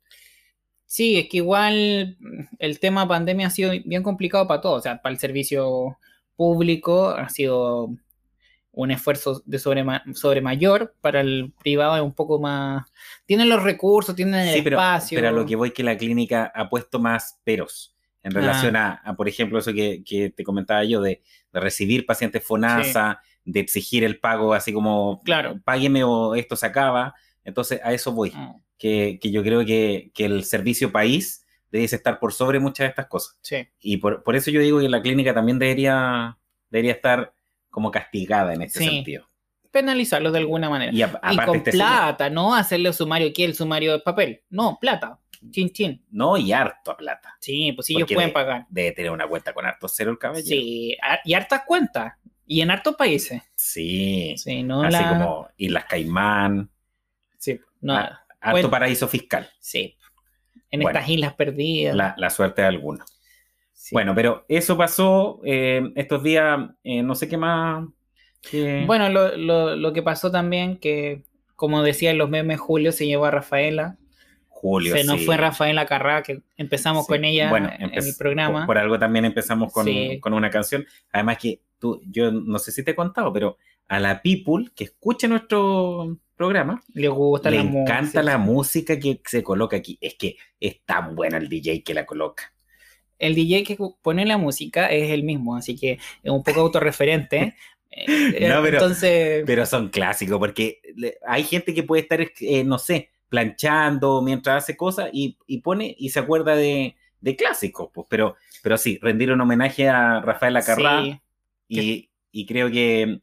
Sí, 0.86 1.20
es 1.20 1.30
que 1.30 1.38
igual 1.38 2.18
el 2.58 2.80
tema 2.80 3.08
pandemia 3.08 3.48
ha 3.48 3.52
sido 3.52 3.72
bien 3.86 4.02
complicado 4.02 4.48
para 4.48 4.62
todos. 4.62 4.80
O 4.80 4.82
sea, 4.82 5.02
para 5.02 5.14
el 5.14 5.20
servicio 5.20 5.98
público 6.40 7.10
ha 7.10 7.28
sido 7.28 7.90
un 8.72 8.92
esfuerzo 8.92 9.42
de 9.46 9.60
sobre, 9.60 9.84
sobre 10.14 10.40
mayor, 10.42 10.96
para 11.02 11.20
el 11.20 11.52
privado 11.62 11.98
es 11.98 12.02
un 12.02 12.14
poco 12.14 12.40
más... 12.40 12.86
Tienen 13.26 13.50
los 13.50 13.62
recursos, 13.62 14.16
tienen 14.16 14.36
el 14.36 14.54
Sí, 14.56 14.62
pero, 14.62 14.78
espacio. 14.78 15.18
pero 15.18 15.28
a 15.28 15.32
lo 15.34 15.46
que 15.46 15.58
voy 15.58 15.72
que 15.72 15.84
la 15.84 15.98
clínica 15.98 16.50
ha 16.56 16.70
puesto 16.70 16.98
más 16.98 17.40
peros 17.44 17.94
en 18.24 18.32
Ah. 18.32 18.40
relación 18.40 18.76
a, 18.78 18.94
a, 19.04 19.16
por 19.16 19.28
ejemplo, 19.28 19.60
eso 19.60 19.74
que, 19.74 20.02
que 20.06 20.30
te 20.30 20.44
comentaba 20.46 20.84
yo, 20.86 21.02
de, 21.02 21.22
de 21.52 21.60
recibir 21.60 22.06
pacientes 22.06 22.42
FONASA, 22.44 23.20
de 23.44 23.60
exigir 23.60 24.04
el 24.06 24.20
pago 24.20 24.54
así 24.54 24.72
como, 24.72 25.20
Claro. 25.26 25.60
págueme 25.66 26.04
o 26.06 26.36
esto 26.36 26.56
se 26.56 26.66
acaba. 26.68 27.14
Entonces, 27.44 27.82
a 27.84 27.92
eso 27.92 28.14
voy, 28.14 28.32
Ah, 28.34 28.56
que, 28.78 29.20
que 29.22 29.30
yo 29.32 29.44
creo 29.44 29.66
que, 29.66 30.12
que 30.14 30.24
el 30.26 30.46
servicio 30.46 30.90
país 30.92 31.46
debe 31.72 31.86
estar 31.86 32.20
por 32.20 32.34
sobre 32.34 32.60
muchas 32.60 32.86
de 32.86 32.90
estas 32.90 33.08
cosas. 33.08 33.38
sí. 33.42 33.68
Y 33.80 33.98
por, 33.98 34.24
por 34.24 34.36
eso 34.36 34.50
yo 34.52 34.62
digo 34.62 34.80
que 34.80 34.90
la 34.90 35.02
clínica 35.02 35.34
también 35.34 35.60
debería, 35.60 36.38
debería 36.70 36.94
estar 36.94 37.34
como 37.70 37.92
castigada 37.92 38.54
en 38.54 38.64
este 38.64 38.80
Sí. 38.80 38.86
sentido. 38.90 39.28
Penalizarlos 39.72 40.34
de 40.34 40.40
alguna 40.40 40.70
manera. 40.70 40.92
Y, 40.92 41.02
a- 41.04 41.20
Y 41.32 41.38
con 41.38 41.56
este 41.58 41.72
señor- 41.72 41.88
plata, 41.88 42.30
no 42.32 42.56
hacerle 42.56 42.92
sumario 42.92 43.28
aquí 43.30 43.44
el 43.44 43.54
sumario 43.54 43.92
de 43.92 44.00
papel. 44.00 44.42
No, 44.50 44.78
plata. 44.82 45.20
Chin, 45.52 45.70
chin. 45.70 46.04
no, 46.12 46.36
y 46.38 46.52
harto 46.52 46.92
a 46.92 46.98
plata. 46.98 47.38
Sí, 47.40 47.72
pues 47.74 47.86
sí, 47.88 47.96
ellos 47.96 48.12
pueden 48.12 48.30
de- 48.30 48.34
pagar. 48.34 48.66
Debe 48.70 48.92
tener 48.92 49.12
una 49.12 49.26
cuenta 49.28 49.54
con 49.54 49.66
harto 49.66 49.88
cero 49.88 50.12
el 50.12 50.18
caballero. 50.18 50.46
Sí, 50.48 50.98
y 51.24 51.34
hartas 51.34 51.62
cuentas. 51.66 52.14
Y 52.46 52.62
en 52.62 52.72
hartos 52.72 52.96
países. 52.96 53.42
Sí. 53.56 54.34
Sí, 54.38 54.64
no 54.64 54.82
Así 54.82 54.92
la... 54.94 55.10
como 55.10 55.48
Islas 55.56 55.86
Caimán. 55.86 56.70
Sí, 57.38 57.60
no. 57.82 57.94
Harto 57.96 58.18
Bueno. 58.52 58.70
paraíso 58.72 59.08
fiscal. 59.08 59.48
Sí. 59.60 59.96
En 60.72 60.82
Bueno. 60.82 60.98
estas 61.00 61.10
islas 61.12 61.34
perdidas. 61.34 61.96
La, 61.96 62.16
la 62.18 62.30
suerte 62.30 62.62
de 62.62 62.68
algunos. 62.68 63.08
Sí. 63.74 63.90
Bueno, 63.96 64.14
pero 64.14 64.46
eso 64.50 64.78
pasó 64.78 65.40
eh, 65.46 65.82
estos 65.96 66.22
días, 66.24 66.60
eh, 66.84 67.02
no 67.02 67.16
sé 67.16 67.28
qué 67.28 67.38
más. 67.38 67.88
que- 68.42 68.84
Bueno, 68.88 69.10
lo, 69.10 69.36
lo- 69.36 69.76
lo 69.76 69.94
que 69.94 70.02
pasó 70.04 70.32
también, 70.32 70.78
que 70.78 71.24
como 71.56 71.82
decían 71.84 72.18
los 72.18 72.30
memes, 72.30 72.60
Julio 72.60 72.92
se 72.94 73.06
llevó 73.06 73.26
a 73.26 73.32
Rafaela. 73.32 73.98
Julio. 74.48 74.94
se 74.96 75.06
nos 75.06 75.26
fue 75.26 75.38
Rafaela 75.38 75.86
Carrá, 75.86 76.22
que 76.22 76.42
empezamos 76.58 77.06
Sí. 77.06 77.14
con 77.14 77.24
ella 77.24 77.50
Bueno, 77.50 77.70
en 77.80 77.94
el 77.94 78.14
programa. 78.18 78.60
Por, 78.60 78.68
por 78.68 78.78
algo 78.78 79.00
también 79.00 79.24
empezamos 79.26 79.72
con, 79.72 79.88
con 80.20 80.34
una 80.34 80.50
canción. 80.50 80.86
Además 81.14 81.38
que 81.38 81.62
tú, 81.80 82.02
yo 82.10 82.30
no 82.32 82.60
sé 82.60 82.74
si 82.74 82.84
te 82.84 82.92
he 82.92 82.96
contado, 82.96 83.32
pero 83.32 83.58
a 83.90 84.00
la 84.00 84.22
people 84.22 84.72
que 84.76 84.86
escucha 84.86 85.28
nuestro 85.28 86.18
programa, 86.38 86.82
Le 86.94 87.10
gusta 87.10 87.50
le 87.52 87.58
la 87.58 87.64
encanta 87.64 88.02
música. 88.02 88.24
la 88.24 88.38
música 88.38 89.00
que 89.00 89.20
se 89.26 89.44
coloca 89.44 89.76
aquí. 89.76 89.98
Es 90.00 90.16
que 90.16 90.38
es 90.60 90.82
tan 90.86 91.16
bueno 91.16 91.36
el 91.36 91.50
DJ 91.50 91.84
que 91.84 91.94
la 91.94 92.06
coloca. 92.06 92.54
El 93.18 93.36
DJ 93.36 93.66
que 93.66 93.78
pone 94.02 94.26
la 94.26 94.38
música 94.38 94.88
es 94.88 95.12
el 95.12 95.24
mismo, 95.24 95.58
así 95.58 95.76
que 95.76 95.94
es 96.24 96.32
un 96.32 96.42
poco 96.44 96.62
autorreferente. 96.62 97.56
Eh, 97.92 98.48
No, 98.48 98.62
pero- 98.62 98.78
Entonces, 98.78 99.44
Pero 99.48 99.66
son 99.66 99.90
clásicos, 99.90 100.38
porque 100.38 100.80
hay 101.26 101.44
gente 101.44 101.74
que 101.74 101.82
puede 101.82 102.04
estar, 102.04 102.22
eh, 102.22 102.64
no 102.64 102.78
sé, 102.78 103.10
planchando 103.30 104.22
mientras 104.22 104.64
hace 104.64 104.78
cosas 104.78 105.10
y, 105.12 105.38
y 105.48 105.62
pone 105.62 105.96
y 105.98 106.10
se 106.10 106.20
acuerda 106.20 106.56
de, 106.56 106.96
de 107.20 107.36
clásicos. 107.36 107.90
Pues, 107.92 108.06
pero, 108.08 108.36
pero 108.62 108.78
sí, 108.78 109.00
rendir 109.02 109.32
un 109.32 109.42
homenaje 109.42 109.90
a 109.90 110.22
Rafael 110.22 110.56
Acarrá 110.58 111.02
sí, 111.02 111.20
y, 111.68 112.10
y 112.32 112.46
creo 112.46 112.70
que, 112.70 113.20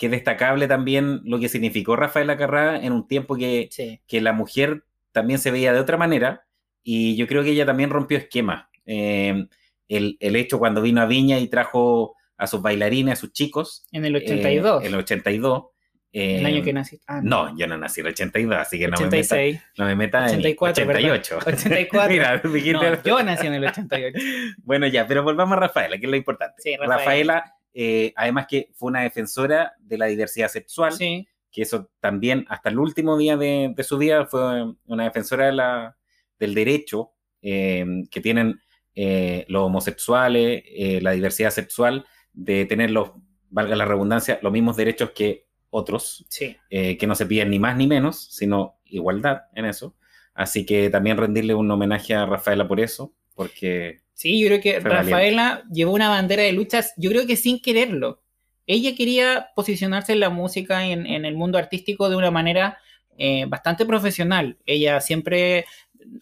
que 0.00 0.06
es 0.06 0.12
destacable 0.12 0.66
también 0.66 1.20
lo 1.24 1.38
que 1.38 1.50
significó 1.50 1.94
Rafael 1.94 2.30
Acarrá 2.30 2.82
en 2.82 2.94
un 2.94 3.06
tiempo 3.06 3.36
que, 3.36 3.68
sí. 3.70 4.00
que 4.06 4.22
la 4.22 4.32
mujer 4.32 4.84
también 5.12 5.38
se 5.38 5.50
veía 5.50 5.74
de 5.74 5.78
otra 5.78 5.98
manera 5.98 6.46
y 6.82 7.16
yo 7.16 7.26
creo 7.26 7.44
que 7.44 7.50
ella 7.50 7.66
también 7.66 7.90
rompió 7.90 8.16
esquemas. 8.16 8.64
Eh, 8.86 9.46
el, 9.88 10.16
el 10.18 10.36
hecho 10.36 10.58
cuando 10.58 10.80
vino 10.80 11.02
a 11.02 11.06
Viña 11.06 11.38
y 11.38 11.48
trajo 11.48 12.16
a 12.38 12.46
sus 12.46 12.62
bailarines, 12.62 13.12
a 13.12 13.16
sus 13.16 13.34
chicos. 13.34 13.86
En 13.92 14.06
el 14.06 14.16
82, 14.16 14.82
eh, 14.82 14.86
el 14.86 14.94
82. 14.94 15.64
el 16.12 16.46
eh, 16.46 16.46
año 16.46 16.64
que 16.64 16.72
nací. 16.72 16.98
Ah, 17.06 17.20
No, 17.22 17.54
yo 17.58 17.66
no 17.66 17.76
nací 17.76 18.00
en 18.00 18.06
el 18.06 18.14
82, 18.14 18.56
así 18.56 18.78
que 18.78 18.88
no 18.88 18.96
me 18.96 19.04
meta, 19.04 19.34
86. 19.34 19.60
no 19.76 19.84
me 19.84 19.96
meta 19.96 20.18
en 20.30 20.38
84, 20.38 20.84
88. 20.84 21.38
84. 21.46 22.10
Mira, 22.10 22.40
No, 22.42 23.02
yo 23.02 23.22
nací 23.22 23.46
en 23.46 23.52
el 23.52 23.64
88. 23.66 24.18
Bueno, 24.64 24.86
ya, 24.86 25.06
pero 25.06 25.22
volvamos 25.22 25.58
a 25.58 25.60
Rafaela, 25.60 25.98
que 25.98 26.06
es 26.06 26.10
lo 26.10 26.16
importante. 26.16 26.54
Sí, 26.62 26.74
Rafaela. 26.74 26.96
Rafaela, 26.96 27.54
eh, 27.74 28.12
además 28.16 28.46
que 28.48 28.70
fue 28.74 28.88
una 28.88 29.02
defensora 29.02 29.74
de 29.78 29.98
la 29.98 30.06
diversidad 30.06 30.48
sexual, 30.48 30.92
Sí, 30.92 31.26
que 31.52 31.62
eso 31.62 31.90
también 32.00 32.46
hasta 32.48 32.68
el 32.68 32.78
último 32.78 33.18
día 33.18 33.36
de, 33.36 33.72
de 33.74 33.82
su 33.82 33.98
vida 33.98 34.26
fue 34.26 34.72
una 34.86 35.04
defensora 35.04 35.46
de 35.46 35.52
la, 35.52 35.96
del 36.38 36.54
derecho 36.54 37.12
eh, 37.42 37.84
que 38.10 38.20
tienen 38.20 38.60
eh, 38.94 39.44
los 39.48 39.64
homosexuales, 39.64 40.62
la 41.02 41.12
diversidad 41.12 41.50
sexual, 41.50 42.06
de 42.32 42.66
tener 42.66 42.90
los, 42.90 43.12
valga 43.48 43.74
la 43.74 43.84
redundancia, 43.84 44.38
los 44.42 44.52
mismos 44.52 44.76
derechos 44.76 45.10
que 45.10 45.48
otros, 45.70 46.26
sí. 46.28 46.56
que 46.68 47.06
no 47.06 47.14
se 47.14 47.26
piden 47.26 47.50
ni 47.50 47.58
más 47.58 47.76
ni 47.76 47.86
menos, 47.86 48.28
sino 48.32 48.80
igualdad 48.84 49.42
en 49.54 49.64
eso. 49.64 49.96
Así 50.34 50.64
que 50.64 50.90
también 50.90 51.16
rendirle 51.16 51.54
un 51.54 51.70
homenaje 51.70 52.14
a 52.14 52.26
Rafaela 52.26 52.66
por 52.66 52.80
eso, 52.80 53.14
porque 53.40 54.02
Sí, 54.12 54.38
yo 54.38 54.48
creo 54.48 54.60
que 54.60 54.80
Rafaela 54.80 55.62
llevó 55.72 55.94
una 55.94 56.10
bandera 56.10 56.42
de 56.42 56.52
luchas, 56.52 56.92
yo 56.98 57.08
creo 57.08 57.26
que 57.26 57.36
sin 57.36 57.58
quererlo. 57.58 58.20
Ella 58.66 58.94
quería 58.94 59.48
posicionarse 59.56 60.12
en 60.12 60.20
la 60.20 60.28
música, 60.28 60.84
en, 60.84 61.06
en 61.06 61.24
el 61.24 61.36
mundo 61.36 61.56
artístico 61.56 62.10
de 62.10 62.16
una 62.16 62.30
manera 62.30 62.76
eh, 63.16 63.46
bastante 63.48 63.86
profesional. 63.86 64.58
Ella 64.66 65.00
siempre 65.00 65.64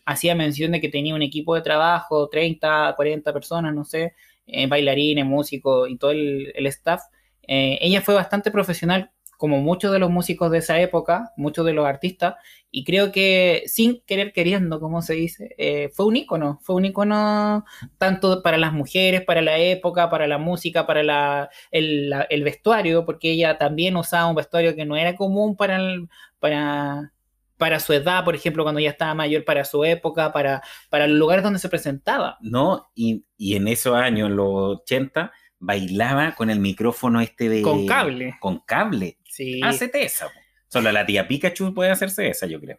hacía 0.07 0.37
mención 0.37 0.71
de 0.71 0.81
que 0.81 0.91
tenía 0.91 1.13
un 1.13 1.23
equipo 1.23 1.57
de 1.57 1.63
trabajo, 1.63 2.29
30, 2.29 2.95
40 2.95 3.33
personas, 3.33 3.75
no 3.75 3.85
sé, 3.85 4.15
eh, 4.47 4.69
bailarines, 4.69 5.27
músicos 5.27 5.91
y 5.91 5.97
todo 5.97 6.13
el, 6.13 6.53
el 6.55 6.67
staff. 6.67 7.03
Eh, 7.49 7.79
ella 7.81 8.01
fue 8.01 8.15
bastante 8.15 8.53
profesional, 8.53 9.11
como 9.39 9.61
muchos 9.63 9.91
de 9.93 9.99
los 10.01 10.11
músicos 10.11 10.51
de 10.51 10.59
esa 10.59 10.79
época, 10.81 11.33
muchos 11.39 11.65
de 11.65 11.73
los 11.73 11.87
artistas, 11.87 12.35
y 12.71 12.85
creo 12.85 13.11
que 13.13 13.63
sin 13.67 14.03
querer 14.05 14.35
queriendo, 14.35 14.79
como 14.81 15.01
se 15.01 15.15
dice, 15.15 15.55
eh, 15.57 15.89
fue 15.95 16.05
un 16.07 16.17
ícono, 16.17 16.59
fue 16.63 16.77
un 16.77 16.85
ícono 16.85 17.65
tanto 17.97 18.43
para 18.43 18.59
las 18.59 18.75
mujeres, 18.75 19.23
para 19.25 19.41
la 19.41 19.57
época, 19.59 20.11
para 20.11 20.27
la 20.27 20.37
música, 20.37 20.87
para 20.87 21.03
la, 21.03 21.49
el, 21.71 22.11
la- 22.11 22.23
el 22.29 22.45
vestuario, 22.45 23.07
porque 23.07 23.31
ella 23.33 23.57
también 23.57 23.97
usaba 23.97 24.27
un 24.29 24.37
vestuario 24.37 24.75
que 24.77 24.85
no 24.85 24.97
era 24.97 25.17
común 25.17 25.57
para, 25.57 25.77
el- 25.77 26.09
para, 26.41 27.13
para 27.57 27.81
su 27.81 27.93
edad, 27.95 28.25
por 28.25 28.35
ejemplo, 28.35 28.63
cuando 28.65 28.81
ya 28.81 28.91
estaba 28.91 29.15
mayor, 29.15 29.45
para 29.45 29.65
su 29.65 29.85
época, 29.85 30.33
para, 30.33 30.63
para 30.91 31.07
los 31.07 31.17
lugares 31.19 31.43
donde 31.45 31.59
se 31.59 31.69
presentaba. 31.71 32.37
no, 32.43 32.91
y, 32.95 33.25
y 33.37 33.57
en 33.57 33.67
esos 33.69 33.95
años, 33.97 34.29
en 34.29 34.37
los 34.37 34.81
80, 34.83 35.33
bailaba 35.59 36.35
con 36.37 36.51
el 36.51 36.61
micrófono 36.61 37.21
este 37.21 37.49
de... 37.49 37.63
Con 37.63 37.85
cable. 37.87 38.37
Con 38.41 38.61
cable. 38.61 39.18
Sí. 39.39 39.61
Hacete 39.63 40.03
esa. 40.03 40.29
Solo 40.67 40.91
la 40.93 41.07
tía 41.07 41.29
Pikachu 41.29 41.73
puede 41.73 41.91
hacerse 41.91 42.29
esa, 42.29 42.47
yo 42.47 42.61
creo. 42.61 42.79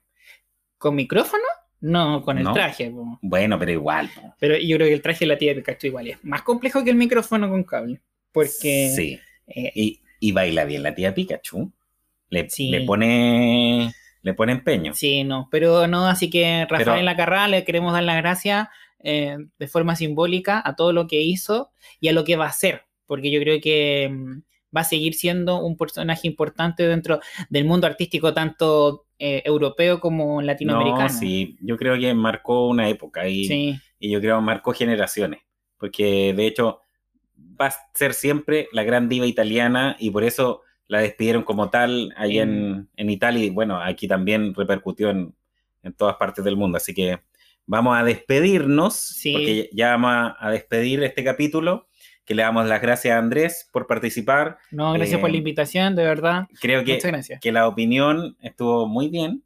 ¿Con 0.78 0.96
micrófono? 0.96 1.44
No, 1.82 2.22
con 2.22 2.38
el 2.38 2.44
No. 2.44 2.54
traje. 2.54 2.90
po. 2.90 3.18
Bueno, 3.22 3.58
pero 3.58 3.72
igual. 3.72 4.10
po. 4.14 4.36
Pero 4.40 4.58
yo 4.58 4.76
creo 4.76 4.88
que 4.90 4.94
el 4.94 5.02
traje 5.02 5.20
de 5.22 5.28
la 5.28 5.38
tía 5.38 5.56
Pikachu 5.56 5.88
igual 5.88 6.08
es 6.10 6.24
más 6.24 6.42
complejo 6.42 6.84
que 6.84 6.90
el 6.90 6.98
micrófono 6.98 7.50
con 7.50 7.64
cable. 7.64 8.02
Porque 8.34 8.92
Sí. 8.96 9.20
eh, 9.48 9.72
Y, 9.74 10.02
y 10.20 10.32
baila 10.34 10.66
bien 10.66 10.84
la 10.84 10.94
tía 10.94 11.14
Pikachu. 11.16 11.72
Le, 12.30 12.50
Sí. 12.50 12.70
le 12.70 12.82
pone 12.82 13.94
le 14.22 14.34
pone 14.34 14.52
empeño. 14.52 14.94
Sí, 14.94 15.24
no, 15.24 15.48
pero 15.50 15.88
no, 15.88 16.06
así 16.08 16.30
que 16.30 16.66
Rafael 16.70 17.06
Lacarra 17.06 17.48
le 17.48 17.64
queremos 17.64 17.94
dar 17.94 18.04
las 18.04 18.18
gracias 18.18 18.68
eh, 19.02 19.38
de 19.58 19.68
forma 19.70 19.96
simbólica 19.96 20.62
a 20.64 20.76
todo 20.76 20.92
lo 20.92 21.08
que 21.08 21.22
hizo 21.22 21.72
y 22.02 22.10
a 22.10 22.12
lo 22.12 22.26
que 22.26 22.36
va 22.36 22.46
a 22.48 22.50
hacer, 22.50 22.84
porque 23.08 23.32
yo 23.32 23.40
creo 23.40 23.62
que 23.62 24.10
mm, 24.12 24.42
va 24.76 24.82
a 24.82 24.84
seguir 24.84 25.14
siendo 25.14 25.64
un 25.64 25.78
personaje 25.78 26.28
importante 26.28 26.88
dentro 26.88 27.20
del 27.50 27.66
mundo 27.66 27.88
artístico, 27.88 28.34
tanto 28.34 29.06
eh, 29.18 29.42
europeo 29.46 30.00
como 30.00 30.42
latinoamericano. 30.42 31.04
No, 31.04 31.10
sí, 31.10 31.58
yo 31.62 31.76
creo 31.78 31.98
que 32.00 32.14
marcó 32.14 32.68
una 32.68 32.88
época 32.90 33.28
y, 33.28 33.46
Sí, 33.46 33.80
y 34.00 34.12
yo 34.12 34.20
creo 34.22 34.38
que 34.38 34.44
marcó 34.44 34.72
generaciones, 34.74 35.42
porque 35.78 36.34
de 36.36 36.48
hecho 36.48 36.80
va 37.60 37.68
a 37.68 37.74
ser 37.94 38.14
siempre 38.14 38.68
la 38.72 38.84
gran 38.84 39.10
diva 39.10 39.26
italiana 39.26 39.96
y 40.00 40.12
por 40.12 40.24
eso 40.24 40.62
la 40.88 41.00
despidieron 41.02 41.44
como 41.44 41.70
tal 41.70 42.14
allá 42.18 42.44
en, 42.44 42.90
en 42.96 43.10
Italia 43.10 43.44
y 43.44 43.50
bueno, 43.50 43.82
aquí 43.82 44.08
también 44.08 44.54
repercutió 44.56 45.10
en, 45.10 45.36
en 45.84 45.94
todas 45.94 46.16
partes 46.16 46.44
del 46.46 46.56
mundo, 46.56 46.78
así 46.78 46.94
que 46.94 47.20
vamos 47.66 47.98
a 47.98 48.04
despedirnos, 48.04 48.96
Sí. 48.96 49.34
porque 49.34 49.70
ya 49.74 49.92
vamos 49.92 50.12
a, 50.12 50.36
a 50.40 50.52
despedir 50.52 51.04
este 51.04 51.24
capítulo, 51.24 51.88
que 52.30 52.36
le 52.36 52.44
damos 52.44 52.68
las 52.68 52.80
gracias 52.80 53.16
a 53.16 53.18
Andrés 53.18 53.68
por 53.74 53.88
participar, 53.88 54.60
no, 54.70 54.94
gracias 54.94 55.20
por 55.20 55.30
Eh, 55.30 55.34
la 55.34 55.38
invitación, 55.40 55.96
de 55.96 56.04
verdad. 56.04 56.44
creo 56.62 56.86
que 56.86 56.94
Muchas 56.94 57.12
gracias. 57.12 57.40
que 57.42 57.52
la 57.52 57.68
opinión 57.68 58.38
estuvo 58.40 58.86
muy 58.88 59.10
bien. 59.10 59.44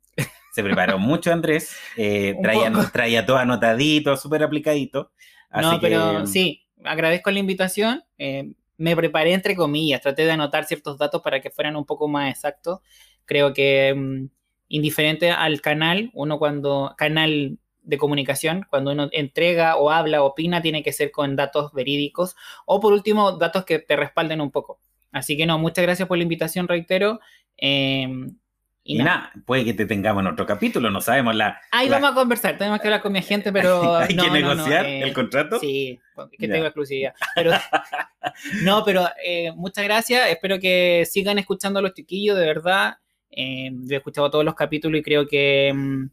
Se 0.52 0.62
preparó 0.64 1.00
mucho 1.00 1.32
Andrés. 1.32 1.74
eh, 1.96 2.36
traía, 2.44 2.70
traía 2.92 3.26
todo 3.26 3.38
anotadito, 3.38 4.18
súper 4.18 4.44
aplicadito. 4.44 5.12
Así 5.50 5.70
no, 5.76 5.80
pero 5.80 6.20
que, 6.22 6.28
sí, 6.28 6.66
agradezco 6.84 7.32
la 7.32 7.40
invitación. 7.40 8.04
eh, 8.18 8.52
me 8.78 8.98
preparé 8.98 9.32
entre 9.34 9.56
comillas, 9.56 10.02
traté 10.02 10.26
de 10.26 10.32
anotar 10.32 10.66
ciertos 10.66 10.98
datos 10.98 11.22
para 11.22 11.40
que 11.40 11.52
fueran 11.52 11.78
un 11.78 11.86
poco 11.86 12.10
más 12.10 12.30
exactos. 12.32 12.80
Creo 13.24 13.54
que 13.54 13.94
mm, 13.96 14.28
indiferente 14.68 15.32
al 15.32 15.62
canal, 15.62 16.10
uno 16.14 16.38
cuando, 16.38 16.94
canal 16.98 17.60
de 17.84 17.98
comunicación, 17.98 18.66
cuando 18.70 18.92
uno 18.92 19.10
entrega 19.12 19.76
o 19.76 19.92
habla, 19.92 20.24
opina, 20.24 20.62
tiene 20.62 20.84
que 20.84 20.94
ser 20.94 21.12
con 21.12 21.36
datos 21.36 21.72
verídicos 21.74 22.36
o 22.66 22.80
por 22.80 22.94
último, 22.94 23.34
datos 23.34 23.66
que 23.66 23.80
te 23.80 23.96
respalden 23.96 24.42
un 24.42 24.52
poco. 24.52 24.80
Así 25.12 25.38
que 25.38 25.46
no, 25.46 25.60
muchas 25.60 25.84
gracias 25.84 26.08
por 26.08 26.18
la 26.18 26.24
invitación, 26.24 26.68
reitero. 26.68 27.20
eh, 27.58 28.08
y 28.86 28.96
Y 28.96 28.98
nada. 28.98 29.10
nada, 29.18 29.34
puede 29.46 29.64
que 29.64 29.74
te 29.74 29.86
tengamos 29.86 30.20
en 30.22 30.28
otro 30.28 30.46
capítulo, 30.46 30.90
no 30.92 31.00
sabemos 31.00 31.34
la. 31.36 31.58
Ahí 31.72 31.88
la- 31.88 32.00
vamos 32.00 32.12
a 32.12 32.16
conversar, 32.16 32.58
tenemos 32.58 32.82
que 32.82 32.88
hablar 32.88 33.02
con 33.02 33.14
mi 33.14 33.20
agente, 33.20 33.54
pero... 33.54 33.96
Hay 33.96 34.14
no, 34.14 34.24
que 34.24 34.30
no, 34.30 34.40
no, 34.42 34.56
negociar 34.56 34.86
eh, 34.86 35.04
el 35.04 35.14
contrato. 35.14 35.58
Sí, 35.60 36.00
que 36.38 36.48
Ya. 36.48 36.54
tengo 36.54 36.66
exclusividad. 36.66 37.14
Pero, 37.34 37.52
no, 38.64 38.84
pero 38.84 39.08
eh, 39.24 39.52
muchas 39.56 39.84
gracias. 39.86 40.30
Espero 40.30 40.60
que 40.60 41.06
sigan 41.10 41.38
escuchando 41.40 41.80
a 41.80 41.82
los 41.82 41.94
chiquillos, 41.94 42.38
de 42.38 42.46
verdad. 42.46 42.98
Eh, 43.32 43.72
yo 43.72 43.96
he 43.96 43.98
escuchado 43.98 44.30
todos 44.30 44.46
los 44.46 44.56
capítulos 44.56 45.00
y 45.00 45.04
creo 45.04 45.28
que 45.28 45.72
mm, 45.74 46.10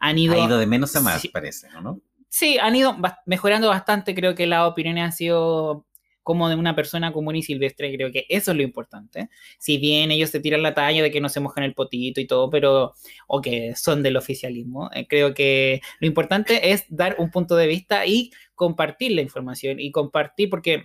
han 0.00 0.18
ido, 0.18 0.34
Ha 0.34 0.46
ido 0.46 0.58
de 0.58 0.66
menos 0.66 0.94
a 0.96 1.00
más, 1.00 1.20
Sí. 1.22 1.28
parece, 1.28 1.68
¿no? 1.82 2.00
sí, 2.28 2.58
han 2.58 2.74
ido 2.76 2.96
mejorando 3.26 3.68
bastante. 3.68 4.14
Creo 4.14 4.34
que 4.34 4.46
las 4.46 4.66
opiniones 4.68 5.04
han 5.04 5.12
sido 5.12 5.86
como 6.22 6.48
de 6.48 6.54
una 6.54 6.76
persona 6.76 7.12
común 7.12 7.34
y 7.36 7.42
silvestre. 7.42 7.92
Creo 7.94 8.12
que 8.12 8.26
eso 8.28 8.50
es 8.52 8.56
lo 8.56 8.62
importante. 8.62 9.30
Si 9.58 9.78
bien 9.78 10.10
ellos 10.10 10.30
se 10.30 10.38
tiran 10.40 10.62
la 10.62 10.74
talla 10.74 11.02
de 11.02 11.10
que 11.10 11.20
no 11.20 11.28
se 11.28 11.40
mojan 11.40 11.64
el 11.64 11.74
potito 11.74 12.20
y 12.20 12.26
todo, 12.26 12.50
pero 12.50 12.94
o 13.26 13.40
que 13.40 13.74
son 13.74 14.02
del 14.02 14.16
oficialismo, 14.16 14.90
eh, 14.94 15.06
creo 15.08 15.34
que 15.34 15.80
lo 15.98 16.06
importante 16.06 16.72
es 16.72 16.84
dar 16.88 17.16
un 17.18 17.30
punto 17.30 17.56
de 17.56 17.66
vista 17.66 18.06
y 18.06 18.30
compartir 18.54 19.12
la 19.12 19.22
información 19.22 19.80
y 19.80 19.90
compartir 19.90 20.50
porque 20.50 20.84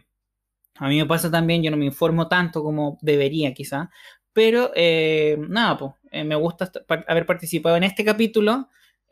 a 0.76 0.88
mí 0.89 0.97
me 0.97 1.05
pasa 1.05 1.30
también, 1.32 1.63
yo 1.63 1.72
no 1.72 1.78
me 1.78 1.86
informo 1.86 2.28
tanto 2.28 2.63
como 2.63 2.97
debería 3.01 3.53
quizá, 3.53 3.89
Pero 4.34 4.72
eh, 4.76 5.38
nada, 5.47 5.78
pues, 5.78 6.26
me 6.26 6.36
gusta 6.36 6.72
haber 7.07 7.26
participado 7.26 7.78
en 7.78 7.84
este 7.84 8.03
capítulo 8.03 8.68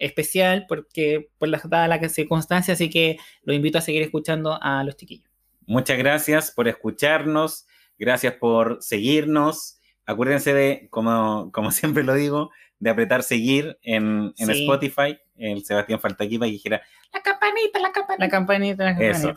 especial 0.05 0.65
porque 0.67 1.29
por 1.37 1.49
las 1.49 1.67
dadas 1.69 1.89
las 1.89 2.11
circunstancias, 2.13 2.75
así 2.75 2.89
que 2.89 3.17
los 3.43 3.55
invito 3.55 3.77
a 3.77 3.81
seguir 3.81 4.01
escuchando 4.01 4.57
a 4.61 4.83
los 4.83 4.95
chiquillos. 4.97 5.29
Muchas 5.65 5.97
gracias 5.97 6.51
por 6.51 6.67
escucharnos, 6.67 7.65
gracias 7.97 8.33
por 8.33 8.81
seguirnos. 8.81 9.79
Acuérdense 10.05 10.53
de, 10.53 10.87
como, 10.89 11.51
como 11.51 11.71
siempre 11.71 12.03
lo 12.03 12.13
digo, 12.13 12.51
de 12.79 12.89
apretar 12.89 13.23
seguir 13.23 13.77
en, 13.81 14.33
en 14.37 14.49
Spotify. 14.49 15.17
El 15.35 15.63
Sebastián 15.63 15.99
falta 15.99 16.25
aquí 16.25 16.37
para 16.37 16.47
que 16.47 16.53
dijera 16.53 16.81
la 17.13 17.21
campanita, 17.21 17.79
la 17.79 17.91
campanita. 17.91 18.25
La 18.25 18.29
campanita, 18.29 18.83
la 18.83 18.95
campanita. 18.95 19.17
Eso. 19.17 19.33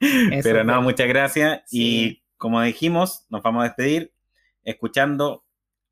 Pero 0.42 0.64
no, 0.64 0.80
muchas 0.82 1.06
gracias. 1.06 1.62
Y 1.70 2.22
como 2.36 2.62
dijimos, 2.62 3.26
nos 3.28 3.42
vamos 3.42 3.62
a 3.62 3.64
despedir 3.64 4.12
escuchando 4.64 5.44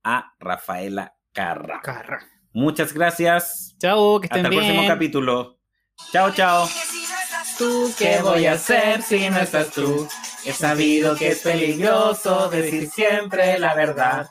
a 0.02 0.34
Rafaela 0.38 1.16
Carra. 1.32 1.80
Carra. 1.82 2.20
Muchas 2.56 2.94
gracias. 2.94 3.76
Chao, 3.78 4.18
que 4.18 4.28
estén 4.28 4.46
Hasta 4.46 4.54
el 4.54 4.62
próximo 4.62 4.86
capítulo. 4.88 5.58
Chao, 6.10 6.32
chao. 6.32 6.66
¿Tú 7.58 7.92
qué 7.98 8.20
voy 8.22 8.46
a 8.46 8.54
hacer 8.54 9.02
si 9.02 9.28
no 9.28 9.40
estás 9.40 9.72
tú? 9.72 10.08
He 10.42 10.54
sabido 10.54 11.14
que 11.16 11.28
es 11.28 11.40
peligroso 11.40 12.48
decir 12.48 12.88
siempre 12.88 13.58
la 13.58 13.74
verdad. 13.74 14.30